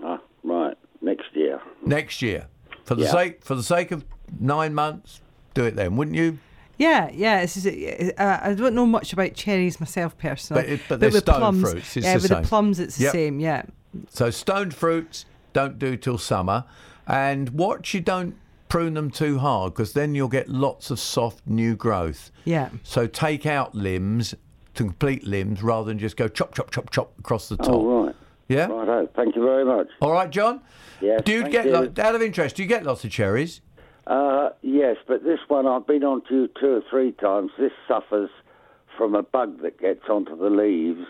Ah, 0.03 0.19
right. 0.43 0.77
Next 1.01 1.27
year. 1.35 1.61
next 1.87 2.21
year. 2.21 2.49
For 2.83 2.97
the 2.97 3.05
Yeah. 3.05 3.13
sake 3.13 3.45
for 3.45 3.55
the 3.55 3.63
sake 3.63 3.93
of 3.93 4.05
nine 4.41 4.75
months, 4.75 5.21
do 5.55 5.65
it 5.65 5.77
then, 5.77 5.97
wouldn't 5.97 6.17
you? 6.17 6.39
Yeah, 6.79 7.09
yeah. 7.13 7.41
It's 7.43 7.55
just, 7.55 7.67
uh, 8.19 8.39
I 8.43 8.55
don't 8.55 8.75
know 8.75 8.87
much 8.87 9.13
about 9.13 9.35
cherries 9.35 9.79
myself 9.79 10.17
personally, 10.19 10.63
But 10.63 10.71
it- 10.71 10.81
but 10.89 11.01
they're 11.01 11.11
with 11.11 11.23
stone 11.23 11.37
plums, 11.39 11.71
fruits, 11.71 11.97
it's 11.97 12.05
yeah, 12.07 12.13
the 12.15 12.17
with 12.23 12.27
same. 12.31 12.43
the 12.43 12.49
plums, 12.49 12.81
it's 12.81 12.97
the 12.97 13.05
Yep. 13.05 13.13
same. 13.13 13.41
Yeah, 13.41 13.63
So 14.09 14.31
stone 14.31 14.71
fruits 14.73 15.25
don't 15.53 15.79
do 15.79 15.97
till 15.97 16.19
summer, 16.19 16.65
and 17.07 17.51
watch 17.51 17.95
you 17.95 18.01
don't 18.01 18.35
prune 18.69 18.95
them 18.95 19.09
too 19.11 19.39
hard 19.39 19.73
because 19.73 19.93
then 19.93 20.17
you'll 20.17 20.27
get 20.27 20.49
lots 20.49 20.91
of 20.91 20.99
soft 20.99 21.47
new 21.47 21.77
growth. 21.77 22.33
yeah. 22.45 22.71
So 22.83 23.07
take 23.07 23.47
out 23.47 23.75
limbs 23.77 24.35
to 24.75 24.83
complete 24.83 25.25
limbs 25.25 25.63
rather 25.63 25.87
than 25.87 26.01
just 26.01 26.17
go 26.17 26.27
chop 26.27 26.55
chop 26.57 26.73
chop 26.73 26.91
chop 26.91 27.13
across 27.21 27.49
the 27.49 27.57
top. 27.57 27.69
Oh, 27.71 28.07
right. 28.07 28.17
Yeah. 28.49 28.67
Righto. 28.67 29.09
Thank 29.15 29.37
you 29.37 29.43
very 29.45 29.65
much. 29.65 29.87
All 30.03 30.11
right, 30.11 30.29
John. 30.29 30.61
Yeah. 31.01 31.19
Do 31.25 31.31
you 31.33 31.43
thank 31.43 31.53
get 31.53 31.65
you. 31.67 31.71
lo- 31.73 31.93
out 31.99 32.15
of 32.17 32.23
interest? 32.23 32.57
Do 32.57 32.63
you 32.65 32.69
get 32.69 32.85
lots 32.85 33.05
of 33.05 33.11
cherries? 33.13 33.61
Uh, 34.07 34.51
yes, 34.63 34.97
but 35.09 35.25
this 35.25 35.39
one 35.49 35.67
I've 35.67 35.87
been 35.87 36.05
on 36.05 36.23
to 36.29 36.49
two 36.61 36.75
or 36.75 36.83
three 36.91 37.13
times. 37.13 37.51
This 37.59 37.73
suffers 37.89 38.31
from 38.97 39.15
a 39.15 39.23
bug 39.23 39.63
that 39.63 39.79
gets 39.81 40.09
onto 40.09 40.37
the 40.37 40.51
leaves, 40.51 41.07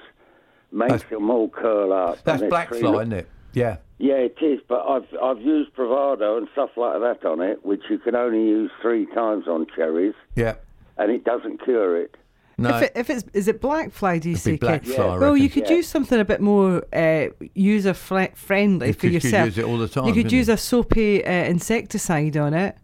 makes 0.73 0.93
That's- 0.93 1.11
them 1.11 1.31
all 1.31 1.49
curl 1.49 1.93
up. 1.93 2.23
That's 2.25 2.41
and 2.41 2.47
the 2.47 2.51
black 2.51 2.69
tree 2.69 2.81
fly, 2.81 2.91
look- 2.91 3.03
isn't 3.03 3.13
it? 3.13 3.29
Yeah. 3.53 3.77
Yeah, 3.99 4.15
it 4.15 4.37
is. 4.41 4.61
But 4.69 4.85
I've 4.89 5.07
I've 5.23 5.41
used 5.41 5.75
Provado 5.75 6.37
and 6.39 6.49
stuff 6.53 6.71
like 6.77 7.01
that 7.01 7.25
on 7.27 7.41
it, 7.41 7.65
which 7.65 7.83
you 7.89 7.99
can 7.99 8.15
only 8.17 8.41
use 8.43 8.71
three 8.83 9.07
times 9.07 9.47
on 9.47 9.67
cherries, 9.75 10.15
Yeah. 10.35 10.55
and 10.99 11.11
it 11.13 11.25
doesn't 11.25 11.63
cure 11.65 11.97
it. 12.01 12.17
No. 12.59 12.71
If, 12.77 12.83
it, 12.83 12.93
if 12.95 13.11
it's 13.11 13.25
is 13.33 13.49
it 13.49 13.61
black 13.61 13.91
fly? 13.93 14.19
Do 14.19 14.31
you 14.31 14.37
It'd 14.37 14.61
black 14.61 14.85
Ken? 14.85 14.93
fly, 14.95 15.05
I 15.07 15.19
well, 15.19 15.37
you 15.37 15.45
reckon. 15.45 15.63
could 15.63 15.71
use 15.71 15.89
something 15.89 16.19
a 16.21 16.25
bit 16.25 16.41
more 16.41 16.85
uh, 16.93 17.27
user 17.55 17.95
friendly 17.95 18.89
You 18.89 18.93
for 18.93 19.01
could- 19.01 19.13
you 19.13 19.21
could 19.21 19.25
yourself. 19.25 19.47
use 19.47 19.59
it 19.59 19.65
all 19.65 19.79
the 19.79 19.89
time, 19.89 20.07
You 20.07 20.13
could 20.13 20.31
use 20.33 20.49
you? 20.49 20.55
a 20.55 20.57
soapy 20.57 21.25
uh, 21.25 21.31
insecticide 21.31 22.37
on 22.37 22.55
it. 22.55 22.77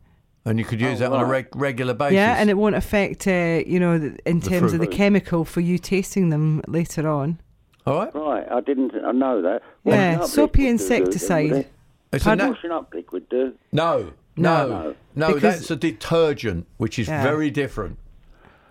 And 0.47 0.59
you 0.59 0.65
could 0.65 0.81
use 0.81 0.97
Oh, 1.03 1.11
that 1.11 1.13
on 1.13 1.21
a 1.21 1.27
reg- 1.27 1.55
regular 1.55 1.93
basis. 1.93 2.15
Yeah, 2.15 2.37
and 2.39 2.49
it 2.49 2.55
won't 2.57 2.75
affect 2.75 3.27
uh, 3.27 3.63
you 3.67 3.79
know 3.79 3.99
the, 3.99 4.17
in 4.25 4.41
The 4.41 4.49
terms 4.49 4.73
of 4.73 4.81
the 4.81 4.87
chemical 4.87 5.45
for 5.45 5.61
you 5.61 5.77
tasting 5.79 6.31
them 6.31 6.63
later 6.67 7.09
on. 7.09 7.39
All 7.87 7.97
right. 7.97 8.15
Right, 8.15 8.47
I 8.51 8.61
didn't 8.61 8.93
I 9.05 9.13
know 9.13 9.43
that. 9.43 9.63
Yeah, 9.85 10.13
Washing 10.19 10.23
up 10.23 10.29
soapy 10.29 10.43
liquid 10.43 10.55
do 10.57 10.65
do, 10.65 10.71
insecticide. 10.71 11.67
It's 12.13 12.25
a 12.25 12.29
Pardon? 12.29 12.47
nat- 12.47 12.53
Washing 12.55 12.71
up 12.71 12.93
liquid 12.95 13.29
do. 13.29 13.53
no, 13.73 14.13
No. 14.37 14.67
no, 14.69 14.95
no. 15.15 15.27
Because- 15.35 15.43
that's 15.59 15.71
a 15.71 15.77
detergent, 15.77 16.67
which 16.79 16.99
is 16.99 17.09
Yeah. 17.09 17.23
very 17.23 17.51
different. 17.51 17.99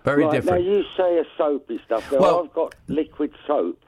Very 0.04 0.24
right, 0.24 0.32
different. 0.32 0.64
Now 0.64 0.70
you 0.72 0.82
say 0.96 1.18
a 1.18 1.24
soapy 1.38 1.80
stuff. 1.86 2.10
Well, 2.10 2.20
Well- 2.20 2.44
I've 2.44 2.52
got 2.54 2.74
liquid 2.88 3.32
soap. 3.46 3.78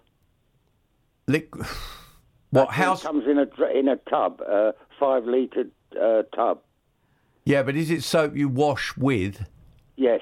Liquid. 1.26 1.66
what 2.50 2.64
It 2.68 2.70
house? 2.72 3.02
comes 3.02 3.26
in 3.26 3.38
a 3.38 3.46
dr- 3.46 3.74
in 3.74 3.88
a 3.88 3.96
tub, 3.96 4.40
uh, 4.48 4.72
five 5.00 5.24
litre 5.24 5.64
uh, 6.00 6.22
tub. 6.34 6.60
Yeah, 7.44 7.62
but 7.62 7.76
is 7.76 7.90
it 7.90 8.02
soap 8.02 8.36
you 8.36 8.48
wash 8.48 8.96
with? 8.96 9.46
Yes. 9.96 10.20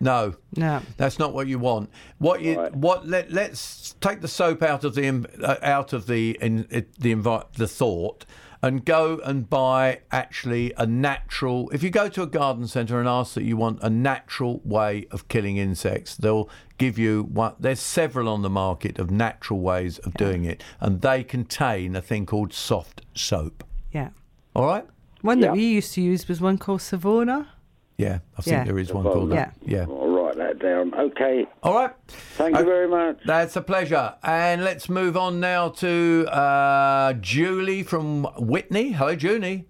No, 0.00 0.34
No. 0.56 0.82
that's 0.96 1.18
not 1.20 1.32
what 1.32 1.46
you 1.46 1.58
want. 1.60 1.88
What 2.18 2.40
you 2.42 2.58
Right. 2.58 2.74
what? 2.74 3.06
Let 3.06 3.30
let's 3.30 3.94
take 4.00 4.20
the 4.20 4.26
soap 4.28 4.60
out 4.62 4.82
of 4.82 4.94
the 4.96 5.26
uh, 5.42 5.56
out 5.62 5.92
of 5.92 6.06
the 6.08 6.36
in, 6.40 6.66
the 6.98 7.14
envi- 7.14 7.52
the 7.52 7.68
thought, 7.68 8.24
and 8.60 8.84
go 8.84 9.20
and 9.24 9.48
buy 9.48 10.00
actually 10.10 10.72
a 10.76 10.86
natural. 10.86 11.70
If 11.72 11.84
you 11.84 11.90
go 11.90 12.08
to 12.08 12.22
a 12.22 12.26
garden 12.26 12.66
centre 12.66 12.98
and 12.98 13.08
ask 13.08 13.34
that 13.34 13.44
you 13.44 13.56
want 13.56 13.78
a 13.80 13.90
natural 13.90 14.60
way 14.64 15.06
of 15.12 15.28
killing 15.28 15.56
insects, 15.56 16.16
they'll 16.16 16.48
give 16.78 16.98
you 16.98 17.22
one. 17.32 17.54
There's 17.60 17.78
several 17.78 18.28
on 18.28 18.42
the 18.42 18.50
market 18.50 18.98
of 18.98 19.08
natural 19.08 19.60
ways 19.60 19.98
of 20.00 20.14
doing 20.14 20.44
it, 20.44 20.64
and 20.80 21.00
they 21.00 21.22
contain 21.22 21.94
a 21.94 22.02
thing 22.02 22.26
called 22.26 22.52
soft 22.52 23.02
soap. 23.14 23.62
Yeah. 23.92 24.08
All 24.56 24.66
right. 24.66 24.86
One 25.22 25.38
Yeah. 25.38 25.46
that 25.48 25.52
we 25.54 25.64
used 25.64 25.94
to 25.94 26.00
use 26.02 26.28
was 26.28 26.40
one 26.40 26.58
called 26.58 26.82
Savona. 26.82 27.48
Yeah, 27.96 28.18
I 28.36 28.42
think 28.42 28.54
Yeah. 28.56 28.64
there 28.64 28.78
is 28.78 28.92
one 28.92 29.04
called 29.04 29.30
that. 29.30 29.54
Yeah. 29.64 29.82
I'll 29.88 30.08
write 30.08 30.36
that 30.36 30.58
down. 30.58 30.92
Okay. 30.94 31.46
All 31.62 31.74
right. 31.74 31.92
Thank 32.08 32.56
you 32.56 32.62
Uh, 32.62 32.64
very 32.64 32.88
much. 32.88 33.18
That's 33.24 33.54
a 33.56 33.60
pleasure. 33.62 34.14
And 34.24 34.64
let's 34.64 34.88
move 34.88 35.16
on 35.16 35.38
now 35.40 35.68
to 35.68 36.26
uh, 36.32 37.12
Julie 37.14 37.82
from 37.84 38.24
Whitney. 38.38 38.92
Hello, 38.92 39.14
Julie. 39.14 39.66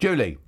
Julie. 0.00 0.38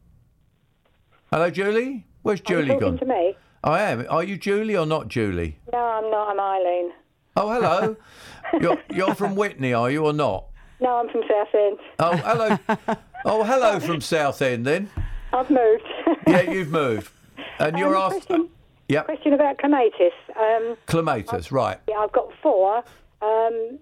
Hello, 1.31 1.51
Julie. 1.51 2.07
Where's 2.23 2.41
Julie 2.41 2.69
talking 2.69 2.81
gone? 2.81 2.99
to 2.99 3.07
me? 3.07 3.37
I 3.63 3.83
am. 3.83 4.05
Are 4.11 4.25
you 4.25 4.37
Julie 4.37 4.77
or 4.77 4.87
not 4.87 5.09
Julie? 5.09 5.59
No, 5.73 5.79
I'm 5.79 6.11
not. 6.11 6.31
I'm 6.31 6.41
Eileen. 6.41 6.93
Oh, 7.37 7.49
hello. 7.53 7.97
you're, 8.61 8.79
you're 8.93 9.15
from 9.15 9.35
Whitney, 9.37 9.73
are 9.73 9.91
you, 9.91 10.05
or 10.05 10.13
not? 10.13 10.47
No, 10.81 10.97
I'm 10.97 11.09
from 11.09 11.23
Southend. 11.29 11.79
Oh, 12.01 12.17
hello. 12.17 12.59
oh, 13.25 13.43
hello 13.45 13.81
from 13.81 14.01
Southend 14.01 14.67
then. 14.67 14.91
I've 15.33 15.51
moved. 15.51 15.85
Yeah, 16.27 16.43
you've 16.43 16.71
moved. 16.71 17.11
And 17.59 17.77
you're 17.79 17.97
Um, 17.97 18.03
asked. 18.13 18.27
question, 18.29 18.49
Yep. 18.89 19.05
question 19.07 19.33
about 19.33 19.59
clematis. 19.59 20.13
Um, 20.39 20.77
Clematis, 20.87 21.51
right. 21.51 21.79
yeah, 21.89 21.97
I've 21.99 22.13
got 22.13 22.29
four 22.43 22.83
um, 23.23 23.79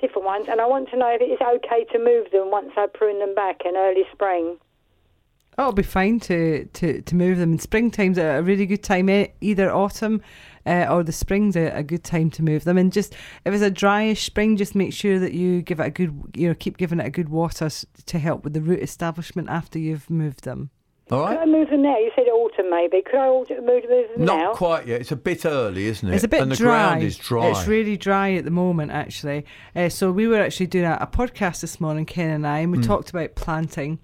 different 0.00 0.24
ones, 0.24 0.46
and 0.48 0.60
I 0.60 0.66
want 0.66 0.88
to 0.90 0.96
know 0.96 1.08
if 1.08 1.20
it's 1.20 1.42
okay 1.42 1.84
to 1.92 1.98
move 1.98 2.30
them 2.32 2.50
once 2.50 2.70
I 2.76 2.86
prune 2.92 3.18
them 3.20 3.34
back 3.34 3.60
in 3.64 3.76
early 3.76 4.04
spring. 4.12 4.56
Oh, 5.58 5.62
it'll 5.64 5.72
be 5.72 5.82
fine 5.82 6.20
to, 6.20 6.64
to, 6.66 7.02
to 7.02 7.14
move 7.16 7.38
them. 7.38 7.50
And 7.50 7.60
springtime's 7.60 8.16
a, 8.16 8.38
a 8.38 8.42
really 8.42 8.64
good 8.64 8.82
time. 8.84 9.08
eh, 9.08 9.26
Either 9.40 9.72
autumn 9.72 10.22
uh, 10.66 10.86
or 10.90 11.02
the 11.02 11.12
spring's 11.12 11.56
a, 11.56 11.66
a 11.68 11.82
good 11.82 12.04
time 12.04 12.30
to 12.30 12.42
move 12.42 12.64
them. 12.64 12.78
And 12.78 12.92
just 12.92 13.14
if 13.44 13.54
it's 13.54 13.62
a 13.62 13.70
dryish 13.70 14.18
spring, 14.24 14.56
just 14.56 14.74
make 14.74 14.92
sure 14.92 15.18
that 15.18 15.32
you 15.32 15.62
give 15.62 15.80
it 15.80 15.86
a 15.86 15.90
good, 15.90 16.32
you 16.34 16.48
know, 16.48 16.54
keep 16.54 16.76
giving 16.76 17.00
it 17.00 17.06
a 17.06 17.10
good 17.10 17.28
water 17.28 17.68
to 18.06 18.18
help 18.18 18.44
with 18.44 18.52
the 18.54 18.60
root 18.60 18.80
establishment 18.80 19.48
after 19.48 19.78
you've 19.78 20.08
moved 20.10 20.44
them. 20.44 20.70
All 21.10 21.26
Could. 21.26 21.38
I 21.38 21.46
move 21.46 21.70
them 21.70 21.80
now? 21.80 21.96
You 21.96 22.10
said 22.14 22.26
autumn 22.28 22.68
maybe. 22.68 23.00
Could 23.00 23.18
I 23.18 23.28
move, 23.28 23.48
move 23.64 23.82
them 24.14 24.24
Not 24.26 24.36
now? 24.36 24.44
Not 24.44 24.56
quite 24.56 24.86
yet. 24.86 25.00
It's 25.00 25.10
a 25.10 25.16
bit 25.16 25.46
early, 25.46 25.86
isn't 25.86 26.06
it? 26.06 26.14
It's 26.14 26.24
a 26.24 26.28
bit 26.28 26.42
and 26.42 26.52
the 26.52 26.56
dry. 26.56 26.88
ground 26.88 27.02
is 27.02 27.16
dry. 27.16 27.46
It's 27.48 27.66
really 27.66 27.96
dry 27.96 28.32
at 28.34 28.44
the 28.44 28.50
moment, 28.50 28.90
actually. 28.92 29.46
Uh, 29.74 29.88
so 29.88 30.12
we 30.12 30.28
were 30.28 30.38
actually 30.38 30.66
doing 30.66 30.84
a, 30.84 30.98
a 31.00 31.06
podcast 31.06 31.62
this 31.62 31.80
morning, 31.80 32.04
Ken 32.04 32.28
and 32.28 32.46
I, 32.46 32.58
and 32.58 32.72
we 32.72 32.78
Mm. 32.78 32.86
talked 32.86 33.08
about 33.08 33.36
planting. 33.36 34.00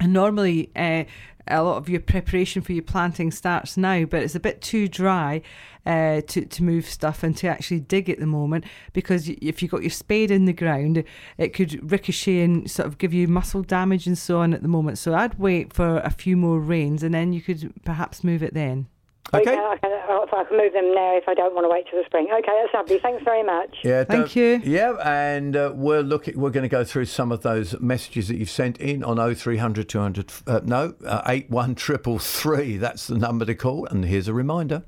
And 0.00 0.12
normally, 0.12 0.70
uh, 0.74 1.04
a 1.46 1.62
lot 1.62 1.76
of 1.76 1.88
your 1.88 2.00
preparation 2.00 2.62
for 2.62 2.72
your 2.72 2.82
planting 2.82 3.30
starts 3.30 3.76
now, 3.76 4.04
but 4.04 4.22
it's 4.24 4.34
a 4.34 4.40
bit 4.40 4.60
too 4.60 4.88
dry 4.88 5.40
uh, 5.86 6.20
to 6.22 6.44
to 6.44 6.62
move 6.62 6.86
stuff 6.86 7.22
and 7.22 7.36
to 7.36 7.48
actually 7.48 7.80
dig 7.80 8.08
at 8.08 8.18
the 8.18 8.26
moment 8.26 8.64
because 8.92 9.28
if 9.28 9.62
you 9.62 9.68
got 9.68 9.82
your 9.82 9.90
spade 9.90 10.30
in 10.30 10.44
the 10.44 10.52
ground, 10.52 11.04
it 11.38 11.54
could 11.54 11.90
ricochet 11.90 12.42
and 12.42 12.70
sort 12.70 12.86
of 12.86 12.98
give 12.98 13.12
you 13.12 13.28
muscle 13.28 13.62
damage 13.62 14.06
and 14.06 14.18
so 14.18 14.38
on 14.38 14.54
at 14.54 14.62
the 14.62 14.68
moment. 14.68 14.98
So 14.98 15.14
I'd 15.14 15.38
wait 15.38 15.72
for 15.72 15.98
a 15.98 16.10
few 16.10 16.36
more 16.36 16.60
rains 16.60 17.02
and 17.02 17.14
then 17.14 17.32
you 17.32 17.42
could 17.42 17.72
perhaps 17.84 18.24
move 18.24 18.42
it 18.42 18.54
then. 18.54 18.86
Okay. 19.32 19.56
I 19.56 19.76
can, 19.78 19.90
I 20.32 20.44
can 20.44 20.56
move 20.58 20.72
them 20.72 20.94
now 20.94 21.16
if 21.16 21.24
I 21.28 21.34
don't 21.34 21.54
want 21.54 21.64
to 21.64 21.68
wait 21.68 21.86
till 21.90 21.98
the 21.98 22.04
spring. 22.04 22.28
Okay, 22.30 22.52
that's 22.62 22.74
lovely. 22.74 22.98
Thanks 22.98 23.24
very 23.24 23.42
much. 23.42 23.76
Yeah, 23.82 24.04
Thank 24.04 24.36
you. 24.36 24.60
Yeah, 24.62 24.92
and 25.02 25.56
uh, 25.56 25.72
we're 25.74 26.02
looking. 26.02 26.38
We're 26.38 26.50
going 26.50 26.62
to 26.64 26.68
go 26.68 26.84
through 26.84 27.06
some 27.06 27.32
of 27.32 27.42
those 27.42 27.78
messages 27.80 28.28
that 28.28 28.36
you've 28.36 28.50
sent 28.50 28.78
in 28.78 29.02
on 29.02 29.16
0300 29.34 29.88
200. 29.88 30.32
Uh, 30.46 30.60
no, 30.64 30.94
uh, 31.06 31.22
eight 31.26 31.50
one 31.50 31.74
triple 31.74 32.18
three. 32.18 32.76
That's 32.76 33.06
the 33.06 33.18
number 33.18 33.44
to 33.44 33.54
call. 33.54 33.86
And 33.86 34.04
here's 34.04 34.28
a 34.28 34.34
reminder. 34.34 34.84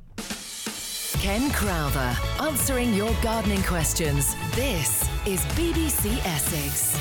Ken 1.20 1.50
Crowther, 1.50 2.14
answering 2.40 2.92
your 2.92 3.10
gardening 3.22 3.62
questions. 3.62 4.36
This 4.54 5.02
is 5.26 5.40
BBC 5.56 6.18
Essex. 6.26 6.94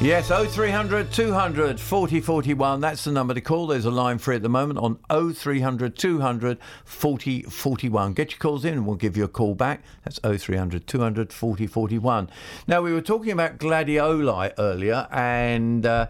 Yes, 0.00 0.28
0300 0.28 1.12
200 1.12 1.80
40 1.80 2.20
41. 2.20 2.80
That's 2.80 3.04
the 3.04 3.12
number 3.12 3.32
to 3.32 3.40
call. 3.40 3.68
There's 3.68 3.84
a 3.84 3.92
line 3.92 4.18
free 4.18 4.34
at 4.34 4.42
the 4.42 4.48
moment 4.48 4.80
on 4.80 4.98
0300 5.08 5.96
200 5.96 6.58
40 6.84 7.42
41. 7.42 8.12
Get 8.12 8.32
your 8.32 8.38
calls 8.38 8.64
in 8.64 8.74
and 8.74 8.86
we'll 8.86 8.96
give 8.96 9.16
you 9.16 9.22
a 9.24 9.28
call 9.28 9.54
back. 9.54 9.82
That's 10.04 10.18
0300 10.18 10.88
200 10.88 11.32
40 11.32 11.66
41. 11.68 12.28
Now, 12.66 12.82
we 12.82 12.92
were 12.92 13.00
talking 13.00 13.30
about 13.30 13.58
gladioli 13.58 14.52
earlier 14.58 15.06
and. 15.12 15.86
Uh, 15.86 16.08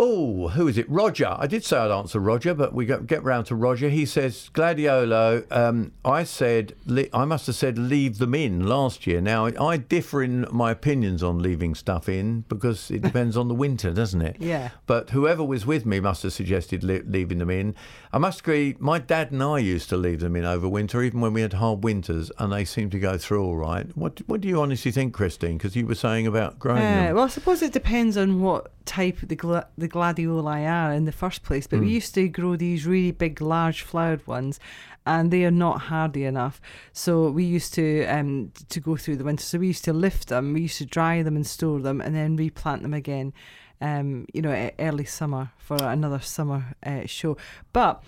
Oh, 0.00 0.46
who 0.50 0.68
is 0.68 0.78
it? 0.78 0.88
Roger. 0.88 1.34
I 1.40 1.48
did 1.48 1.64
say 1.64 1.76
I'd 1.76 1.90
answer 1.90 2.20
Roger, 2.20 2.54
but 2.54 2.72
we 2.72 2.86
get, 2.86 3.08
get 3.08 3.24
round 3.24 3.46
to 3.46 3.56
Roger. 3.56 3.88
He 3.88 4.06
says, 4.06 4.48
Gladiolo, 4.54 5.44
um, 5.50 5.90
I 6.04 6.22
said, 6.22 6.74
le- 6.86 7.06
I 7.12 7.24
must 7.24 7.48
have 7.48 7.56
said 7.56 7.76
leave 7.78 8.18
them 8.18 8.32
in 8.32 8.64
last 8.64 9.08
year. 9.08 9.20
Now, 9.20 9.46
I 9.46 9.76
differ 9.76 10.22
in 10.22 10.46
my 10.52 10.70
opinions 10.70 11.20
on 11.24 11.40
leaving 11.40 11.74
stuff 11.74 12.08
in 12.08 12.42
because 12.48 12.92
it 12.92 13.02
depends 13.08 13.36
on 13.36 13.48
the 13.48 13.54
winter, 13.54 13.90
doesn't 13.90 14.22
it? 14.22 14.36
Yeah. 14.38 14.70
But 14.86 15.10
whoever 15.10 15.42
was 15.42 15.66
with 15.66 15.84
me 15.84 15.98
must 15.98 16.22
have 16.22 16.32
suggested 16.32 16.84
le- 16.84 17.00
leaving 17.04 17.38
them 17.38 17.50
in. 17.50 17.74
I 18.12 18.18
must 18.18 18.40
agree, 18.40 18.76
my 18.78 19.00
dad 19.00 19.32
and 19.32 19.42
I 19.42 19.58
used 19.58 19.88
to 19.88 19.96
leave 19.96 20.20
them 20.20 20.36
in 20.36 20.44
over 20.44 20.68
winter, 20.68 21.02
even 21.02 21.20
when 21.20 21.32
we 21.32 21.40
had 21.40 21.54
hard 21.54 21.82
winters, 21.82 22.30
and 22.38 22.52
they 22.52 22.64
seemed 22.64 22.92
to 22.92 23.00
go 23.00 23.18
through 23.18 23.42
all 23.44 23.56
right. 23.56 23.84
What, 23.96 24.22
what 24.28 24.42
do 24.42 24.46
you 24.48 24.60
honestly 24.60 24.92
think, 24.92 25.12
Christine? 25.12 25.58
Because 25.58 25.74
you 25.74 25.86
were 25.88 25.96
saying 25.96 26.28
about 26.28 26.60
growing 26.60 26.78
Uh, 26.82 27.06
them. 27.06 27.14
well, 27.16 27.24
I 27.24 27.28
suppose 27.28 27.62
it 27.62 27.72
depends 27.72 28.16
on 28.16 28.40
what 28.40 28.70
type 28.86 29.18
the 29.22 29.34
gla- 29.36 29.66
the 29.76 29.87
gladioli 29.88 30.66
are 30.66 30.92
in 30.92 31.04
the 31.04 31.12
first 31.12 31.42
place. 31.42 31.66
But 31.66 31.80
we 31.80 31.88
Mm. 31.88 31.96
used 31.96 32.14
to 32.14 32.28
grow 32.28 32.56
these 32.56 32.86
really 32.86 33.12
big, 33.12 33.40
large 33.40 33.82
flowered 33.82 34.26
ones, 34.26 34.60
and 35.04 35.30
they 35.30 35.44
are 35.44 35.50
not 35.50 35.82
hardy 35.82 36.24
enough. 36.24 36.60
So 36.92 37.30
we 37.30 37.44
used 37.44 37.74
to 37.74 38.04
um 38.06 38.52
to 38.68 38.80
go 38.80 38.96
through 38.96 39.16
the 39.16 39.24
winter. 39.24 39.44
So 39.44 39.58
we 39.58 39.68
used 39.68 39.84
to 39.84 39.92
lift 39.92 40.28
them, 40.28 40.52
we 40.52 40.62
used 40.62 40.78
to 40.78 40.86
dry 40.86 41.22
them 41.22 41.36
and 41.36 41.46
store 41.46 41.80
them, 41.80 42.00
and 42.00 42.14
then 42.14 42.36
replant 42.36 42.82
them 42.82 42.94
again. 42.94 43.32
Um, 43.80 44.26
you 44.34 44.42
know, 44.42 44.70
early 44.80 45.04
summer 45.04 45.50
for 45.56 45.76
another 45.80 46.18
summer 46.18 46.74
uh, 46.84 47.06
show. 47.06 47.36
But 47.72 48.02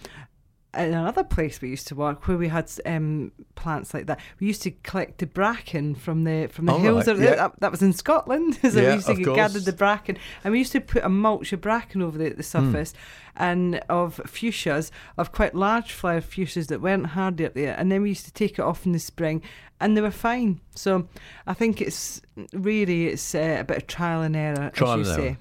in 0.73 0.95
another 0.95 1.25
place 1.25 1.61
we 1.61 1.69
used 1.69 1.89
to 1.89 1.95
work 1.97 2.29
where 2.29 2.37
we 2.37 2.49
had 2.49 2.71
um, 2.87 3.33
plants 3.57 3.93
like 3.93 4.07
that. 4.07 4.21
We 4.39 4.47
used 4.47 4.63
to 4.63 4.71
collect 4.71 5.19
the 5.19 5.27
bracken 5.27 5.95
from 5.95 6.25
the 6.25 6.49
from 6.53 6.67
the 6.67 6.73
Oh, 6.75 6.79
hills. 6.79 7.07
right, 7.09 7.19
yeah. 7.19 7.35
that, 7.35 7.61
that 7.61 7.71
was 7.71 7.83
in 7.83 7.93
Scotland. 7.93 8.55
so 8.63 8.69
Yeah, 8.69 8.89
we 8.91 8.95
used 8.95 9.07
to 9.09 9.35
gather 9.35 9.59
the 9.59 9.73
bracken, 9.73 10.17
and 10.45 10.53
we 10.53 10.59
used 10.59 10.73
to 10.73 10.81
put 10.81 11.03
a 11.03 11.09
mulch 11.09 11.53
of 11.53 11.61
bracken 11.61 12.03
over 12.03 12.17
the, 12.17 12.31
the 12.31 12.37
Hmm. 12.37 12.73
surface, 12.73 12.95
and 13.37 13.77
of 13.89 14.21
fuchsias, 14.27 14.91
of 15.17 15.33
quite 15.33 15.55
large 15.55 15.93
flower 15.93 16.21
fuchsias 16.21 16.69
that 16.69 16.81
weren't 16.81 17.07
hardy 17.07 17.47
up 17.47 17.55
there. 17.55 17.75
And 17.77 17.91
then 17.91 18.03
we 18.03 18.11
used 18.11 18.27
to 18.27 18.33
take 18.33 18.53
it 18.59 18.63
off 18.63 18.87
in 18.87 18.93
the 18.93 18.99
spring, 18.99 19.43
and 19.81 19.97
they 19.97 20.01
were 20.01 20.11
fine. 20.11 20.61
So 20.75 21.09
I 21.47 21.55
think 21.55 21.81
it's 21.81 22.21
really 22.53 23.07
it's 23.09 23.35
uh, 23.35 23.57
a 23.61 23.65
bit 23.65 23.77
of 23.79 23.87
trial 23.87 24.23
and 24.23 24.37
error, 24.37 24.71
Trial 24.75 25.01
as 25.01 25.07
you 25.07 25.13
and 25.13 25.21
say. 25.23 25.27
error. 25.29 25.37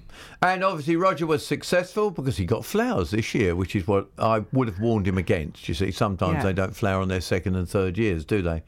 And 0.54 0.64
obviously, 0.64 0.96
Roger 0.96 1.26
was 1.26 1.46
successful 1.46 2.10
because 2.10 2.36
he 2.36 2.44
got 2.46 2.64
flowers 2.64 3.10
this 3.10 3.34
year, 3.34 3.54
which 3.54 3.76
is 3.76 3.86
what 3.86 4.08
I 4.18 4.44
would 4.52 4.68
have 4.68 4.80
warned 4.80 5.06
him 5.06 5.18
against. 5.18 5.68
You 5.68 5.74
see, 5.74 5.90
sometimes 5.92 6.34
Yeah. 6.36 6.42
they 6.44 6.52
don't 6.52 6.74
flower 6.76 7.02
on 7.02 7.08
their 7.08 7.20
second 7.20 7.56
and 7.56 7.68
third 7.68 7.96
years, 7.98 8.24
do 8.24 8.42
they? 8.42 8.62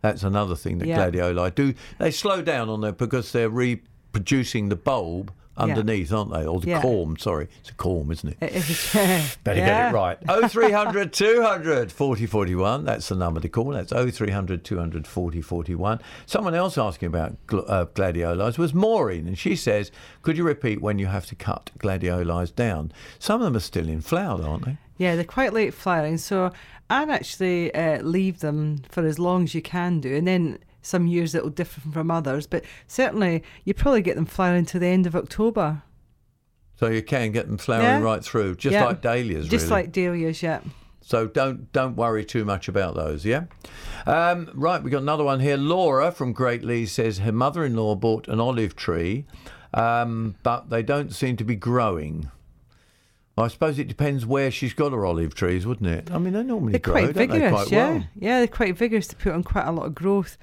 That's 0.00 0.22
another 0.22 0.54
thing 0.56 0.78
that 0.78 0.88
Yeah. 0.88 1.10
gladioli 1.10 1.54
do. 1.54 1.74
They 1.98 2.10
slow 2.10 2.40
down 2.42 2.68
on 2.68 2.80
there 2.80 2.92
because 2.92 3.32
they're 3.32 3.50
reproducing 3.50 4.68
the 4.68 4.76
bulb 4.76 5.32
underneath, 5.58 6.12
aren't 6.12 6.32
they? 6.32 6.46
Or 6.46 6.60
the 6.60 6.68
Yeah. 6.68 6.82
corm, 6.82 7.20
sorry. 7.20 7.48
It's 7.60 7.70
a 7.70 7.74
corm, 7.74 8.10
isn't 8.12 8.30
it? 8.30 8.36
It 8.40 8.56
is. 8.56 9.36
Better 9.44 9.60
get 9.60 9.90
it 9.90 9.94
right. 9.94 10.18
0300 10.50 11.12
200 11.12 11.92
40 11.92 12.26
41. 12.26 12.84
That's 12.84 13.08
the 13.08 13.14
number 13.16 13.40
to 13.40 13.48
call. 13.48 13.70
That's 13.70 13.92
0300 13.92 14.64
200 14.64 15.06
40 15.06 15.40
41. 15.42 16.00
Someone 16.26 16.54
else 16.54 16.78
asking 16.78 17.08
about 17.08 17.36
gl- 17.46 17.64
uh, 17.68 17.84
gladiolis 17.86 18.58
was 18.58 18.72
Maureen, 18.74 19.26
and 19.26 19.38
she 19.38 19.56
says, 19.56 19.90
Could 20.22 20.36
you 20.36 20.44
repeat 20.44 20.80
when 20.80 20.98
you 20.98 21.06
have 21.06 21.26
to 21.26 21.34
cut 21.34 21.70
gladiolis 21.78 22.50
down? 22.54 22.92
Some 23.18 23.40
of 23.40 23.44
them 23.46 23.56
are 23.56 23.60
still 23.60 23.88
in 23.88 24.00
flower, 24.00 24.42
aren't 24.42 24.64
they? 24.64 24.76
Yeah, 24.96 25.14
they're 25.14 25.24
quite 25.24 25.52
late 25.52 25.74
flowering, 25.74 26.18
so 26.18 26.50
I'd 26.90 27.08
actually 27.10 27.72
uh, 27.74 28.02
leave 28.02 28.40
them 28.40 28.82
for 28.88 29.04
as 29.06 29.18
long 29.18 29.44
as 29.44 29.54
you 29.54 29.62
can 29.62 30.00
do, 30.00 30.14
and 30.16 30.26
then 30.26 30.58
some 30.88 31.06
years 31.06 31.34
it'll 31.34 31.50
differ 31.50 31.80
from 31.80 32.10
others, 32.10 32.46
but 32.46 32.64
certainly 32.86 33.42
you 33.64 33.74
probably 33.74 34.02
get 34.02 34.16
them 34.16 34.26
flowering 34.26 34.64
to 34.66 34.78
the 34.78 34.86
end 34.86 35.06
of 35.06 35.14
October. 35.14 35.82
So 36.76 36.88
you 36.88 37.02
can 37.02 37.32
get 37.32 37.46
them 37.46 37.58
flowering 37.58 37.84
Yeah. 37.86 38.00
right 38.00 38.24
through, 38.24 38.54
just 38.56 38.72
Yeah. 38.72 38.84
like 38.86 39.02
dahlias, 39.02 39.48
Just 39.48 39.64
really. 39.64 39.82
like 39.82 39.92
dahlias, 39.92 40.42
yeah. 40.42 40.60
So 41.00 41.26
don't 41.26 41.72
don't 41.72 41.96
worry 41.96 42.24
too 42.24 42.44
much 42.44 42.68
about 42.68 42.94
those. 42.94 43.24
Yeah. 43.24 43.44
Um, 44.06 44.50
right, 44.54 44.82
we 44.82 44.90
got 44.90 45.02
another 45.02 45.24
one 45.24 45.40
here. 45.40 45.56
Laura 45.56 46.10
from 46.12 46.32
Great 46.32 46.62
Lee 46.64 46.86
says 46.86 47.18
her 47.18 47.32
mother-in-law 47.32 47.94
bought 47.96 48.28
an 48.28 48.40
olive 48.40 48.76
tree, 48.76 49.24
um, 49.74 50.34
but 50.42 50.70
they 50.70 50.82
don't 50.82 51.12
seem 51.14 51.36
to 51.36 51.44
be 51.44 51.56
growing. 51.56 52.30
I 53.36 53.48
suppose 53.48 53.78
it 53.78 53.86
depends 53.88 54.26
where 54.26 54.50
she's 54.50 54.74
got 54.74 54.92
her 54.92 55.06
olive 55.06 55.34
trees, 55.34 55.64
wouldn't 55.66 55.88
it? 55.88 56.10
I 56.12 56.18
mean, 56.18 56.32
they 56.32 56.42
normally 56.42 56.72
They're 56.72 56.80
grow, 56.80 56.92
quite 56.94 57.14
don't 57.14 57.14
they? 57.14 57.26
vigorous, 57.26 57.52
Quite 57.52 57.70
yeah. 57.70 57.90
well. 57.90 58.04
Yeah, 58.18 58.38
they're 58.38 58.46
quite 58.48 58.76
vigorous 58.76 59.06
to 59.08 59.16
put 59.16 59.32
on 59.32 59.42
quite 59.44 59.66
a 59.66 59.72
lot 59.72 59.86
of 59.86 59.94
growth. 59.94 60.36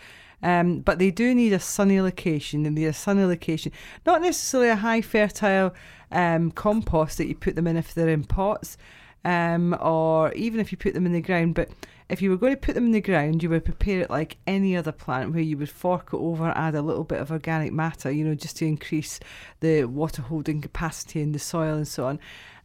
Um, 0.44 0.80
but 0.80 1.00
they 1.00 1.12
do 1.12 1.34
need 1.34 1.54
a 1.54 1.60
sunny 1.60 2.02
location, 2.02 2.66
and 2.66 2.78
they 2.78 2.82
need 2.82 2.88
a 2.88 2.94
sunny 2.94 3.26
location. 3.26 3.72
Not 4.06 4.22
necessarily 4.22 4.70
a 4.70 4.76
high 4.76 5.02
fertile 5.02 5.74
um, 6.12 6.52
compost 6.52 7.18
that 7.18 7.28
you 7.28 7.36
put 7.36 7.56
them 7.56 7.68
in 7.68 7.78
if 7.78 7.94
they're 7.94 8.10
in 8.10 8.24
pots, 8.24 8.78
um, 9.24 9.76
or 9.82 10.32
even 10.34 10.60
if 10.60 10.72
you 10.72 10.78
put 10.78 10.94
them 10.94 11.06
in 11.06 11.14
the 11.14 11.22
ground. 11.22 11.56
But 11.56 11.70
if 12.10 12.22
you 12.22 12.30
were 12.30 12.38
going 12.38 12.54
to 12.54 12.62
put 12.62 12.76
them 12.76 12.86
in 12.86 12.92
the 12.92 13.02
ground, 13.02 13.42
you 13.42 13.50
would 13.50 13.66
prepare 13.66 14.02
it 14.02 14.12
like 14.12 14.38
any 14.46 14.78
other 14.78 14.92
plant, 14.92 15.34
where 15.34 15.42
you 15.42 15.58
would 15.58 15.70
fork 15.70 16.10
it 16.14 16.18
over, 16.18 16.50
add 16.56 16.76
a 16.76 16.82
little 16.82 17.04
bit 17.04 17.20
of 17.20 17.32
organic 17.32 17.74
matter, 17.74 18.12
you 18.12 18.24
know, 18.24 18.36
just 18.36 18.58
to 18.58 18.66
increase 18.66 19.20
the 19.62 19.86
water 19.86 20.22
holding 20.22 20.62
capacity 20.62 21.22
in 21.22 21.32
the 21.32 21.40
soil 21.40 21.76
and 21.76 21.88
so 21.88 22.06
on 22.06 22.20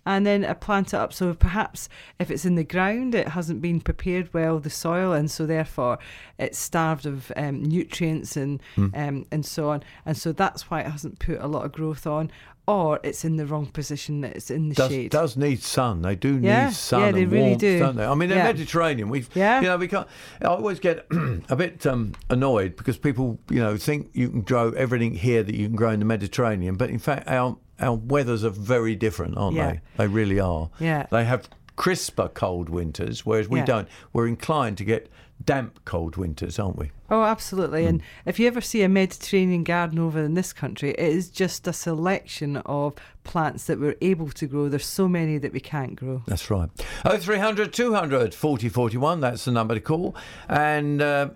and 0.06 0.26
then 0.26 0.44
I 0.44 0.54
plant 0.54 0.88
it 0.88 0.94
up. 0.94 1.12
So 1.12 1.34
perhaps 1.34 1.88
if 2.18 2.30
it's 2.30 2.44
in 2.44 2.54
the 2.54 2.64
ground, 2.64 3.14
it 3.14 3.28
hasn't 3.28 3.60
been 3.60 3.80
prepared 3.80 4.32
well, 4.32 4.58
the 4.58 4.70
soil, 4.70 5.12
and 5.12 5.30
so 5.30 5.46
therefore 5.46 5.98
it's 6.38 6.58
starved 6.58 7.06
of 7.06 7.30
um, 7.36 7.62
nutrients 7.62 8.36
and 8.36 8.60
Hmm. 8.74 8.86
um, 8.94 9.26
and 9.30 9.44
so 9.44 9.70
on. 9.70 9.82
And 10.06 10.16
so 10.16 10.32
that's 10.32 10.70
why 10.70 10.80
it 10.80 10.86
hasn't 10.90 11.18
put 11.18 11.38
a 11.40 11.46
lot 11.46 11.64
of 11.64 11.72
growth 11.72 12.06
on, 12.06 12.30
or 12.70 13.00
it's 13.02 13.24
in 13.24 13.36
the 13.36 13.46
wrong 13.46 13.66
position 13.66 14.20
that 14.20 14.36
it's 14.36 14.50
in 14.50 14.68
the 14.68 14.74
Does, 14.74 14.88
shade. 14.90 15.10
does 15.10 15.36
need 15.36 15.62
sun. 15.62 16.02
They 16.02 16.14
do 16.14 16.38
Yeah, 16.40 16.66
need 16.66 16.74
sun 16.74 17.00
yeah, 17.00 17.10
they 17.12 17.22
and 17.24 17.32
really 17.32 17.44
warmth, 17.48 17.60
do. 17.60 17.78
not 17.80 17.96
they? 17.96 18.04
I 18.06 18.14
mean, 18.14 18.28
the 18.28 18.36
Yeah. 18.36 18.44
Mediterranean. 18.44 19.08
We've, 19.08 19.28
Yeah. 19.34 19.60
you 19.60 19.66
know, 19.66 19.76
we 19.76 19.88
can't. 19.88 20.06
I 20.40 20.46
always 20.46 20.78
get 20.80 21.06
a 21.48 21.56
bit 21.56 21.84
um, 21.86 22.12
annoyed 22.28 22.76
because 22.76 22.96
people, 22.98 23.38
you 23.50 23.60
know, 23.60 23.76
think 23.76 24.10
you 24.12 24.28
can 24.30 24.42
grow 24.42 24.70
everything 24.70 25.14
here 25.14 25.42
that 25.42 25.54
you 25.54 25.66
can 25.66 25.76
grow 25.76 25.90
in 25.90 25.98
the 25.98 26.04
Mediterranean, 26.06 26.76
but 26.76 26.90
in 26.90 26.98
fact, 26.98 27.28
our 27.28 27.56
our 27.80 27.94
weathers 27.94 28.44
are 28.44 28.50
very 28.50 28.94
different, 28.94 29.36
aren't 29.38 29.56
Yeah. 29.56 29.70
they? 29.72 29.80
They 29.96 30.06
really 30.06 30.38
are. 30.38 30.68
Yeah. 30.78 31.06
They 31.10 31.24
have 31.24 31.48
crisper 31.76 32.28
cold 32.28 32.68
winters, 32.68 33.24
whereas 33.24 33.48
we 33.48 33.62
don't. 33.62 33.88
We're 34.12 34.26
inclined 34.28 34.76
to 34.78 34.84
get 34.84 35.08
damp 35.44 35.80
cold 35.84 36.16
winters, 36.16 36.58
aren't 36.58 36.76
we? 36.76 36.90
Oh, 37.10 37.22
absolutely. 37.24 37.86
And 37.86 38.02
if 38.26 38.38
you 38.38 38.46
ever 38.46 38.60
see 38.60 38.82
a 38.82 38.88
Mediterranean 38.88 39.64
garden 39.64 39.98
over 39.98 40.22
in 40.22 40.34
this 40.34 40.52
country, 40.52 40.90
it 40.90 40.98
is 41.00 41.28
just 41.30 41.66
a 41.66 41.72
selection 41.72 42.58
of 42.58 42.94
plants 43.24 43.64
that 43.64 43.80
we're 43.80 43.96
able 44.00 44.28
to 44.30 44.46
grow. 44.46 44.68
There's 44.68 44.86
so 44.86 45.08
many 45.08 45.38
that 45.38 45.52
we 45.52 45.60
can't 45.60 45.96
grow. 45.96 46.22
That's 46.26 46.50
right. 46.50 46.68
Oh, 47.04 47.16
0300 47.16 47.72
200 47.72 48.34
40 48.34 48.68
41. 48.68 49.20
That's 49.20 49.44
the 49.44 49.52
number 49.52 49.74
to 49.74 49.80
call. 49.80 50.14
And 50.48 51.00
uh, 51.02 51.30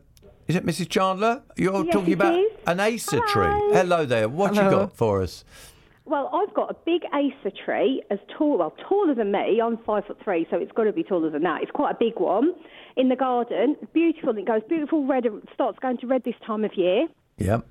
is 0.46 0.57
it 0.57 0.64
Mrs. 0.66 0.88
Chandler? 0.88 1.42
You're 1.57 1.84
Yes, 1.84 1.92
talking 1.92 2.12
about 2.12 2.38
is. 2.38 2.52
an 2.66 2.80
Acer 2.80 3.20
Hello. 3.26 3.70
tree. 3.70 3.72
Hello 3.78 4.05
there. 4.05 4.28
What 4.28 4.55
you 4.55 4.61
got 4.62 4.96
for 4.96 5.22
us? 5.22 5.44
Well, 6.07 6.28
I've 6.34 6.52
got 6.52 6.70
a 6.70 6.74
big 6.84 7.00
Acer 7.14 7.50
tree, 7.64 8.02
as 8.11 8.18
tall, 8.36 8.59
well, 8.59 8.74
taller 8.86 9.14
than 9.14 9.32
me. 9.32 9.59
I'm 9.64 9.78
five 9.78 10.05
foot 10.07 10.18
three, 10.22 10.46
so 10.50 10.59
it's 10.59 10.70
got 10.72 10.84
to 10.84 10.92
be 10.92 11.02
taller 11.02 11.30
than 11.30 11.42
that. 11.44 11.62
It's 11.62 11.70
quite 11.70 11.92
a 11.92 11.98
big 11.98 12.18
one 12.20 12.52
in 12.97 13.09
the 13.09 13.16
garden. 13.16 13.76
Beautiful. 13.92 14.36
It 14.36 14.47
goes 14.47 14.62
beautiful 14.68 15.07
red. 15.07 15.26
It 15.26 15.32
starts 15.53 15.78
going 15.80 15.99
to 15.99 16.07
red 16.07 16.24
this 16.24 16.34
time 16.47 16.64
of 16.64 16.74
year. 16.76 17.07
Yep. 17.38 17.66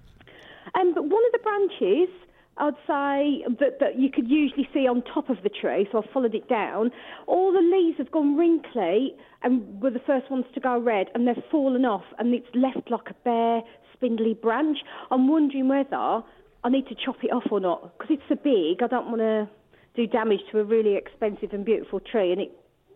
Um, 0.76 0.94
but 0.94 1.04
one 1.04 1.24
of 1.26 1.32
the 1.32 1.40
branches, 1.40 2.10
I'd 2.58 2.76
say 2.88 3.46
that, 3.60 3.80
that 3.80 4.00
you 4.00 4.10
could 4.12 4.30
usually 4.30 4.68
see 4.74 4.88
on 4.88 5.02
top 5.02 5.30
of 5.30 5.38
the 5.44 5.50
tree, 5.50 5.88
so 5.92 6.04
I 6.04 6.14
followed 6.14 6.36
it 6.36 6.48
down. 6.48 6.92
All 7.28 7.52
the 7.52 7.60
leaves 7.60 7.98
have 7.98 8.12
gone 8.12 8.38
wrinkly 8.38 9.16
and 9.42 9.82
were 9.82 9.90
the 9.90 10.00
first 10.00 10.30
ones 10.30 10.46
to 10.54 10.60
go 10.60 10.78
red, 10.80 11.08
and 11.14 11.28
they've 11.28 11.44
fallen 11.52 11.86
off, 11.86 12.06
and 12.20 12.34
it's 12.34 12.48
left 12.54 12.90
like 12.92 13.10
a 13.10 13.14
bare, 13.26 13.62
spindly 13.94 14.34
branch. 14.34 14.80
I'm 15.12 15.28
wondering 15.28 15.68
whether 15.68 16.24
I 16.64 16.70
need 16.70 16.88
to 16.88 16.96
chop 16.96 17.24
it 17.24 17.32
off 17.32 17.44
or 17.52 17.60
not, 17.60 17.98
because 17.98 18.18
it's 18.18 18.24
so 18.30 18.36
big. 18.36 18.82
I 18.82 18.88
don't 18.88 19.08
want 19.08 19.20
to 19.20 19.50
do 19.96 20.08
damage 20.08 20.42
to 20.52 20.60
a 20.60 20.64
really 20.64 20.96
expensive 20.96 21.54
and 21.54 21.66
beautiful 21.66 22.00
tree, 22.00 22.32
and 22.32 22.42
it 22.42 22.52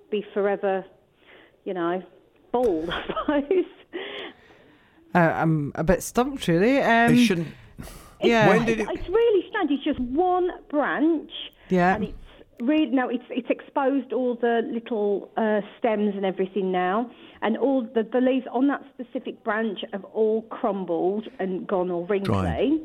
be 0.10 0.26
forever, 0.34 0.86
you 1.66 1.74
know, 1.74 2.02
bald, 2.52 2.90
I 2.92 3.06
suppose. 3.08 3.66
Uh, 5.16 5.20
I'm 5.20 5.72
a 5.76 5.84
bit 5.84 6.04
stumped, 6.04 6.48
really. 6.48 6.80
Um, 6.80 7.14
it 7.14 7.26
shouldn't. 7.26 7.48
Yeah. 8.22 8.50
When 8.50 8.66
did 8.66 8.80
it? 8.80 8.88
It's 8.90 9.10
really 9.10 9.48
strange. 9.50 9.72
It's 9.72 9.84
just 9.84 10.00
one 10.00 10.50
branch. 10.70 11.32
Yeah. 11.70 11.96
And 11.96 12.04
it's 12.06 12.14
really 12.60 12.88
no. 12.88 13.10
It's 13.10 13.24
it's 13.30 13.50
exposed 13.50 14.14
all 14.14 14.36
the 14.36 14.62
little 14.72 15.32
uh, 15.38 15.62
stems 15.78 16.16
and 16.16 16.26
everything 16.26 16.72
now, 16.72 17.10
and 17.42 17.58
all 17.58 17.84
the, 17.84 18.04
the 18.12 18.20
leaves 18.20 18.46
on 18.52 18.68
that 18.68 18.84
specific 18.94 19.44
branch 19.44 19.80
have 19.94 20.04
all 20.06 20.44
crumbled 20.44 21.28
and 21.40 21.68
gone 21.68 21.92
all 21.92 22.06
wrinkly. 22.06 22.82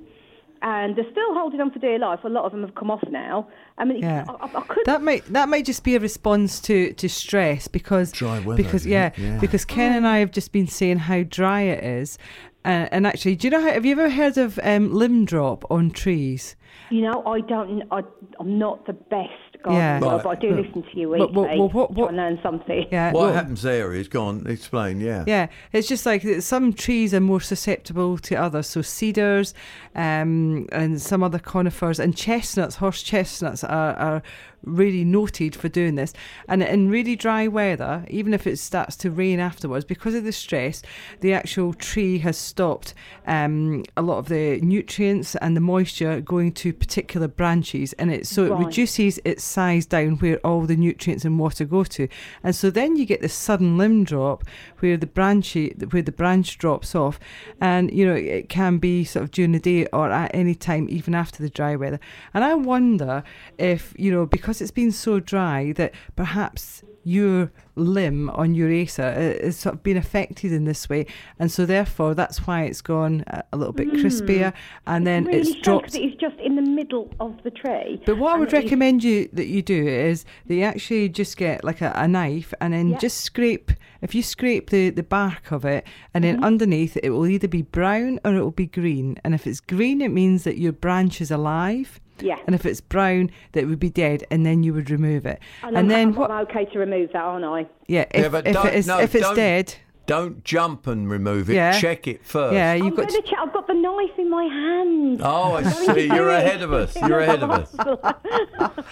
Dry. 0.63 0.85
And 0.85 0.97
they're 0.97 1.11
still 1.11 1.35
holding 1.35 1.61
on 1.61 1.71
for 1.71 1.79
dear 1.79 1.99
life. 1.99 2.21
A 2.25 2.29
lot 2.29 2.45
of 2.45 2.53
them 2.53 2.63
have 2.63 2.75
come 2.75 2.91
off 2.91 3.03
now. 3.11 3.49
I 3.79 3.85
mean, 3.85 3.99
Yeah. 3.99 4.25
I, 4.29 4.33
I- 4.47 4.59
I 4.59 4.61
could. 4.63 4.85
That 4.87 5.03
might 5.03 5.25
that 5.33 5.49
might 5.49 5.65
just 5.65 5.85
be 5.85 5.97
a 5.97 6.01
response 6.01 6.61
to, 6.63 6.93
to 6.95 7.09
stress 7.09 7.69
because 7.69 8.13
Dry 8.13 8.39
weather, 8.41 8.63
because 8.63 8.87
yeah. 8.87 9.11
Yeah. 9.17 9.39
because 9.41 9.65
Ken 9.65 9.93
and 9.97 10.07
I 10.07 10.19
have 10.19 10.31
just 10.31 10.53
been 10.53 10.67
saying 10.67 10.99
how 10.99 11.23
dry 11.25 11.63
it 11.63 11.83
is, 11.83 12.19
uh, 12.65 12.87
and 12.93 13.07
actually, 13.07 13.37
do 13.37 13.47
you 13.47 13.51
know 13.51 13.61
how 13.61 13.73
have 13.73 13.85
you 13.85 13.93
ever 13.93 14.09
heard 14.11 14.39
of 14.39 14.59
um, 14.63 14.93
limb 14.93 15.25
drop 15.25 15.65
on 15.71 15.91
trees? 15.91 16.55
You 16.91 17.03
know, 17.03 17.23
I 17.27 17.41
don't. 17.41 17.83
I, 17.91 18.03
I'm 18.39 18.59
not 18.59 18.87
the 18.87 18.93
best 18.93 19.52
gardener, 19.63 19.81
Yeah. 19.81 19.99
but 20.23 20.27
I 20.27 20.35
do 20.35 20.55
Right. 20.55 20.65
listen 20.67 20.83
to 20.83 20.99
you 20.99 21.09
But- 21.11 21.33
weekly. 21.33 21.35
but- 21.35 21.57
but 21.59 21.75
what- 21.75 21.91
what- 21.93 22.09
and 22.09 22.17
learn 22.17 22.39
something. 22.43 22.87
Yeah, 22.91 23.13
What 23.13 23.23
well- 23.25 23.33
happens 23.33 23.63
there 23.63 23.93
is, 23.95 24.09
go 24.09 24.25
on, 24.25 24.47
explain, 24.47 25.01
yeah. 25.01 25.25
Yeah, 25.27 25.47
it's 25.73 25.89
just 25.89 26.05
like 26.07 26.23
some 26.41 26.73
trees 26.73 27.15
are 27.15 27.21
more 27.21 27.41
susceptible 27.41 28.19
to 28.19 28.35
others. 28.35 28.67
So 28.67 28.83
cedars, 28.83 29.55
um, 29.95 30.67
and 30.73 31.01
some 31.01 31.23
other 31.23 31.39
conifers 31.39 31.99
and 32.01 32.17
chestnuts, 32.17 32.77
horse 32.77 33.03
chestnuts 33.03 33.63
are, 33.65 33.95
are 33.95 34.23
really 34.65 35.05
noted 35.05 35.57
for 35.57 35.69
doing 35.69 35.95
this. 35.95 36.13
And 36.49 36.63
in 36.63 36.89
really 36.89 37.17
dry 37.17 37.49
weather, 37.49 38.05
even 38.09 38.35
if 38.35 38.47
it 38.47 38.59
starts 38.59 38.97
to 38.97 39.11
rain 39.11 39.41
afterwards, 39.41 39.85
because 39.85 40.15
of 40.15 40.25
the 40.25 40.33
stress, 40.33 40.83
the 41.21 41.33
actual 41.33 41.75
tree 41.75 42.19
has 42.19 42.37
stopped 42.37 42.95
um, 43.27 43.85
a 43.97 44.03
lot 44.03 44.19
of 44.19 44.29
the 44.29 44.61
nutrients 44.61 45.35
and 45.37 45.57
the 45.57 45.61
moisture 45.61 46.21
going 46.21 46.53
to 46.53 46.73
particular 46.73 47.29
branches, 47.29 47.93
and 47.95 48.13
it 48.13 48.27
so 48.27 48.45
it 48.45 48.65
reduces 48.65 49.21
its 49.25 49.45
size 49.45 49.87
down 49.87 50.17
where 50.17 50.39
all 50.39 50.63
the 50.63 50.77
nutrients 50.77 51.25
and 51.25 51.39
water 51.39 51.65
go 51.65 51.85
to, 51.85 52.09
and 52.43 52.55
so 52.55 52.71
then 52.71 52.97
you 52.97 53.05
get 53.05 53.21
this 53.21 53.35
sudden 53.35 53.79
limb 53.79 54.05
drop 54.05 54.45
where 54.81 54.97
the 54.97 55.07
branch 55.07 55.55
where 55.91 56.03
the 56.03 56.13
branch 56.13 56.59
drops 56.59 56.95
off, 56.95 57.19
and 57.61 57.93
you 57.93 58.07
know 58.07 58.15
it 58.15 58.49
can 58.49 58.79
be 58.79 59.05
sort 59.05 59.25
of 59.25 59.31
during 59.31 59.53
the 59.53 59.61
day 59.61 59.87
or 59.93 60.11
at 60.11 60.31
any 60.35 60.55
time, 60.55 60.89
even 60.91 61.15
after 61.15 61.43
the 61.43 61.51
dry 61.51 61.77
weather. 61.77 62.01
And 62.35 62.45
I 62.45 62.55
wonder 62.55 63.23
if 63.59 63.95
you 63.97 64.11
know 64.11 64.27
because 64.27 64.52
it's 64.61 64.71
been 64.71 64.93
so 64.93 65.21
dry 65.21 65.73
that 65.73 65.93
perhaps 66.17 66.83
your 67.05 67.51
limb 67.75 68.31
on 68.31 68.55
your 68.55 68.71
acer 68.71 69.03
i- 69.03 69.45
is 69.47 69.57
sort 69.57 69.75
of 69.75 69.83
been 69.83 69.97
affected 69.97 70.53
in 70.53 70.65
this 70.67 70.89
way, 70.89 71.05
and 71.39 71.51
so 71.51 71.67
therefore 71.67 72.15
that's 72.15 72.47
why 72.47 72.63
it's 72.63 72.81
gone 72.81 73.25
a, 73.27 73.57
little 73.57 73.73
bit 73.73 73.89
crispier, 73.89 74.53
and 74.87 75.05
then 75.05 75.25
really 75.25 75.39
it's 75.41 75.55
dropped. 75.63 75.97
it's 75.97 76.15
just 76.21 76.37
in 76.39 76.55
the 76.55 76.63
middle 76.63 77.11
of 77.19 77.43
the 77.43 77.51
tree. 77.51 78.01
But 78.07 78.19
what 78.19 78.37
I 78.37 78.39
would 78.39 78.53
recommend 78.53 79.03
you 79.03 79.29
that 79.33 79.47
you 79.47 79.63
do 79.63 79.85
is 79.85 80.25
that 80.47 80.55
you 80.55 80.63
actually 80.63 81.09
just 81.09 81.37
get 81.37 81.65
like 81.65 81.81
a, 81.81 81.93
a 81.97 82.07
knife 82.07 82.55
and 82.61 82.73
then 82.73 82.91
Yeah. 82.91 82.99
just 82.99 83.19
scrape. 83.23 83.73
If 84.01 84.15
you 84.15 84.23
scrape 84.23 84.71
the, 84.71 84.91
the 84.91 85.03
bark 85.03 85.51
of 85.51 85.65
it, 85.65 85.85
and 86.15 86.25
Mm-hmm. 86.25 86.35
then 86.37 86.45
underneath 86.45 86.97
it 87.03 87.11
will 87.11 87.27
either 87.27 87.49
be 87.49 87.63
brown 87.63 88.21
or 88.25 88.37
it 88.37 88.43
will 88.43 88.51
be 88.53 88.67
green. 88.67 89.17
And 89.25 89.35
if 89.35 89.45
it's 89.47 89.61
green, 89.61 90.01
it 90.03 90.13
means 90.13 90.45
that 90.45 90.57
your 90.59 90.73
branch 90.73 91.21
is 91.21 91.33
alive. 91.33 91.99
Yeah. 92.23 92.39
And 92.47 92.55
if 92.55 92.65
it's 92.67 92.81
brown, 92.81 93.31
that 93.53 93.63
it 93.63 93.67
would 93.67 93.81
be 93.81 93.91
dead, 93.91 94.25
and 94.31 94.45
then 94.47 94.63
you 94.63 94.75
would 94.75 94.91
remove 94.91 95.27
it. 95.27 95.41
And, 95.63 95.77
And 95.77 95.79
I'm, 95.79 95.89
then 95.89 96.09
I'm, 96.09 96.15
what? 96.15 96.31
I'm 96.31 96.47
okay 96.47 96.65
to 96.67 96.79
remove 96.79 97.11
that, 97.13 97.23
aren't 97.23 97.45
I? 97.45 97.67
Yeah, 97.87 98.07
Yeah, 98.15 98.27
if, 98.27 98.33
but 98.33 98.47
if, 98.47 98.65
it 98.65 98.75
is, 98.75 98.87
no, 98.87 98.99
if 99.01 99.15
it's 99.15 99.31
dead, 99.33 99.75
don't 100.07 100.45
jump 100.45 100.87
and 100.87 101.11
remove 101.11 101.49
it. 101.51 101.55
Yeah. 101.55 101.79
Check 101.79 102.07
it 102.09 102.25
first. 102.25 102.55
Yeah, 102.55 102.73
I'm 102.73 102.85
you've 102.85 102.97
got. 102.97 103.09
going 103.09 103.23
to 103.23 103.29
check. 103.29 103.39
I've 103.39 103.53
got 103.53 103.67
the 103.67 103.75
knife 103.75 104.19
in 104.19 104.29
my 104.31 104.45
hand. 104.45 105.21
Oh, 105.23 105.55
I 105.55 105.63
see. 105.95 106.07
You're 106.07 106.31
ahead 106.31 106.63
of 106.63 106.73
us. 106.73 106.97
You're 106.97 107.21
ahead 107.21 107.43
of 107.43 107.51
us. 107.51 107.75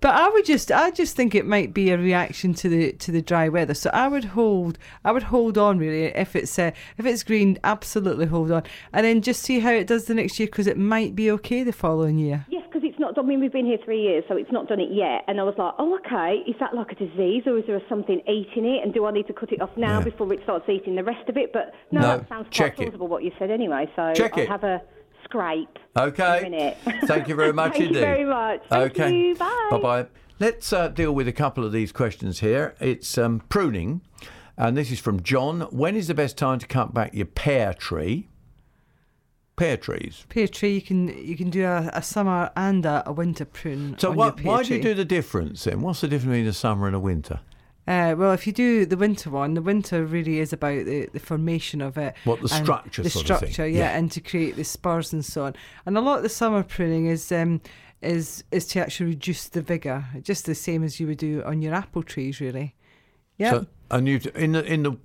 But 0.00 0.14
I 0.14 0.28
would 0.28 0.44
just, 0.44 0.70
I 0.72 0.90
just 0.90 1.14
think 1.16 1.34
it 1.34 1.46
might 1.46 1.72
be 1.72 1.90
a 1.90 1.98
reaction 1.98 2.54
to 2.54 2.68
the 2.68 2.92
to 2.92 3.12
the 3.12 3.22
dry 3.22 3.48
weather. 3.48 3.74
So 3.74 3.90
I 3.92 4.08
would 4.08 4.24
hold, 4.24 4.78
I 5.04 5.12
would 5.12 5.24
hold 5.24 5.56
on 5.58 5.78
really. 5.78 6.04
If 6.06 6.34
it's 6.34 6.58
uh, 6.58 6.72
if 6.98 7.06
it's 7.06 7.22
green, 7.22 7.58
absolutely 7.64 8.26
hold 8.26 8.50
on, 8.50 8.64
and 8.92 9.04
then 9.06 9.22
just 9.22 9.42
see 9.42 9.60
how 9.60 9.70
it 9.70 9.86
does 9.86 10.06
the 10.06 10.14
next 10.14 10.38
year 10.38 10.46
because 10.46 10.66
it 10.66 10.76
might 10.78 11.14
be 11.14 11.30
okay 11.32 11.62
the 11.62 11.72
following 11.72 12.18
year. 12.18 12.46
Yes, 12.48 12.64
because 12.64 12.71
it's 12.71 12.71
not. 13.16 13.24
I 13.24 13.26
mean, 13.28 13.40
we've 13.40 13.52
been 13.52 13.66
here 13.66 13.78
three 13.84 14.02
years, 14.02 14.24
so 14.28 14.36
it's 14.36 14.50
not 14.52 14.68
done 14.68 14.80
it 14.80 14.90
yet. 14.92 15.24
And 15.28 15.40
I 15.40 15.44
was 15.44 15.54
like, 15.58 15.74
oh, 15.78 15.98
okay. 16.04 16.42
Is 16.48 16.56
that 16.60 16.74
like 16.74 16.92
a 16.92 16.94
disease, 16.94 17.42
or 17.46 17.58
is 17.58 17.64
there 17.66 17.80
something 17.88 18.20
eating 18.28 18.64
it? 18.66 18.84
And 18.84 18.92
do 18.94 19.04
I 19.06 19.10
need 19.12 19.26
to 19.28 19.32
cut 19.32 19.52
it 19.52 19.60
off 19.60 19.70
now 19.76 19.98
Yeah. 19.98 20.04
before 20.04 20.32
it 20.32 20.40
starts 20.44 20.68
eating 20.68 20.96
the 20.96 21.04
rest 21.04 21.28
of 21.28 21.36
it? 21.36 21.52
But 21.52 21.72
no, 21.90 22.00
No, 22.00 22.18
that 22.18 22.28
sounds 22.28 22.46
quite 22.54 22.72
it. 22.72 22.76
plausible 22.76 23.08
what 23.08 23.24
you 23.24 23.32
said 23.38 23.50
anyway. 23.50 23.90
So 23.96 24.12
Check 24.14 24.32
I'll 24.34 24.40
it. 24.44 24.48
have 24.48 24.64
a 24.64 24.80
scrape. 25.24 25.78
Okay. 25.96 26.38
In 26.40 26.46
a 26.46 26.50
minute. 26.50 26.76
Thank 27.06 27.28
you 27.28 27.34
very 27.34 27.52
much 27.52 27.72
Thank 27.72 27.84
indeed. 27.88 28.00
Thank 28.00 28.18
you 28.20 28.24
very 28.26 28.30
much. 28.30 28.60
Thank 28.68 28.92
okay. 29.00 29.14
you. 29.14 29.34
Bye. 29.36 29.68
Bye 29.70 29.78
bye. 29.78 30.06
Let's 30.40 30.72
uh, 30.72 30.88
deal 30.88 31.12
with 31.14 31.28
a 31.28 31.32
couple 31.32 31.64
of 31.64 31.72
these 31.72 31.92
questions 31.92 32.40
here. 32.40 32.74
It's 32.80 33.16
um, 33.16 33.42
pruning, 33.48 34.00
and 34.56 34.76
this 34.76 34.90
is 34.90 34.98
from 34.98 35.22
John. 35.22 35.60
When 35.70 35.94
is 35.94 36.08
the 36.08 36.14
best 36.14 36.36
time 36.36 36.58
to 36.58 36.66
cut 36.66 36.92
back 36.92 37.14
your 37.14 37.26
pear 37.26 37.74
tree? 37.74 38.28
Pear 39.56 39.76
trees. 39.76 40.24
Pear 40.30 40.48
tree, 40.48 40.74
you 40.74 40.82
can 40.82 41.08
you 41.08 41.36
can 41.36 41.50
do 41.50 41.64
a, 41.64 41.90
a 41.92 42.02
summer 42.02 42.50
and 42.56 42.86
a, 42.86 43.02
a 43.06 43.12
winter 43.12 43.44
prune. 43.44 43.96
So 43.98 44.10
on 44.10 44.16
why, 44.16 44.26
your 44.26 44.32
pear 44.32 44.46
why 44.46 44.62
do 44.62 44.74
you 44.74 44.82
do 44.82 44.94
the 44.94 45.04
difference 45.04 45.64
then? 45.64 45.82
What's 45.82 46.00
the 46.00 46.08
difference 46.08 46.30
between 46.32 46.46
a 46.46 46.52
summer 46.52 46.86
and 46.86 46.96
a 46.96 47.00
winter? 47.00 47.40
Uh, 47.86 48.14
well, 48.16 48.32
if 48.32 48.46
you 48.46 48.52
do 48.52 48.86
the 48.86 48.96
winter 48.96 49.28
one, 49.28 49.54
the 49.54 49.60
winter 49.62 50.04
really 50.06 50.38
is 50.38 50.52
about 50.52 50.84
the, 50.86 51.08
the 51.12 51.18
formation 51.18 51.80
of 51.82 51.98
it. 51.98 52.14
What, 52.24 52.40
the 52.40 52.48
structure 52.48 53.02
The 53.02 53.10
sort 53.10 53.28
of 53.28 53.40
thing? 53.40 53.52
structure, 53.52 53.66
yeah, 53.68 53.90
Yeah. 53.90 53.98
and 53.98 54.10
to 54.12 54.20
create 54.20 54.54
the 54.54 54.62
spurs 54.62 55.12
and 55.12 55.24
so 55.24 55.46
on. 55.46 55.56
And 55.84 55.98
a 55.98 56.00
lot 56.00 56.18
of 56.18 56.22
the 56.22 56.28
summer 56.28 56.62
pruning 56.62 57.06
is 57.06 57.30
um, 57.32 57.60
is 58.00 58.44
is 58.52 58.66
to 58.68 58.80
actually 58.80 59.06
reduce 59.10 59.48
the 59.48 59.62
vigour, 59.62 60.06
just 60.22 60.46
the 60.46 60.54
same 60.54 60.82
as 60.82 60.98
you 60.98 61.06
would 61.08 61.18
do 61.18 61.42
on 61.44 61.60
your 61.60 61.74
apple 61.74 62.02
trees, 62.02 62.40
really. 62.40 62.74
Yeah. 63.36 63.50
So, 63.50 63.66
and 63.90 64.08
you 64.08 64.20
in 64.34 64.52
the 64.52 64.64
in 64.64 64.82
the 64.84 64.96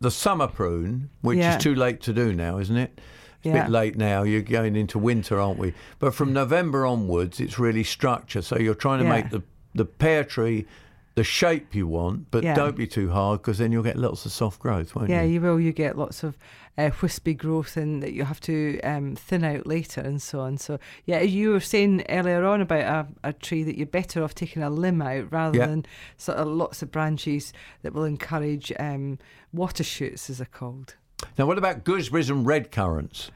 the 0.00 0.10
summer 0.10 0.46
prune, 0.46 1.10
which 1.22 1.38
Yeah. 1.38 1.56
is 1.56 1.62
too 1.62 1.74
late 1.74 2.00
to 2.02 2.12
do 2.12 2.32
now, 2.32 2.58
isn't 2.58 2.76
it? 2.76 3.00
It's 3.44 3.54
a 3.54 3.62
bit 3.62 3.70
late 3.70 3.96
now. 3.96 4.22
You're 4.24 4.42
going 4.42 4.74
into 4.76 4.98
winter, 4.98 5.38
aren't 5.40 5.58
we? 5.58 5.72
But 5.98 6.14
from 6.14 6.32
November 6.32 6.84
onwards, 6.84 7.38
it's 7.40 7.58
really 7.58 7.84
structure. 7.84 8.42
So 8.42 8.58
you're 8.58 8.74
trying 8.74 8.98
to 8.98 9.04
Yeah. 9.04 9.10
make 9.10 9.30
the 9.30 9.42
the 9.74 9.84
pear 9.84 10.24
tree 10.24 10.66
the 11.14 11.22
shape 11.24 11.74
you 11.74 11.86
want, 11.86 12.30
but 12.30 12.42
Yeah. 12.44 12.54
don't 12.54 12.76
be 12.76 12.86
too 12.86 13.10
hard 13.10 13.42
because 13.42 13.58
then 13.58 13.70
you'll 13.72 13.82
get 13.82 13.96
lots 13.96 14.24
of 14.24 14.32
soft 14.32 14.60
growth, 14.60 14.94
won't 14.94 15.08
yeah, 15.10 15.22
you? 15.22 15.26
Yeah, 15.28 15.32
you 15.34 15.40
will. 15.40 15.60
You 15.60 15.72
get 15.72 15.98
lots 15.98 16.22
of 16.24 16.36
uh, 16.78 16.90
wispy 17.02 17.34
growth, 17.34 17.76
and 17.76 18.00
that 18.04 18.12
you 18.12 18.22
have 18.24 18.40
to 18.42 18.78
um, 18.82 19.16
thin 19.16 19.42
out 19.42 19.66
later, 19.66 20.00
and 20.00 20.22
so 20.22 20.38
on. 20.40 20.58
So, 20.58 20.78
yeah, 21.06 21.20
you 21.20 21.50
were 21.50 21.58
saying 21.60 22.04
earlier 22.08 22.44
on 22.44 22.60
about 22.60 23.06
a, 23.24 23.28
a 23.30 23.32
tree 23.32 23.64
that 23.64 23.76
you're 23.76 23.86
better 23.86 24.22
off 24.22 24.32
taking 24.34 24.62
a 24.62 24.70
limb 24.70 25.02
out 25.02 25.32
rather 25.32 25.58
Yeah. 25.58 25.66
than 25.66 25.86
sort 26.16 26.38
of 26.38 26.46
lots 26.46 26.82
of 26.82 26.92
branches 26.92 27.52
that 27.82 27.92
will 27.92 28.04
encourage 28.04 28.72
um, 28.78 29.18
water 29.52 29.82
shoots, 29.82 30.30
as 30.30 30.38
they're 30.38 30.46
called. 30.46 30.94
Now, 31.36 31.46
what 31.46 31.58
about 31.58 31.84
gooseberries 31.84 32.30
and 32.30 32.46
red 32.46 32.70
currants? 32.70 33.30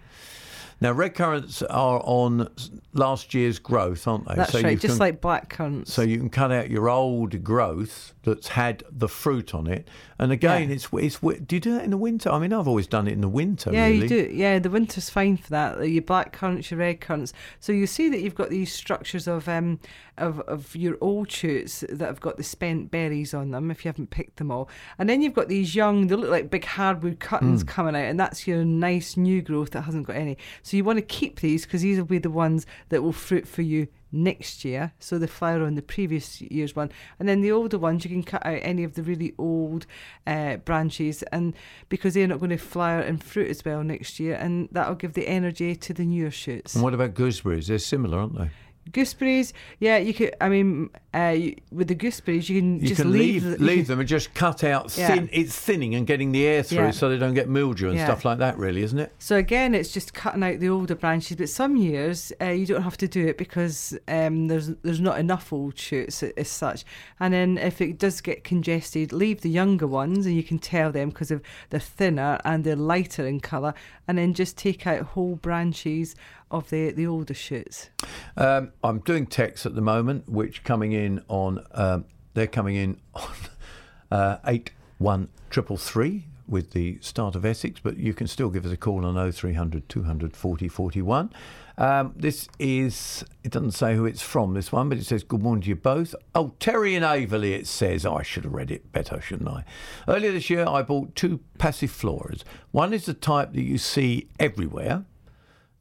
Now, 0.82 0.92
red 0.92 1.14
currants 1.14 1.62
are 1.62 2.00
on 2.04 2.48
last 2.92 3.32
year's 3.34 3.58
growth, 3.58 4.06
aren't 4.06 4.28
they? 4.28 4.34
That's 4.34 4.52
you 4.54 4.60
right, 4.62 4.78
just 4.78 4.94
can- 4.94 4.98
like 4.98 5.20
black 5.20 5.48
currants. 5.48 5.92
So 5.92 6.02
you 6.02 6.18
can 6.18 6.28
cut 6.30 6.52
out 6.52 6.70
your 6.70 6.88
old 6.90 7.42
growth 7.42 8.12
that's 8.24 8.48
had 8.48 8.84
the 8.90 9.08
fruit 9.08 9.54
on 9.54 9.66
it. 9.66 9.88
And 10.18 10.30
again, 10.30 10.68
Yeah. 10.68 10.74
it's 10.76 10.88
it's. 10.92 11.18
Do 11.18 11.56
you 11.56 11.60
do 11.60 11.72
that 11.74 11.84
in 11.84 11.90
the 11.90 11.96
winter? 11.96 12.30
I 12.30 12.38
mean, 12.38 12.52
I've 12.52 12.68
always 12.68 12.86
done 12.86 13.08
it 13.08 13.12
in 13.12 13.20
the 13.20 13.28
winter. 13.28 13.70
yeah, 13.72 13.86
really. 13.86 14.02
you 14.02 14.08
do. 14.08 14.30
Yeah, 14.32 14.58
the 14.60 14.70
winter's 14.70 15.10
fine 15.10 15.36
for 15.36 15.50
that. 15.50 15.88
Your 15.88 16.02
black 16.02 16.32
currants, 16.32 16.70
your 16.70 16.78
red 16.78 17.00
currants. 17.00 17.32
So 17.58 17.72
you 17.72 17.86
see 17.88 18.08
that 18.10 18.20
you've 18.20 18.34
got 18.36 18.50
these 18.50 18.72
structures 18.72 19.26
of 19.26 19.48
um 19.48 19.80
of, 20.18 20.40
of 20.40 20.76
your 20.76 20.98
old 21.00 21.30
shoots 21.32 21.82
that 21.88 22.04
have 22.06 22.20
got 22.20 22.36
the 22.36 22.42
spent 22.42 22.90
berries 22.90 23.32
on 23.32 23.50
them 23.50 23.70
if 23.70 23.82
you 23.84 23.88
haven't 23.88 24.10
picked 24.10 24.36
them 24.36 24.50
all. 24.50 24.68
And 24.98 25.08
then 25.08 25.22
you've 25.22 25.32
got 25.32 25.48
these 25.48 25.74
young, 25.74 26.06
they 26.08 26.14
look 26.14 26.30
like 26.30 26.50
big 26.50 26.66
hardwood 26.66 27.18
cuttings 27.18 27.64
Mm. 27.64 27.68
coming 27.68 27.96
out, 27.96 28.04
and 28.04 28.20
that's 28.20 28.46
your 28.46 28.62
nice 28.62 29.16
new 29.16 29.40
growth 29.40 29.70
that 29.70 29.82
hasn't 29.82 30.06
got 30.06 30.16
any. 30.16 30.36
So 30.62 30.71
you 30.76 30.84
want 30.84 30.98
to 30.98 31.04
keep 31.04 31.40
these 31.40 31.64
because 31.64 31.82
these 31.82 31.98
will 31.98 32.04
be 32.04 32.18
the 32.18 32.30
ones 32.30 32.66
that 32.88 33.02
will 33.02 33.12
fruit 33.12 33.46
for 33.46 33.62
you 33.62 33.88
next 34.12 34.64
year. 34.64 34.92
So 34.98 35.18
the 35.18 35.26
flower 35.26 35.64
on 35.64 35.74
the 35.74 35.82
previous 35.82 36.40
year's 36.40 36.76
one, 36.76 36.90
and 37.18 37.28
then 37.28 37.40
the 37.40 37.50
older 37.50 37.78
ones 37.78 38.04
you 38.04 38.10
can 38.10 38.22
cut 38.22 38.44
out 38.44 38.58
any 38.62 38.84
of 38.84 38.94
the 38.94 39.02
really 39.02 39.34
old 39.38 39.86
uh, 40.26 40.56
branches, 40.56 41.22
and 41.24 41.54
because 41.88 42.14
they're 42.14 42.26
not 42.26 42.38
going 42.38 42.50
to 42.50 42.58
flower 42.58 43.00
and 43.00 43.22
fruit 43.22 43.48
as 43.48 43.64
well 43.64 43.82
next 43.82 44.20
year, 44.20 44.34
and 44.34 44.68
that'll 44.72 44.94
give 44.94 45.14
the 45.14 45.28
energy 45.28 45.74
to 45.76 45.94
the 45.94 46.04
newer 46.04 46.30
shoots. 46.30 46.74
And 46.74 46.84
what 46.84 46.94
about 46.94 47.14
gooseberries? 47.14 47.68
They're 47.68 47.78
similar, 47.78 48.18
aren't 48.18 48.38
they? 48.38 48.50
Gooseberries, 48.90 49.52
yeah, 49.78 49.98
you 49.98 50.12
could. 50.12 50.34
I 50.40 50.48
mean, 50.48 50.90
uh, 51.14 51.34
you, 51.36 51.54
with 51.70 51.86
the 51.88 51.94
gooseberries, 51.94 52.48
you 52.48 52.60
can 52.60 52.80
You 52.80 52.88
just 52.88 53.00
can 53.00 53.12
leave 53.12 53.44
leave 53.44 53.58
the- 53.58 53.64
leave 53.64 53.86
them 53.86 54.00
and 54.00 54.08
just 54.08 54.34
cut 54.34 54.64
out 54.64 54.96
Yeah. 54.98 55.06
thin. 55.14 55.28
It's 55.32 55.56
thinning 55.56 55.94
and 55.94 56.04
getting 56.06 56.32
the 56.32 56.44
air 56.44 56.62
through, 56.64 56.78
Yeah. 56.86 56.90
so 56.90 57.08
they 57.08 57.16
don't 57.16 57.34
get 57.34 57.48
mildew 57.48 57.90
and 57.90 57.96
Yeah. 57.98 58.06
stuff 58.06 58.24
like 58.24 58.38
that. 58.38 58.58
Really, 58.58 58.82
isn't 58.82 58.98
it? 58.98 59.12
So 59.20 59.36
again, 59.36 59.74
it's 59.74 59.92
just 59.92 60.14
cutting 60.14 60.42
out 60.42 60.58
the 60.58 60.68
older 60.68 60.96
branches. 60.96 61.36
But 61.36 61.48
some 61.48 61.76
years 61.76 62.32
uh, 62.40 62.46
you 62.46 62.66
don't 62.66 62.82
have 62.82 62.96
to 62.98 63.08
do 63.08 63.24
it 63.26 63.38
because 63.38 63.96
um, 64.08 64.48
there's 64.48 64.68
there's 64.82 65.00
not 65.00 65.18
enough 65.20 65.52
old 65.52 65.78
shoots 65.78 66.22
as 66.22 66.48
such. 66.48 66.84
And 67.20 67.32
then 67.32 67.58
if 67.58 67.80
it 67.80 67.98
does 67.98 68.20
get 68.20 68.42
congested, 68.42 69.12
leave 69.12 69.42
the 69.42 69.50
younger 69.50 69.86
ones, 69.86 70.26
and 70.26 70.34
you 70.34 70.42
can 70.42 70.58
tell 70.58 70.90
them 70.90 71.10
because 71.10 71.30
of 71.30 71.40
they're 71.70 71.78
thinner 71.78 72.38
and 72.44 72.64
they're 72.64 72.74
lighter 72.74 73.26
in 73.26 73.38
colour. 73.38 73.74
And 74.08 74.18
then 74.18 74.34
just 74.34 74.58
take 74.58 74.86
out 74.86 75.02
whole 75.02 75.36
branches 75.36 76.16
of 76.52 76.70
the 76.70 76.92
the 76.92 77.06
older 77.06 77.34
shoots. 77.34 77.90
Um, 78.36 78.72
I'm 78.84 79.00
doing 79.00 79.26
texts 79.26 79.66
at 79.66 79.74
the 79.74 79.80
moment, 79.80 80.28
which 80.28 80.62
coming 80.62 80.92
in 80.92 81.24
on 81.28 81.64
um, 81.72 82.04
they're 82.34 82.46
coming 82.46 82.76
in 82.76 83.00
on 83.14 83.32
uh, 84.10 84.36
eight 84.46 84.70
one 84.98 85.28
triple 85.50 85.76
three 85.76 86.26
with 86.48 86.72
the 86.72 86.98
start 87.00 87.34
of 87.34 87.44
Essex, 87.44 87.80
but 87.80 87.96
you 87.96 88.12
can 88.14 88.26
still 88.26 88.50
give 88.50 88.66
us 88.66 88.72
a 88.72 88.76
call 88.76 89.04
on 89.04 89.32
0300 89.32 89.88
240 89.88 90.68
41. 90.68 91.32
Um, 91.78 92.12
this 92.14 92.48
is, 92.58 93.24
it 93.42 93.50
doesn't 93.50 93.72
say 93.72 93.96
who 93.96 94.04
it's 94.04 94.20
from, 94.20 94.52
this 94.54 94.70
one, 94.70 94.88
but 94.88 94.98
it 94.98 95.04
says, 95.04 95.24
Good 95.24 95.42
morning 95.42 95.62
to 95.62 95.68
you 95.70 95.76
both. 95.76 96.14
Oh, 96.34 96.52
Terry 96.60 96.94
and 96.94 97.04
Aveley, 97.04 97.52
it 97.52 97.66
says. 97.66 98.04
I 98.04 98.22
should 98.22 98.44
have 98.44 98.52
read 98.52 98.70
it 98.70 98.92
better, 98.92 99.20
shouldn't 99.20 99.48
I? 99.48 99.64
Earlier 100.06 100.32
this 100.32 100.50
year, 100.50 100.66
I 100.68 100.82
bought 100.82 101.14
two 101.14 101.40
passive 101.58 101.90
passifloras. 101.90 102.42
One 102.70 102.92
is 102.92 103.06
the 103.06 103.14
type 103.14 103.52
that 103.54 103.62
you 103.62 103.78
see 103.78 104.28
everywhere, 104.38 105.04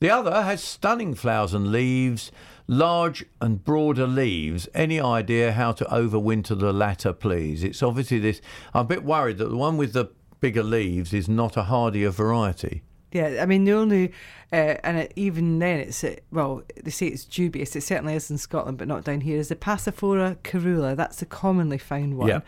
the 0.01 0.09
other 0.09 0.41
has 0.41 0.63
stunning 0.63 1.13
flowers 1.13 1.53
and 1.53 1.71
leaves, 1.71 2.31
large 2.67 3.23
and 3.39 3.63
broader 3.63 4.07
leaves. 4.07 4.67
Any 4.73 4.99
idea 4.99 5.51
how 5.51 5.71
to 5.73 5.85
overwinter 5.85 6.59
the 6.59 6.73
latter, 6.73 7.13
please? 7.13 7.63
It's 7.63 7.83
obviously 7.83 8.17
this. 8.17 8.41
I'm 8.73 8.81
a 8.81 8.89
bit 8.89 9.03
worried 9.03 9.37
that 9.37 9.49
the 9.49 9.55
one 9.55 9.77
with 9.77 9.93
the 9.93 10.09
bigger 10.39 10.63
leaves 10.63 11.13
is 11.13 11.29
not 11.29 11.55
a 11.55 11.63
hardier 11.63 12.09
variety. 12.09 12.81
Yeah, 13.11 13.39
I 13.41 13.45
mean 13.45 13.65
the 13.65 13.73
only, 13.73 14.11
uh, 14.51 14.77
and 14.83 14.97
it, 14.97 15.13
even 15.15 15.59
then 15.59 15.81
it's 15.81 16.03
uh, 16.03 16.15
well 16.31 16.63
they 16.81 16.89
say 16.89 17.07
it's 17.07 17.25
dubious. 17.25 17.75
It 17.75 17.81
certainly 17.81 18.15
is 18.15 18.31
in 18.31 18.39
Scotland, 18.39 18.79
but 18.79 18.87
not 18.87 19.03
down 19.03 19.21
here. 19.21 19.37
Is 19.37 19.49
the 19.49 19.55
Passiflora 19.55 20.37
caerulea? 20.43 20.95
That's 20.95 21.17
the 21.17 21.25
commonly 21.27 21.77
found 21.77 22.17
one. 22.17 22.29
Yeah. 22.29 22.39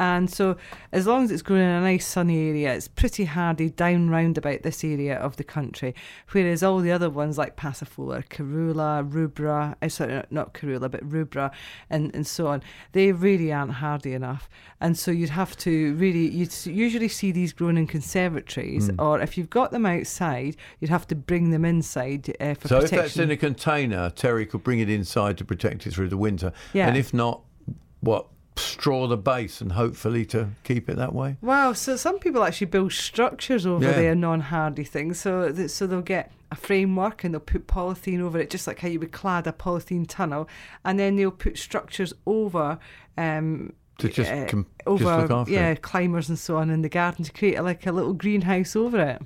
And 0.00 0.30
so, 0.30 0.56
as 0.92 1.06
long 1.06 1.24
as 1.24 1.30
it's 1.30 1.42
grown 1.42 1.60
in 1.60 1.68
a 1.68 1.80
nice 1.82 2.06
sunny 2.06 2.48
area, 2.48 2.72
it's 2.72 2.88
pretty 2.88 3.26
hardy 3.26 3.68
down 3.68 4.08
round 4.08 4.38
about 4.38 4.62
this 4.62 4.82
area 4.82 5.16
of 5.18 5.36
the 5.36 5.44
country. 5.44 5.94
Whereas 6.30 6.62
all 6.62 6.78
the 6.78 6.90
other 6.90 7.10
ones 7.10 7.36
like 7.36 7.54
Passiflora, 7.54 8.26
Caerulea, 8.30 9.04
Rubra, 9.10 9.76
uh, 9.82 9.88
sorry, 9.90 10.22
not- 10.30 10.54
Caerulea, 10.54 10.90
but 10.90 11.06
Rubra, 11.06 11.50
and, 11.90 12.14
and 12.14 12.26
so 12.26 12.46
on, 12.46 12.62
they 12.92 13.12
really 13.12 13.52
aren't 13.52 13.72
hardy 13.72 14.14
enough. 14.14 14.48
And 14.80 14.96
so 14.98 15.10
you'd 15.10 15.28
have 15.28 15.54
to 15.58 15.94
really, 15.96 16.28
you'd 16.30 16.54
usually 16.64 17.08
see 17.08 17.30
these 17.30 17.52
grown 17.52 17.76
in 17.76 17.86
conservatories, 17.86 18.88
Mm. 18.88 19.02
or 19.04 19.20
if 19.20 19.36
you've 19.36 19.50
got 19.50 19.70
them 19.70 19.84
outside, 19.84 20.56
you'd 20.80 20.88
have 20.90 21.06
to 21.08 21.14
bring 21.14 21.50
them 21.50 21.66
inside 21.66 22.34
uh, 22.40 22.54
for 22.54 22.68
so 22.68 22.76
if 22.78 22.84
protection. 22.84 22.96
that's 22.96 23.16
in 23.18 23.30
a 23.30 23.36
container, 23.36 24.08
Terry 24.08 24.46
could 24.46 24.62
bring 24.64 24.78
it 24.78 24.88
inside 24.88 25.36
to 25.36 25.44
protect 25.44 25.86
it 25.86 25.92
through 25.92 26.08
the 26.08 26.16
winter. 26.16 26.52
Yeah. 26.72 26.88
And 26.88 26.96
if 26.96 27.12
not, 27.12 27.42
what? 28.00 28.26
Straw 28.56 29.06
the 29.06 29.16
base 29.16 29.60
and 29.60 29.72
hopefully 29.72 30.24
to 30.26 30.48
keep 30.64 30.88
it 30.90 30.96
that 30.96 31.14
way. 31.14 31.36
Wow, 31.40 31.72
so 31.72 31.96
some 31.96 32.18
people 32.18 32.42
actually 32.44 32.66
build 32.66 32.92
structures 32.92 33.64
over 33.66 33.84
Yeah. 33.84 33.92
their 33.92 34.14
non-hardy 34.14 34.84
things. 34.84 35.20
So 35.20 35.50
th- 35.52 35.70
so 35.70 35.86
they'll 35.86 36.02
get 36.02 36.32
a 36.50 36.56
framework 36.56 37.22
and 37.24 37.32
they'll 37.32 37.40
put 37.40 37.66
polythene 37.66 38.20
over 38.20 38.38
it, 38.38 38.50
just 38.50 38.66
like 38.66 38.80
how 38.80 38.88
you 38.88 38.98
would 39.00 39.12
clad 39.12 39.46
a 39.46 39.52
polythene 39.52 40.04
tunnel, 40.06 40.48
and 40.84 40.98
then 40.98 41.16
they'll 41.16 41.30
put 41.30 41.56
structures 41.58 42.12
over. 42.26 42.78
Um, 43.16 43.72
To 43.98 44.08
just 44.08 44.30
uh, 44.32 44.46
com- 44.46 44.66
just 44.78 44.86
over 44.86 45.22
look 45.22 45.30
after 45.30 45.52
yeah 45.52 45.70
it. 45.70 45.82
climbers 45.82 46.28
and 46.28 46.38
so 46.38 46.56
on 46.56 46.70
in 46.70 46.82
the 46.82 46.88
garden 46.88 47.24
to 47.24 47.32
create 47.32 47.62
like 47.62 47.86
a 47.86 47.92
little 47.92 48.14
greenhouse 48.14 48.74
over 48.74 48.98
it. 49.00 49.22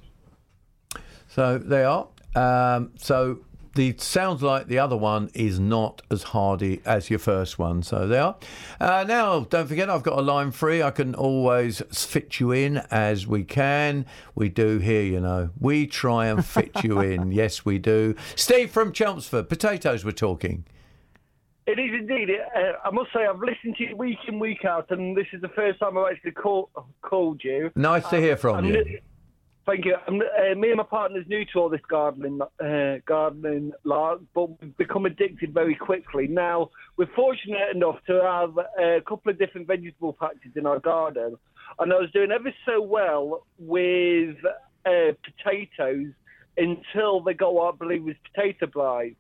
So 1.28 1.58
they 1.58 1.82
are. 1.84 2.08
Um, 2.36 2.90
so 2.96 3.38
the 3.74 3.94
sounds 3.98 4.42
like 4.42 4.68
the 4.68 4.78
other 4.78 4.96
one 4.96 5.30
is 5.34 5.58
not 5.58 6.02
as 6.10 6.22
hardy 6.24 6.80
as 6.84 7.10
your 7.10 7.18
first 7.18 7.58
one. 7.58 7.82
So 7.82 8.06
there. 8.06 8.22
Are. 8.22 8.36
Uh, 8.80 9.04
now, 9.04 9.40
don't 9.40 9.66
forget, 9.66 9.90
I've 9.90 10.02
got 10.02 10.18
a 10.18 10.22
line 10.22 10.50
free. 10.50 10.82
I 10.82 10.90
can 10.90 11.14
always 11.14 11.82
fit 11.92 12.38
you 12.40 12.52
in 12.52 12.78
as 12.90 13.26
we 13.26 13.44
can. 13.44 14.06
We 14.34 14.48
do 14.48 14.78
here, 14.78 15.02
you 15.02 15.20
know. 15.20 15.50
We 15.58 15.86
try 15.86 16.26
and 16.26 16.44
fit 16.44 16.82
you 16.84 17.00
in. 17.00 17.32
Yes, 17.34 17.64
we 17.64 17.78
do. 17.78 18.14
Steve 18.36 18.70
from 18.70 18.92
Chelmsford. 18.92 19.48
Potatoes. 19.48 20.04
We're 20.04 20.12
talking. 20.12 20.64
It 21.66 21.78
is 21.78 21.90
indeed. 21.98 22.30
Uh, 22.30 22.60
I 22.84 22.90
must 22.90 23.12
say, 23.12 23.26
I've 23.26 23.40
listened 23.40 23.76
to 23.78 23.84
you 23.84 23.96
week 23.96 24.18
in, 24.28 24.38
week 24.38 24.64
out, 24.64 24.90
and 24.90 25.16
this 25.16 25.26
is 25.32 25.40
the 25.40 25.48
first 25.48 25.80
time 25.80 25.96
I've 25.96 26.12
actually 26.12 26.32
call, 26.32 26.68
called 27.02 27.42
you. 27.42 27.70
Nice 27.74 28.06
to 28.10 28.16
Um, 28.16 28.22
hear 28.22 28.36
from 28.36 28.64
you. 28.66 29.00
Thank 29.66 29.86
you. 29.86 29.94
Uh, 30.06 30.54
me 30.56 30.68
and 30.68 30.76
my 30.76 30.84
partner's 30.84 31.26
new 31.26 31.44
to 31.46 31.58
all 31.58 31.68
this 31.70 31.80
gardening, 31.88 32.38
uh, 32.62 32.96
gardening 33.06 33.72
lark, 33.84 34.20
but 34.34 34.60
we've 34.60 34.76
become 34.76 35.06
addicted 35.06 35.54
very 35.54 35.74
quickly. 35.74 36.26
Now, 36.26 36.70
we're 36.98 37.08
fortunate 37.16 37.74
enough 37.74 37.96
to 38.06 38.20
have 38.22 38.58
a 38.78 39.00
couple 39.08 39.32
of 39.32 39.38
different 39.38 39.66
vegetable 39.66 40.12
patches 40.12 40.52
in 40.54 40.66
our 40.66 40.80
garden, 40.80 41.38
and 41.78 41.92
I 41.92 41.96
was 41.96 42.10
doing 42.12 42.30
ever 42.30 42.52
so 42.66 42.82
well 42.82 43.46
with 43.58 44.36
uh, 44.84 45.12
potatoes 45.24 46.12
until 46.58 47.22
they 47.22 47.32
got 47.32 47.54
what 47.54 47.74
I 47.74 47.76
believe 47.76 48.04
was 48.04 48.16
potato 48.34 48.66
blight. 48.66 49.16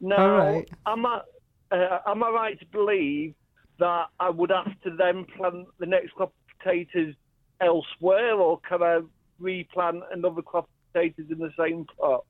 Now, 0.00 0.36
right. 0.36 0.68
am 0.86 1.06
I 1.06 1.22
uh, 1.70 1.98
am 2.06 2.22
I 2.22 2.30
right 2.30 2.60
to 2.60 2.66
believe 2.66 3.34
that 3.78 4.06
I 4.20 4.28
would 4.28 4.50
have 4.50 4.78
to 4.84 4.90
then 4.94 5.24
plant 5.36 5.68
the 5.78 5.86
next 5.86 6.12
crop 6.12 6.28
of 6.28 6.58
potatoes 6.58 7.14
elsewhere, 7.60 8.34
or 8.34 8.60
can 8.60 8.82
I 8.82 9.00
replant 9.38 10.02
another 10.12 10.42
crop 10.42 10.64
of 10.64 10.92
potatoes 10.92 11.30
in 11.30 11.38
the 11.38 11.52
same 11.58 11.84
plot? 11.84 12.24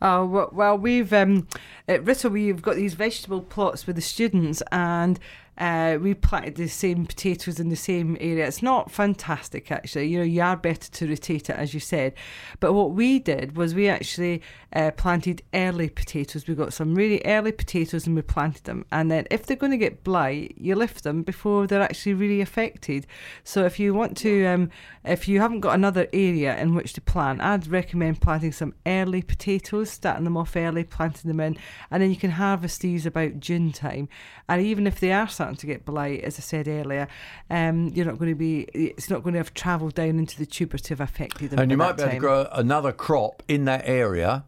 Oh 0.00 0.50
well, 0.52 0.76
we've 0.76 1.12
um, 1.12 1.48
at 1.88 2.04
Writtle 2.04 2.32
we've 2.32 2.60
got 2.60 2.76
these 2.76 2.94
vegetable 2.94 3.40
plots 3.40 3.86
with 3.86 3.96
the 3.96 4.02
students, 4.02 4.62
and 4.70 5.18
uh, 5.58 5.98
we 6.00 6.14
planted 6.14 6.56
the 6.56 6.68
same 6.68 7.06
potatoes 7.06 7.58
in 7.58 7.68
the 7.68 7.76
same 7.76 8.16
area. 8.20 8.46
It's 8.46 8.62
not 8.62 8.90
fantastic 8.90 9.70
actually. 9.70 10.06
You 10.08 10.18
know, 10.18 10.24
you 10.24 10.42
are 10.42 10.56
better 10.56 10.90
to 10.90 11.08
rotate 11.08 11.48
it 11.48 11.56
as 11.56 11.72
you 11.72 11.80
said. 11.80 12.14
But 12.60 12.74
what 12.74 12.92
we 12.92 13.18
did 13.18 13.56
was 13.56 13.74
we 13.74 13.88
actually 13.88 14.42
uh, 14.74 14.90
planted 14.92 15.42
early 15.54 15.88
potatoes. 15.88 16.46
We 16.46 16.54
got 16.54 16.72
some 16.72 16.94
really 16.94 17.22
early 17.24 17.52
potatoes 17.52 18.06
and 18.06 18.14
we 18.14 18.22
planted 18.22 18.64
them. 18.64 18.84
And 18.92 19.10
then 19.10 19.26
if 19.30 19.46
they're 19.46 19.56
going 19.56 19.72
to 19.72 19.78
get 19.78 20.04
blight, 20.04 20.54
you 20.58 20.74
lift 20.74 21.04
them 21.04 21.22
before 21.22 21.66
they're 21.66 21.82
actually 21.82 22.14
really 22.14 22.40
affected. 22.40 23.06
So 23.42 23.64
if 23.64 23.78
you 23.78 23.94
want 23.94 24.16
to, 24.18 24.44
um, 24.46 24.70
if 25.04 25.26
you 25.26 25.40
haven't 25.40 25.60
got 25.60 25.74
another 25.74 26.06
area 26.12 26.56
in 26.58 26.74
which 26.74 26.92
to 26.94 27.00
plant, 27.00 27.40
I'd 27.40 27.66
recommend 27.68 28.20
planting 28.20 28.52
some 28.52 28.74
early 28.84 29.22
potatoes, 29.22 29.90
starting 29.90 30.24
them 30.24 30.36
off 30.36 30.56
early, 30.56 30.84
planting 30.84 31.28
them 31.28 31.40
in, 31.40 31.56
and 31.90 32.02
then 32.02 32.10
you 32.10 32.16
can 32.16 32.32
harvest 32.32 32.82
these 32.82 33.06
about 33.06 33.40
June 33.40 33.72
time. 33.72 34.08
And 34.48 34.60
even 34.60 34.86
if 34.86 35.00
they 35.00 35.12
are 35.12 35.28
to 35.54 35.66
get 35.66 35.84
blight, 35.84 36.22
as 36.24 36.38
I 36.38 36.42
said 36.42 36.66
earlier, 36.68 37.06
um, 37.50 37.88
you're 37.94 38.06
not 38.06 38.18
going 38.18 38.30
to 38.30 38.34
be, 38.36 38.62
it's 38.74 39.08
not 39.08 39.22
going 39.22 39.34
to 39.34 39.38
have 39.38 39.54
travelled 39.54 39.94
down 39.94 40.18
into 40.18 40.36
the 40.38 40.46
tuber 40.46 40.78
to 40.78 40.88
have 40.90 41.00
affected 41.00 41.50
them. 41.50 41.58
And 41.60 41.70
you 41.70 41.76
might 41.76 41.96
be 41.96 42.02
that 42.02 42.08
able 42.08 42.14
to 42.14 42.20
grow 42.20 42.48
another 42.52 42.92
crop 42.92 43.42
in 43.48 43.64
that 43.66 43.82
area 43.86 44.44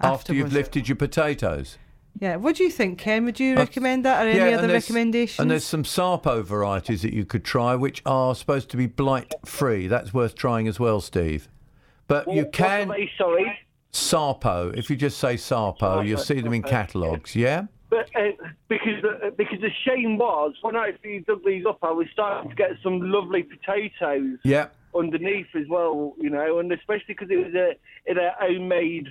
after 0.00 0.32
you've 0.34 0.52
lifted 0.52 0.88
your 0.88 0.96
potatoes. 0.96 1.78
Yeah, 2.18 2.36
what 2.36 2.56
do 2.56 2.64
you 2.64 2.70
think, 2.70 2.98
Ken? 2.98 3.26
Would 3.26 3.38
you 3.38 3.54
Uh, 3.56 3.58
recommend 3.58 4.04
that 4.06 4.24
or 4.24 4.28
any 4.30 4.38
Yeah, 4.38 4.46
and 4.46 4.54
other 4.56 4.66
there's- 4.68 4.84
recommendations? 4.84 5.38
And 5.38 5.50
there's 5.50 5.64
some 5.66 5.82
Sarpo 5.82 6.42
varieties 6.42 7.02
that 7.02 7.12
you 7.12 7.26
could 7.26 7.44
try, 7.44 7.74
which 7.74 8.00
are 8.06 8.34
supposed 8.34 8.70
to 8.70 8.78
be 8.78 8.86
blight 8.86 9.34
free. 9.44 9.86
That's 9.86 10.14
worth 10.14 10.34
trying 10.34 10.66
as 10.66 10.80
well, 10.80 11.02
Steve. 11.02 11.48
But 12.08 12.32
you 12.32 12.46
can 12.46 12.88
What 12.88 12.96
are 12.96 13.00
they, 13.00 13.10
sorry. 13.18 13.58
Sarpo. 13.92 14.74
If 14.76 14.88
you 14.88 14.96
just 14.96 15.18
say 15.18 15.34
Sarpo, 15.34 16.06
you'll 16.06 16.18
see 16.18 16.40
them 16.40 16.52
in 16.54 16.62
catalogues. 16.62 17.34
Yeah. 17.36 17.64
But 17.88 18.10
uh, 18.16 18.32
because 18.68 19.04
uh, 19.04 19.30
because 19.36 19.60
the 19.60 19.70
shame 19.84 20.18
was 20.18 20.54
when 20.62 20.74
I 20.76 20.88
actually 20.88 21.20
dug 21.20 21.44
these 21.44 21.64
up, 21.66 21.78
I 21.82 21.92
was 21.92 22.06
starting 22.12 22.50
to 22.50 22.56
get 22.56 22.70
some 22.82 23.00
lovely 23.00 23.44
potatoes 23.44 24.38
Yeah. 24.44 24.68
underneath 24.94 25.46
as 25.54 25.68
well, 25.68 26.14
you 26.18 26.30
know, 26.30 26.58
and 26.58 26.72
especially 26.72 27.14
because 27.14 27.30
it 27.30 27.36
was 27.36 27.54
a 27.54 27.76
in 28.10 28.18
a 28.18 28.32
homemade 28.40 29.08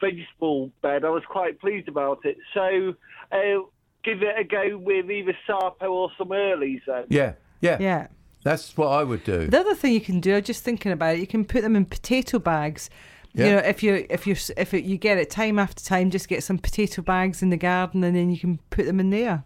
vegetable 0.00 0.70
bed, 0.82 1.04
I 1.04 1.10
was 1.10 1.22
quite 1.28 1.60
pleased 1.60 1.88
about 1.88 2.18
it. 2.24 2.36
So 2.52 2.94
uh, 3.32 3.64
give 4.02 4.22
it 4.22 4.38
a 4.38 4.44
go 4.44 4.76
with 4.76 5.10
either 5.10 5.36
Sarpo 5.48 5.90
or 5.90 6.10
some 6.18 6.28
earlies 6.28 6.82
then. 6.86 7.04
Yeah. 7.08 7.32
Yeah. 7.60 7.78
Yeah. 7.80 8.06
That's 8.42 8.76
what 8.76 8.88
I 8.88 9.02
would 9.04 9.24
do. 9.24 9.46
The 9.46 9.60
other 9.60 9.74
thing 9.74 9.94
you 9.94 10.00
can 10.02 10.20
do, 10.20 10.36
I'm 10.36 10.42
just 10.42 10.62
thinking 10.62 10.92
about 10.92 11.14
it, 11.14 11.20
you 11.20 11.26
can 11.26 11.46
put 11.46 11.62
them 11.62 11.74
in 11.74 11.86
potato 11.86 12.38
bags. 12.38 12.90
Yeah. 13.34 13.46
You 13.46 13.52
know, 13.52 13.58
if 13.58 13.82
you 13.82 14.06
if 14.08 14.26
you 14.26 14.36
if 14.56 14.74
it, 14.74 14.84
you 14.84 14.96
get 14.96 15.18
it 15.18 15.28
time 15.28 15.58
after 15.58 15.82
time, 15.82 16.10
just 16.10 16.28
get 16.28 16.44
some 16.44 16.58
potato 16.58 17.02
bags 17.02 17.42
in 17.42 17.50
the 17.50 17.56
garden, 17.56 18.04
and 18.04 18.16
then 18.16 18.30
you 18.30 18.38
can 18.38 18.60
put 18.70 18.86
them 18.86 19.00
in 19.00 19.10
there. 19.10 19.44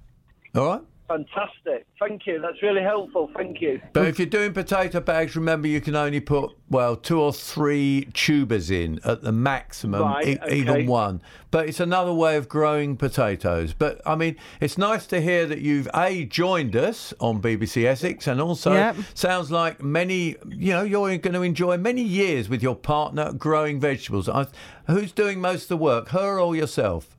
All 0.55 0.67
right. 0.67 0.83
Fantastic. 1.09 1.87
Thank 1.99 2.27
you. 2.27 2.39
That's 2.39 2.63
really 2.63 2.83
helpful. 2.83 3.31
Thank 3.35 3.63
you. 3.63 3.81
But 3.95 4.09
if 4.09 4.19
you're 4.19 4.27
doing 4.27 4.53
potato 4.53 5.01
bags, 5.01 5.37
remember 5.37 5.67
you 5.67 5.81
can 5.81 5.97
only 5.97 6.21
put 6.21 6.51
well 6.69 6.97
two 6.97 7.19
or 7.19 7.33
three 7.33 8.09
tubers 8.13 8.71
in 8.71 9.01
at 9.07 9.23
the 9.23 9.33
maximum, 9.33 10.03
Right, 10.03 10.29
e- 10.29 10.39
okay. 10.43 10.55
even 10.57 10.87
one. 10.87 11.23
But 11.51 11.67
it's 11.67 11.81
another 11.81 12.13
way 12.13 12.37
of 12.37 12.47
growing 12.47 12.95
potatoes. 12.99 13.73
But 13.73 14.03
I 14.05 14.17
mean, 14.17 14.37
it's 14.61 14.77
nice 14.77 15.07
to 15.07 15.21
hear 15.23 15.47
that 15.47 15.61
you've 15.63 15.89
a 15.95 16.27
joined 16.27 16.77
us 16.77 17.15
on 17.21 17.41
BBC 17.41 17.87
Essex, 17.87 18.27
and 18.27 18.39
also 18.39 18.75
Yep. 18.75 18.97
sounds 19.15 19.51
like 19.51 19.83
many. 19.83 20.37
You 20.47 20.73
know, 20.75 20.83
you're 20.83 21.17
going 21.17 21.33
to 21.35 21.43
enjoy 21.43 21.79
many 21.79 22.03
years 22.03 22.51
with 22.51 22.63
your 22.63 22.77
partner 22.77 23.33
growing 23.33 23.81
vegetables. 23.81 24.29
I, 24.29 24.47
who's 24.89 25.13
doing 25.13 25.41
most 25.41 25.63
of 25.63 25.69
the 25.69 25.77
work, 25.79 26.09
her 26.11 26.39
or 26.39 26.55
yourself? 26.55 27.17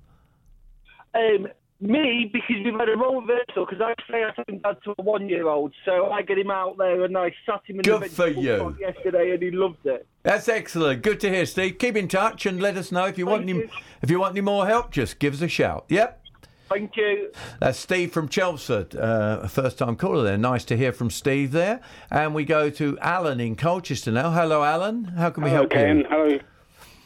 Um, 1.16 1.48
me, 1.82 2.30
because 2.32 2.58
we've 2.64 2.74
had 2.74 2.90
a 2.90 2.98
role 2.98 3.22
reversal, 3.22 3.66
because 3.66 3.82
I 3.82 3.94
say 4.12 4.24
I 4.24 4.32
took 4.36 4.50
him 4.50 4.60
dad 4.60 4.78
to 4.84 4.94
a 4.98 5.02
one-year-old, 5.02 5.74
so 5.86 6.08
I 6.12 6.22
get 6.22 6.38
him 6.38 6.52
out 6.52 6.78
there 6.78 7.04
and 7.06 7.18
I 7.18 7.34
sat 7.46 7.62
him 7.66 7.78
in 7.78 7.82
Good 7.84 8.02
the 8.04 8.10
for 8.10 8.26
vegetable 8.26 8.72
you. 8.74 8.78
yesterday 8.80 9.32
and 9.32 9.42
he 9.42 9.52
loved 9.52 9.86
it. 9.86 10.06
That's 10.24 10.50
excellent. 10.50 11.02
Good 11.04 11.20
to 11.22 11.30
hear, 11.30 11.46
Steve. 11.46 11.78
Keep 11.78 11.96
in 11.96 12.08
touch 12.08 12.46
and 12.46 12.62
let 12.62 12.76
us 12.76 12.92
know 12.92 13.06
if 13.06 13.18
you 13.18 13.26
want 13.26 13.44
any. 13.44 13.70
If 14.02 14.10
you 14.10 14.20
want 14.20 14.34
any 14.34 14.42
more 14.42 14.68
help, 14.68 14.92
just 14.92 15.20
give 15.20 15.34
us 15.34 15.42
a 15.42 15.48
shout. 15.48 15.86
Yep. 15.90 16.18
Thank 16.70 16.98
you. 16.98 17.32
That's 17.60 17.80
Steve 17.80 18.12
from 18.12 18.28
Chelmsford, 18.30 18.96
uh, 18.96 19.48
first-time 19.48 19.96
caller 19.96 20.24
there. 20.24 20.38
Nice 20.38 20.64
to 20.66 20.78
hear 20.78 20.92
from 20.92 21.10
Steve 21.10 21.52
there. 21.52 21.82
And 22.12 22.36
we 22.36 22.46
go 22.46 22.70
to 22.70 22.96
Alan 23.00 23.40
in 23.40 23.56
Colchester 23.56 24.12
now. 24.12 24.30
Hello, 24.32 24.64
Alan. 24.64 25.06
How 25.06 25.32
can 25.32 25.44
we 25.44 25.50
Hello, 25.50 25.62
help 25.62 25.72
Ken. 25.72 26.00
you? 26.00 26.06
Hello, 26.10 26.40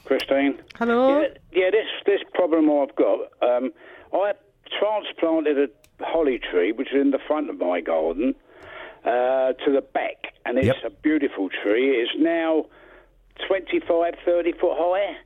Christine. 0.04 0.60
Hello. 0.76 1.22
Yeah, 1.22 1.28
yeah, 1.54 1.70
this 1.72 1.86
this 2.06 2.20
problem 2.34 2.70
I've 2.70 2.94
got. 2.96 3.20
Um, 3.42 3.72
I 4.12 4.34
transplanted 4.80 5.58
a 5.58 5.70
holly 6.06 6.40
tree, 6.40 6.72
which 6.72 6.90
is 6.94 7.02
in 7.02 7.12
the 7.12 7.20
front 7.28 7.50
of 7.50 7.58
my 7.60 7.82
garden, 7.82 8.36
uh, 9.06 9.54
to 9.54 9.72
the 9.72 9.82
back, 9.82 10.34
and 10.46 10.58
it's 10.58 10.68
Yep. 10.68 10.84
a 10.86 10.90
beautiful 10.90 11.50
tree. 11.50 12.02
It's 12.02 12.16
now 12.18 12.66
25, 13.48 14.16
30 14.26 14.52
foot 14.54 14.78
high. 14.78 15.18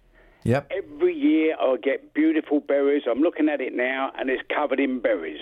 Yep. 0.44 0.72
Every 0.72 1.14
year 1.14 1.56
I 1.60 1.76
get 1.78 2.14
beautiful 2.14 2.60
berries. 2.62 3.04
I'm 3.10 3.20
looking 3.22 3.50
at 3.50 3.62
it 3.62 3.74
now, 3.74 4.12
and 4.18 4.30
it's 4.30 4.42
covered 4.54 4.80
in 4.80 5.00
berries. 5.00 5.42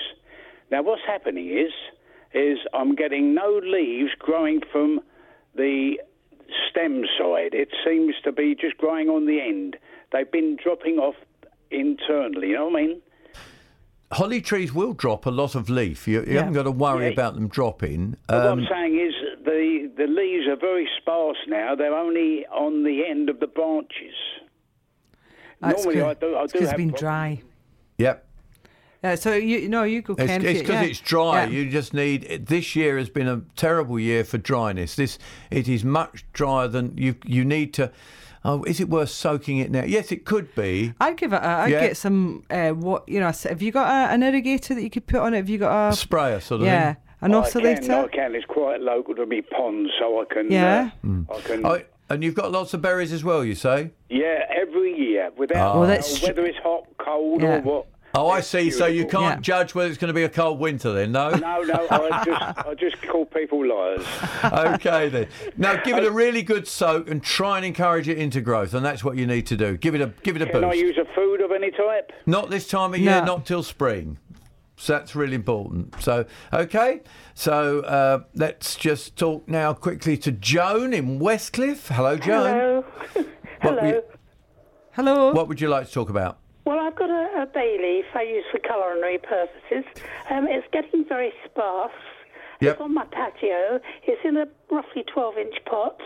Now, 0.71 0.81
what's 0.81 1.03
happening 1.05 1.49
is, 1.49 1.71
is 2.33 2.57
I'm 2.73 2.95
getting 2.95 3.33
no 3.33 3.59
leaves 3.63 4.11
growing 4.17 4.61
from 4.71 5.01
the 5.53 5.99
stem 6.69 7.05
side. 7.17 7.53
It 7.53 7.69
seems 7.85 8.15
to 8.23 8.31
be 8.31 8.55
just 8.55 8.77
growing 8.77 9.09
on 9.09 9.25
the 9.25 9.39
end. 9.41 9.77
They've 10.11 10.29
been 10.29 10.57
dropping 10.61 10.97
off 10.97 11.15
internally. 11.71 12.49
You 12.49 12.55
know 12.55 12.67
what 12.67 12.79
I 12.81 12.85
mean? 12.85 13.01
Holly 14.11 14.39
trees 14.41 14.73
will 14.73 14.93
drop 14.93 15.25
a 15.25 15.29
lot 15.31 15.55
of 15.55 15.69
leaf. 15.69 16.07
You, 16.07 16.21
you 16.21 16.33
Yeah. 16.33 16.39
haven't 16.39 16.53
got 16.53 16.63
to 16.63 16.71
worry 16.71 17.05
Yeah. 17.07 17.11
about 17.13 17.35
them 17.35 17.47
dropping. 17.47 18.15
But 18.27 18.37
what 18.43 18.47
Um, 18.51 18.59
I'm 18.59 18.67
saying 18.67 18.99
is 18.99 19.13
the 19.43 19.91
the 19.97 20.07
leaves 20.07 20.47
are 20.47 20.55
very 20.55 20.87
sparse 21.01 21.37
now. 21.47 21.75
They're 21.75 21.95
only 21.95 22.45
on 22.47 22.83
the 22.83 23.05
end 23.07 23.29
of 23.29 23.39
the 23.39 23.47
branches. 23.47 24.13
That's 25.61 25.83
Normally, 25.85 25.95
good. 25.95 26.05
I 26.05 26.13
do. 26.13 26.35
I 26.35 26.43
It's 26.43 26.53
do 26.53 26.59
'cause 26.59 26.61
it's 26.63 26.71
have 26.71 26.77
been 26.77 26.89
problems. 26.89 26.99
dry. 26.99 27.41
yep. 27.97 28.25
Yeah, 29.05 29.13
so 29.15 29.33
you 29.35 29.69
no, 29.69 29.83
you 29.83 30.01
go, 30.01 30.13
It's 30.17 30.25
Ken. 30.25 30.43
if 30.43 30.53
because 30.61 30.67
you- 30.67 30.73
yeah. 30.73 30.81
it's 30.83 30.99
dry. 30.99 31.43
Yeah. 31.43 31.49
You 31.51 31.69
just 31.69 31.93
need. 31.93 32.47
This 32.47 32.75
year 32.75 32.97
has 32.97 33.07
been 33.09 33.27
a 33.27 33.41
terrible 33.55 33.99
year 33.99 34.23
for 34.23 34.39
dryness. 34.39 34.95
This 34.95 35.19
it 35.51 35.67
is 35.67 35.83
much 35.83 36.25
drier 36.33 36.67
than 36.67 36.97
you. 36.97 37.15
You 37.23 37.45
need 37.45 37.71
to. 37.75 37.91
Oh, 38.43 38.63
is 38.63 38.79
it 38.79 38.89
worth 38.89 39.09
soaking 39.09 39.59
it 39.59 39.69
now? 39.69 39.83
Yes, 39.83 40.11
it 40.11 40.25
could 40.25 40.53
be. 40.55 40.93
I'd 40.99 41.17
give 41.17 41.33
it. 41.33 41.37
A, 41.37 41.45
I'd 41.47 41.71
Yeah. 41.71 41.81
get 41.81 41.97
some. 41.97 42.43
Uh, 42.49 42.69
what 42.71 43.07
you 43.07 43.19
know? 43.19 43.31
Have 43.43 43.61
you 43.61 43.71
got 43.71 43.87
a, 43.87 44.11
an 44.13 44.21
irrigator 44.21 44.69
that 44.69 44.81
you 44.81 44.89
could 44.89 45.05
put 45.05 45.19
on 45.19 45.35
it? 45.35 45.37
Have 45.37 45.49
you 45.49 45.59
got 45.59 45.89
a 45.89 45.95
sprayer 45.95 46.39
sort 46.39 46.61
of 46.61 46.65
Yeah, 46.67 46.93
thing. 46.93 47.03
an 47.21 47.33
I 47.35 47.37
oscillator. 47.37 47.81
can, 47.81 47.91
I 47.91 48.07
can. 48.07 48.35
It's 48.35 48.45
quite 48.45 48.81
local 48.81 49.13
to 49.15 49.25
me 49.27 49.41
pond, 49.43 49.87
so 49.99 50.19
I 50.19 50.25
can. 50.33 50.51
Yeah. 50.51 50.89
Uh, 51.07 51.31
I 51.31 51.41
can. 51.41 51.63
Oh, 51.65 51.79
and 52.09 52.23
you've 52.23 52.35
got 52.35 52.51
lots 52.51 52.73
of 52.73 52.81
berries 52.81 53.13
as 53.13 53.23
well. 53.23 53.43
You 53.45 53.53
say? 53.55 53.91
yeah, 54.09 54.45
every 54.49 54.97
year, 54.97 55.29
without 55.37 55.75
Oh. 55.75 55.79
Well, 55.81 55.89
uh, 55.89 55.93
that's 55.93 56.21
whether 56.23 56.43
it's 56.45 56.57
hot, 56.59 56.85
cold, 56.99 57.41
Yeah. 57.43 57.57
or 57.57 57.61
what. 57.61 57.85
Oh, 58.17 58.29
I 58.29 58.35
They're 58.35 58.41
see. 58.43 58.71
So 58.71 58.85
you 58.85 59.05
can't 59.05 59.41
judge 59.41 59.75
whether 59.75 59.89
it's 59.89 59.97
going 59.97 60.09
to 60.09 60.13
be 60.13 60.23
a 60.23 60.29
cold 60.29 60.59
winter 60.59 60.91
then, 60.93 61.11
no? 61.11 61.29
No, 61.31 61.61
no, 61.61 61.87
I 61.89 62.23
just, 62.25 62.41
I 62.67 62.73
just 62.75 63.01
call 63.01 63.25
people 63.25 63.65
liars. 63.67 64.05
okay 64.75 65.09
then. 65.09 65.27
Now 65.57 65.75
give 65.83 65.97
it 65.97 66.03
a 66.05 66.11
really 66.11 66.41
good 66.41 66.67
soak 66.67 67.09
and 67.09 67.21
try 67.23 67.57
and 67.57 67.65
encourage 67.65 68.07
it 68.07 68.17
into 68.17 68.41
growth, 68.41 68.73
and 68.73 68.85
that's 68.85 69.03
what 69.03 69.17
you 69.17 69.27
need 69.27 69.45
to 69.47 69.57
do. 69.57 69.77
Give 69.77 69.95
it 69.95 70.01
a 70.01 70.13
give 70.23 70.35
it 70.35 70.41
a 70.41 70.45
Can 70.45 70.61
boost. 70.61 70.73
I 70.73 70.75
use 70.75 70.97
a 70.97 71.05
food 71.15 71.41
of 71.41 71.51
any 71.51 71.71
type? 71.71 72.11
Not 72.25 72.49
this 72.49 72.67
time 72.67 72.93
of 72.93 72.99
year, 72.99 73.19
No. 73.19 73.25
not 73.25 73.45
till 73.45 73.63
spring. 73.63 74.17
So 74.77 74.93
that's 74.93 75.15
really 75.15 75.35
important. 75.35 75.95
So 76.01 76.25
okay, 76.51 77.01
so 77.33 77.79
uh, 77.81 78.23
let's 78.33 78.75
just 78.75 79.15
talk 79.15 79.47
now 79.47 79.73
quickly 79.73 80.17
to 80.17 80.31
Joan 80.31 80.93
in 80.93 81.19
Westcliff. 81.19 81.87
Hello, 81.87 82.17
Joan. 82.17 82.45
Hello. 82.45 82.85
What 83.15 83.25
Hello. 83.61 83.81
would- 83.83 84.03
Hello. 84.91 85.31
What 85.33 85.47
would 85.49 85.59
you 85.61 85.67
like 85.69 85.87
to 85.87 85.93
talk 85.93 86.09
about? 86.09 86.39
Well, 86.65 86.79
I've 86.79 86.95
got 86.95 87.11
a, 87.11 87.43
a 87.43 87.45
bay 87.45 87.77
leaf 87.79 88.05
I 88.15 88.23
use 88.23 88.43
for 88.51 88.57
culinary 88.59 89.19
purposes. 89.19 89.85
Um, 90.31 90.47
it's 90.49 90.65
getting 90.73 91.05
very 91.07 91.31
sparse. 91.45 91.91
Yep. 92.59 92.73
It's 92.73 92.81
on 92.81 92.93
my 92.93 93.05
patio. 93.05 93.79
It's 94.03 94.21
in 94.25 94.37
a 94.37 94.45
roughly 94.71 95.03
12 95.13 95.37
inch 95.37 95.55
pot, 95.65 95.99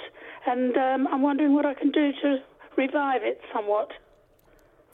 and 0.46 0.76
um, 0.76 1.08
I'm 1.08 1.22
wondering 1.22 1.54
what 1.54 1.66
I 1.66 1.74
can 1.74 1.92
do 1.92 2.12
to 2.24 2.38
revive 2.76 3.22
it 3.24 3.40
somewhat. 3.54 3.92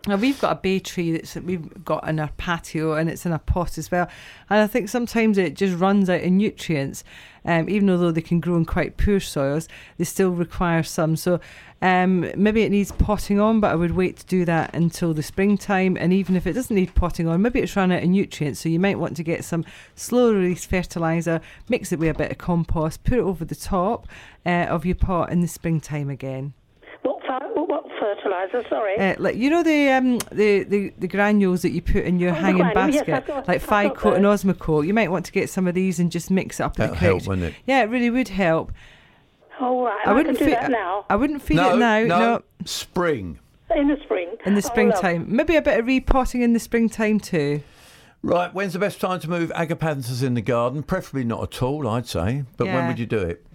Now 0.08 0.18
we've 0.18 0.40
got 0.40 0.52
a 0.52 0.60
bay 0.62 0.80
tree 0.80 1.12
that's 1.12 1.36
we've 1.36 1.84
got 1.84 2.08
in 2.08 2.20
our 2.20 2.30
patio 2.38 2.94
and 2.94 3.10
it's 3.10 3.26
in 3.26 3.32
a 3.32 3.40
pot 3.40 3.78
as 3.78 3.90
well. 3.90 4.08
And 4.50 4.60
I 4.60 4.68
think 4.68 4.90
sometimes 4.90 5.38
it 5.38 5.56
just 5.56 5.78
runs 5.78 6.10
out 6.10 6.22
of 6.22 6.32
nutrients. 6.32 7.04
Um, 7.44 7.70
even 7.70 7.88
though 7.88 8.12
they 8.12 8.22
can 8.22 8.40
grow 8.40 8.56
in 8.56 8.66
quite 8.66 8.98
poor 8.98 9.20
soils, 9.20 9.68
they 9.98 10.04
still 10.04 10.32
require 10.32 10.84
some. 10.84 11.16
So 11.16 11.40
um, 11.82 12.32
maybe 12.36 12.64
it 12.64 12.72
needs 12.72 12.92
potting 12.92 13.40
on, 13.40 13.60
but 13.60 13.72
I 13.72 13.76
would 13.76 13.92
wait 13.92 14.18
to 14.18 14.26
do 14.26 14.46
that 14.46 14.74
until 14.76 15.14
the 15.14 15.24
springtime. 15.24 15.96
And 16.00 16.12
even 16.12 16.36
if 16.36 16.48
it 16.48 16.54
doesn't 16.54 16.76
need 16.76 16.96
potting 16.96 17.28
on, 17.28 17.42
maybe 17.42 17.60
it's 17.60 17.76
run 17.76 17.92
out 17.92 18.04
of 18.04 18.10
nutrients. 18.10 18.60
So 18.62 18.70
you 18.70 18.80
might 18.80 19.00
want 19.00 19.16
to 19.18 19.24
get 19.24 19.44
some 19.44 19.66
slow 19.96 20.34
release 20.34 20.66
fertiliser, 20.66 21.42
mix 21.70 21.92
it 21.92 22.00
with 22.00 22.16
a 22.16 22.18
bit 22.18 22.32
of 22.32 22.38
compost, 22.38 23.04
put 23.04 23.20
it 23.20 23.22
over 23.22 23.46
the 23.46 23.56
top 23.56 24.08
uh, 24.46 24.66
of 24.70 24.86
your 24.86 24.96
pot 24.96 25.32
in 25.32 25.42
the 25.42 25.48
springtime 25.48 26.10
again. 26.10 26.54
What, 28.08 28.22
fer- 28.24 28.30
what 28.30 28.52
fertiliser? 28.52 28.70
Sorry. 28.70 28.98
Uh, 28.98 29.16
like 29.20 29.36
you 29.36 29.50
know 29.50 29.64
the 29.64 29.90
um 29.90 30.18
the, 30.32 30.64
the, 30.64 30.94
the 30.98 31.08
granules 31.08 31.62
that 31.64 31.72
you 31.72 31.82
put 31.82 32.04
in 32.06 32.20
your 32.20 32.32
Oh, 32.32 32.36
hanging 32.36 32.62
granules, 32.72 32.96
yes, 32.96 33.06
basket, 33.06 33.14
I've 33.16 33.28
got- 33.28 33.48
like 33.48 33.70
I've 33.72 33.92
Ficoat 33.94 34.16
and 34.16 34.26
those. 34.26 34.44
Osmocote. 34.44 34.88
You 34.88 34.94
might 34.94 35.12
want 35.12 35.26
to 35.26 35.32
get 35.32 35.50
some 35.50 35.68
of 35.68 35.76
these 35.76 36.00
and 36.00 36.12
just 36.12 36.30
mix 36.32 36.60
it 36.60 36.64
up. 36.64 36.76
That'll 36.76 36.96
help, 36.96 37.26
wouldn't 37.28 37.48
it? 37.48 37.54
Yeah, 37.66 37.82
it 37.84 37.90
really 37.90 38.10
would 38.10 38.30
help. 38.30 38.72
All 39.60 39.84
right, 39.86 40.06
I 40.06 40.12
I, 40.12 40.14
wouldn't 40.14 40.38
can 40.38 40.48
do 40.48 40.54
that 40.54 40.70
now. 40.70 41.06
I 41.10 41.16
wouldn't 41.16 41.42
feed 41.42 41.56
no, 41.56 41.76
it 41.76 41.78
now. 41.78 42.00
no, 42.02 42.08
No, 42.08 42.42
spring. 42.66 43.40
In 43.76 43.88
the 43.88 43.98
spring. 44.04 44.36
in 44.46 44.54
the 44.54 44.58
Oh, 44.58 44.62
springtime. 44.62 45.26
Maybe 45.34 45.56
a 45.56 45.62
bit 45.62 45.80
of 45.80 45.88
repotting 45.88 46.42
in 46.42 46.52
the 46.54 46.60
springtime 46.60 47.20
too. 47.20 47.62
Right, 48.22 48.54
when's 48.54 48.74
the 48.74 48.80
best 48.80 49.00
time 49.00 49.20
to 49.22 49.30
move 49.30 49.52
agapanthus 49.56 50.22
in 50.24 50.34
the 50.34 50.42
garden? 50.42 50.84
Preferably 50.84 51.24
not 51.24 51.42
at 51.44 51.62
all, 51.64 51.88
I'd 51.88 52.06
say. 52.08 52.44
But 52.58 52.68
when 52.68 52.88
would 52.88 53.00
you 53.00 53.06
do 53.06 53.20
it? 53.20 53.46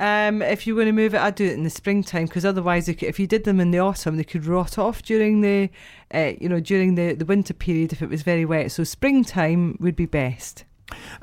Um, 0.00 0.42
if 0.42 0.66
you're 0.66 0.76
going 0.76 0.86
to 0.86 0.92
move 0.92 1.14
it, 1.14 1.20
I'd 1.20 1.34
do 1.34 1.44
it 1.44 1.54
in 1.54 1.64
the 1.64 1.70
springtime 1.70 2.26
because 2.26 2.44
otherwise, 2.44 2.86
could, 2.86 3.02
if 3.02 3.18
you 3.18 3.26
did 3.26 3.44
them 3.44 3.58
in 3.58 3.72
the 3.72 3.80
autumn, 3.80 4.16
they 4.16 4.24
could 4.24 4.46
rot 4.46 4.78
off 4.78 5.02
during 5.02 5.40
the, 5.40 5.70
uh, 6.14 6.32
you 6.40 6.48
know, 6.48 6.60
during 6.60 6.94
the, 6.94 7.14
the 7.14 7.24
winter 7.24 7.52
period 7.54 7.92
if 7.92 8.00
it 8.00 8.08
was 8.08 8.22
very 8.22 8.44
wet. 8.44 8.70
So 8.70 8.84
springtime 8.84 9.76
would 9.80 9.96
be 9.96 10.06
best. 10.06 10.64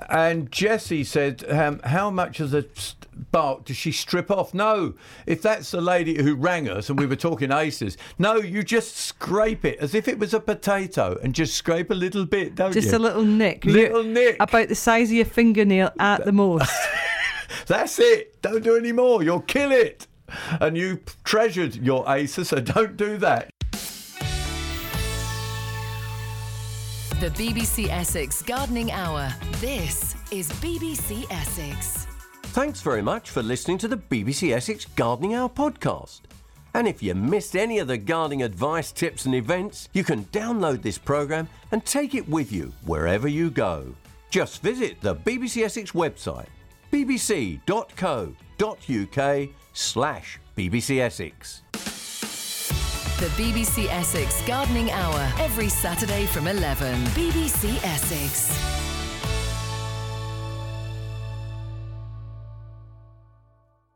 And 0.09 0.51
Jessie 0.51 1.03
said, 1.03 1.43
um, 1.49 1.79
"How 1.83 2.11
much 2.11 2.39
of 2.39 2.51
the 2.51 2.67
bark 3.31 3.65
does 3.65 3.77
she 3.77 3.91
strip 3.91 4.29
off?" 4.29 4.53
No, 4.53 4.93
if 5.25 5.41
that's 5.41 5.71
the 5.71 5.81
lady 5.81 6.21
who 6.21 6.35
rang 6.35 6.69
us 6.69 6.89
and 6.89 6.99
we 6.99 7.07
were 7.07 7.15
talking 7.15 7.49
acers, 7.49 7.97
no, 8.19 8.35
you 8.35 8.61
just 8.61 8.95
scrape 8.95 9.65
it 9.65 9.79
as 9.79 9.95
if 9.95 10.07
it 10.07 10.19
was 10.19 10.35
a 10.35 10.39
potato 10.39 11.17
and 11.23 11.33
just 11.33 11.55
scrape 11.55 11.89
a 11.89 11.95
little 11.95 12.25
bit, 12.25 12.53
don't 12.53 12.73
Just 12.73 12.91
you? 12.91 12.97
a 12.97 12.99
little 12.99 13.23
nick. 13.23 13.65
Little 13.65 14.03
nick. 14.03 14.35
About 14.39 14.67
the 14.67 14.75
size 14.75 15.09
of 15.09 15.15
your 15.15 15.25
fingernail 15.25 15.91
at 15.99 16.25
the 16.25 16.31
most. 16.31 16.71
That's 17.67 17.99
it. 17.99 18.41
Don't 18.41 18.63
do 18.63 18.75
any 18.75 18.91
more. 18.91 19.23
You'll 19.23 19.41
kill 19.41 19.71
it. 19.71 20.07
And 20.59 20.77
you 20.77 21.01
treasured 21.23 21.75
your 21.75 22.05
acers, 22.05 22.47
so 22.47 22.59
don't 22.61 22.97
do 22.97 23.17
that. 23.17 23.49
The 27.19 27.29
BBC 27.29 27.89
Essex 27.89 28.41
Gardening 28.41 28.91
Hour. 28.91 29.33
This 29.61 30.15
is 30.31 30.49
BBC 30.53 31.25
Essex. 31.31 32.07
Thanks 32.55 32.81
very 32.81 33.01
much 33.01 33.29
for 33.29 33.41
listening 33.41 33.77
to 33.79 33.87
the 33.87 33.97
BBC 33.97 34.53
Essex 34.53 34.85
Gardening 34.85 35.33
Hour 35.33 35.49
podcast. 35.49 36.21
And 36.73 36.89
if 36.89 37.01
you 37.01 37.15
missed 37.15 37.55
any 37.55 37.79
of 37.79 37.87
the 37.87 37.97
gardening 37.97 38.43
advice, 38.43 38.91
tips, 38.91 39.25
and 39.25 39.33
events, 39.33 39.87
you 39.93 40.03
can 40.03 40.25
download 40.25 40.81
this 40.81 40.97
programme 40.97 41.47
and 41.71 41.85
take 41.85 42.15
it 42.15 42.27
with 42.27 42.51
you 42.51 42.73
wherever 42.85 43.29
you 43.29 43.49
go. 43.49 43.95
Just 44.29 44.61
visit 44.61 44.99
the 44.99 45.15
BBC 45.15 45.63
Essex 45.63 45.93
website, 45.93 46.47
bbc.co.uk 46.91 48.29
slash 49.73 50.39
BBC 50.57 51.01
Essex. 51.01 51.61
The 53.19 53.27
BBC 53.41 53.87
Essex 53.89 54.41
Gardening 54.45 54.91
Hour. 54.91 55.31
Every 55.39 55.69
Saturday 55.69 56.25
from 56.25 56.47
11. 56.47 57.01
BBC 57.07 57.75
Essex. 57.83 58.51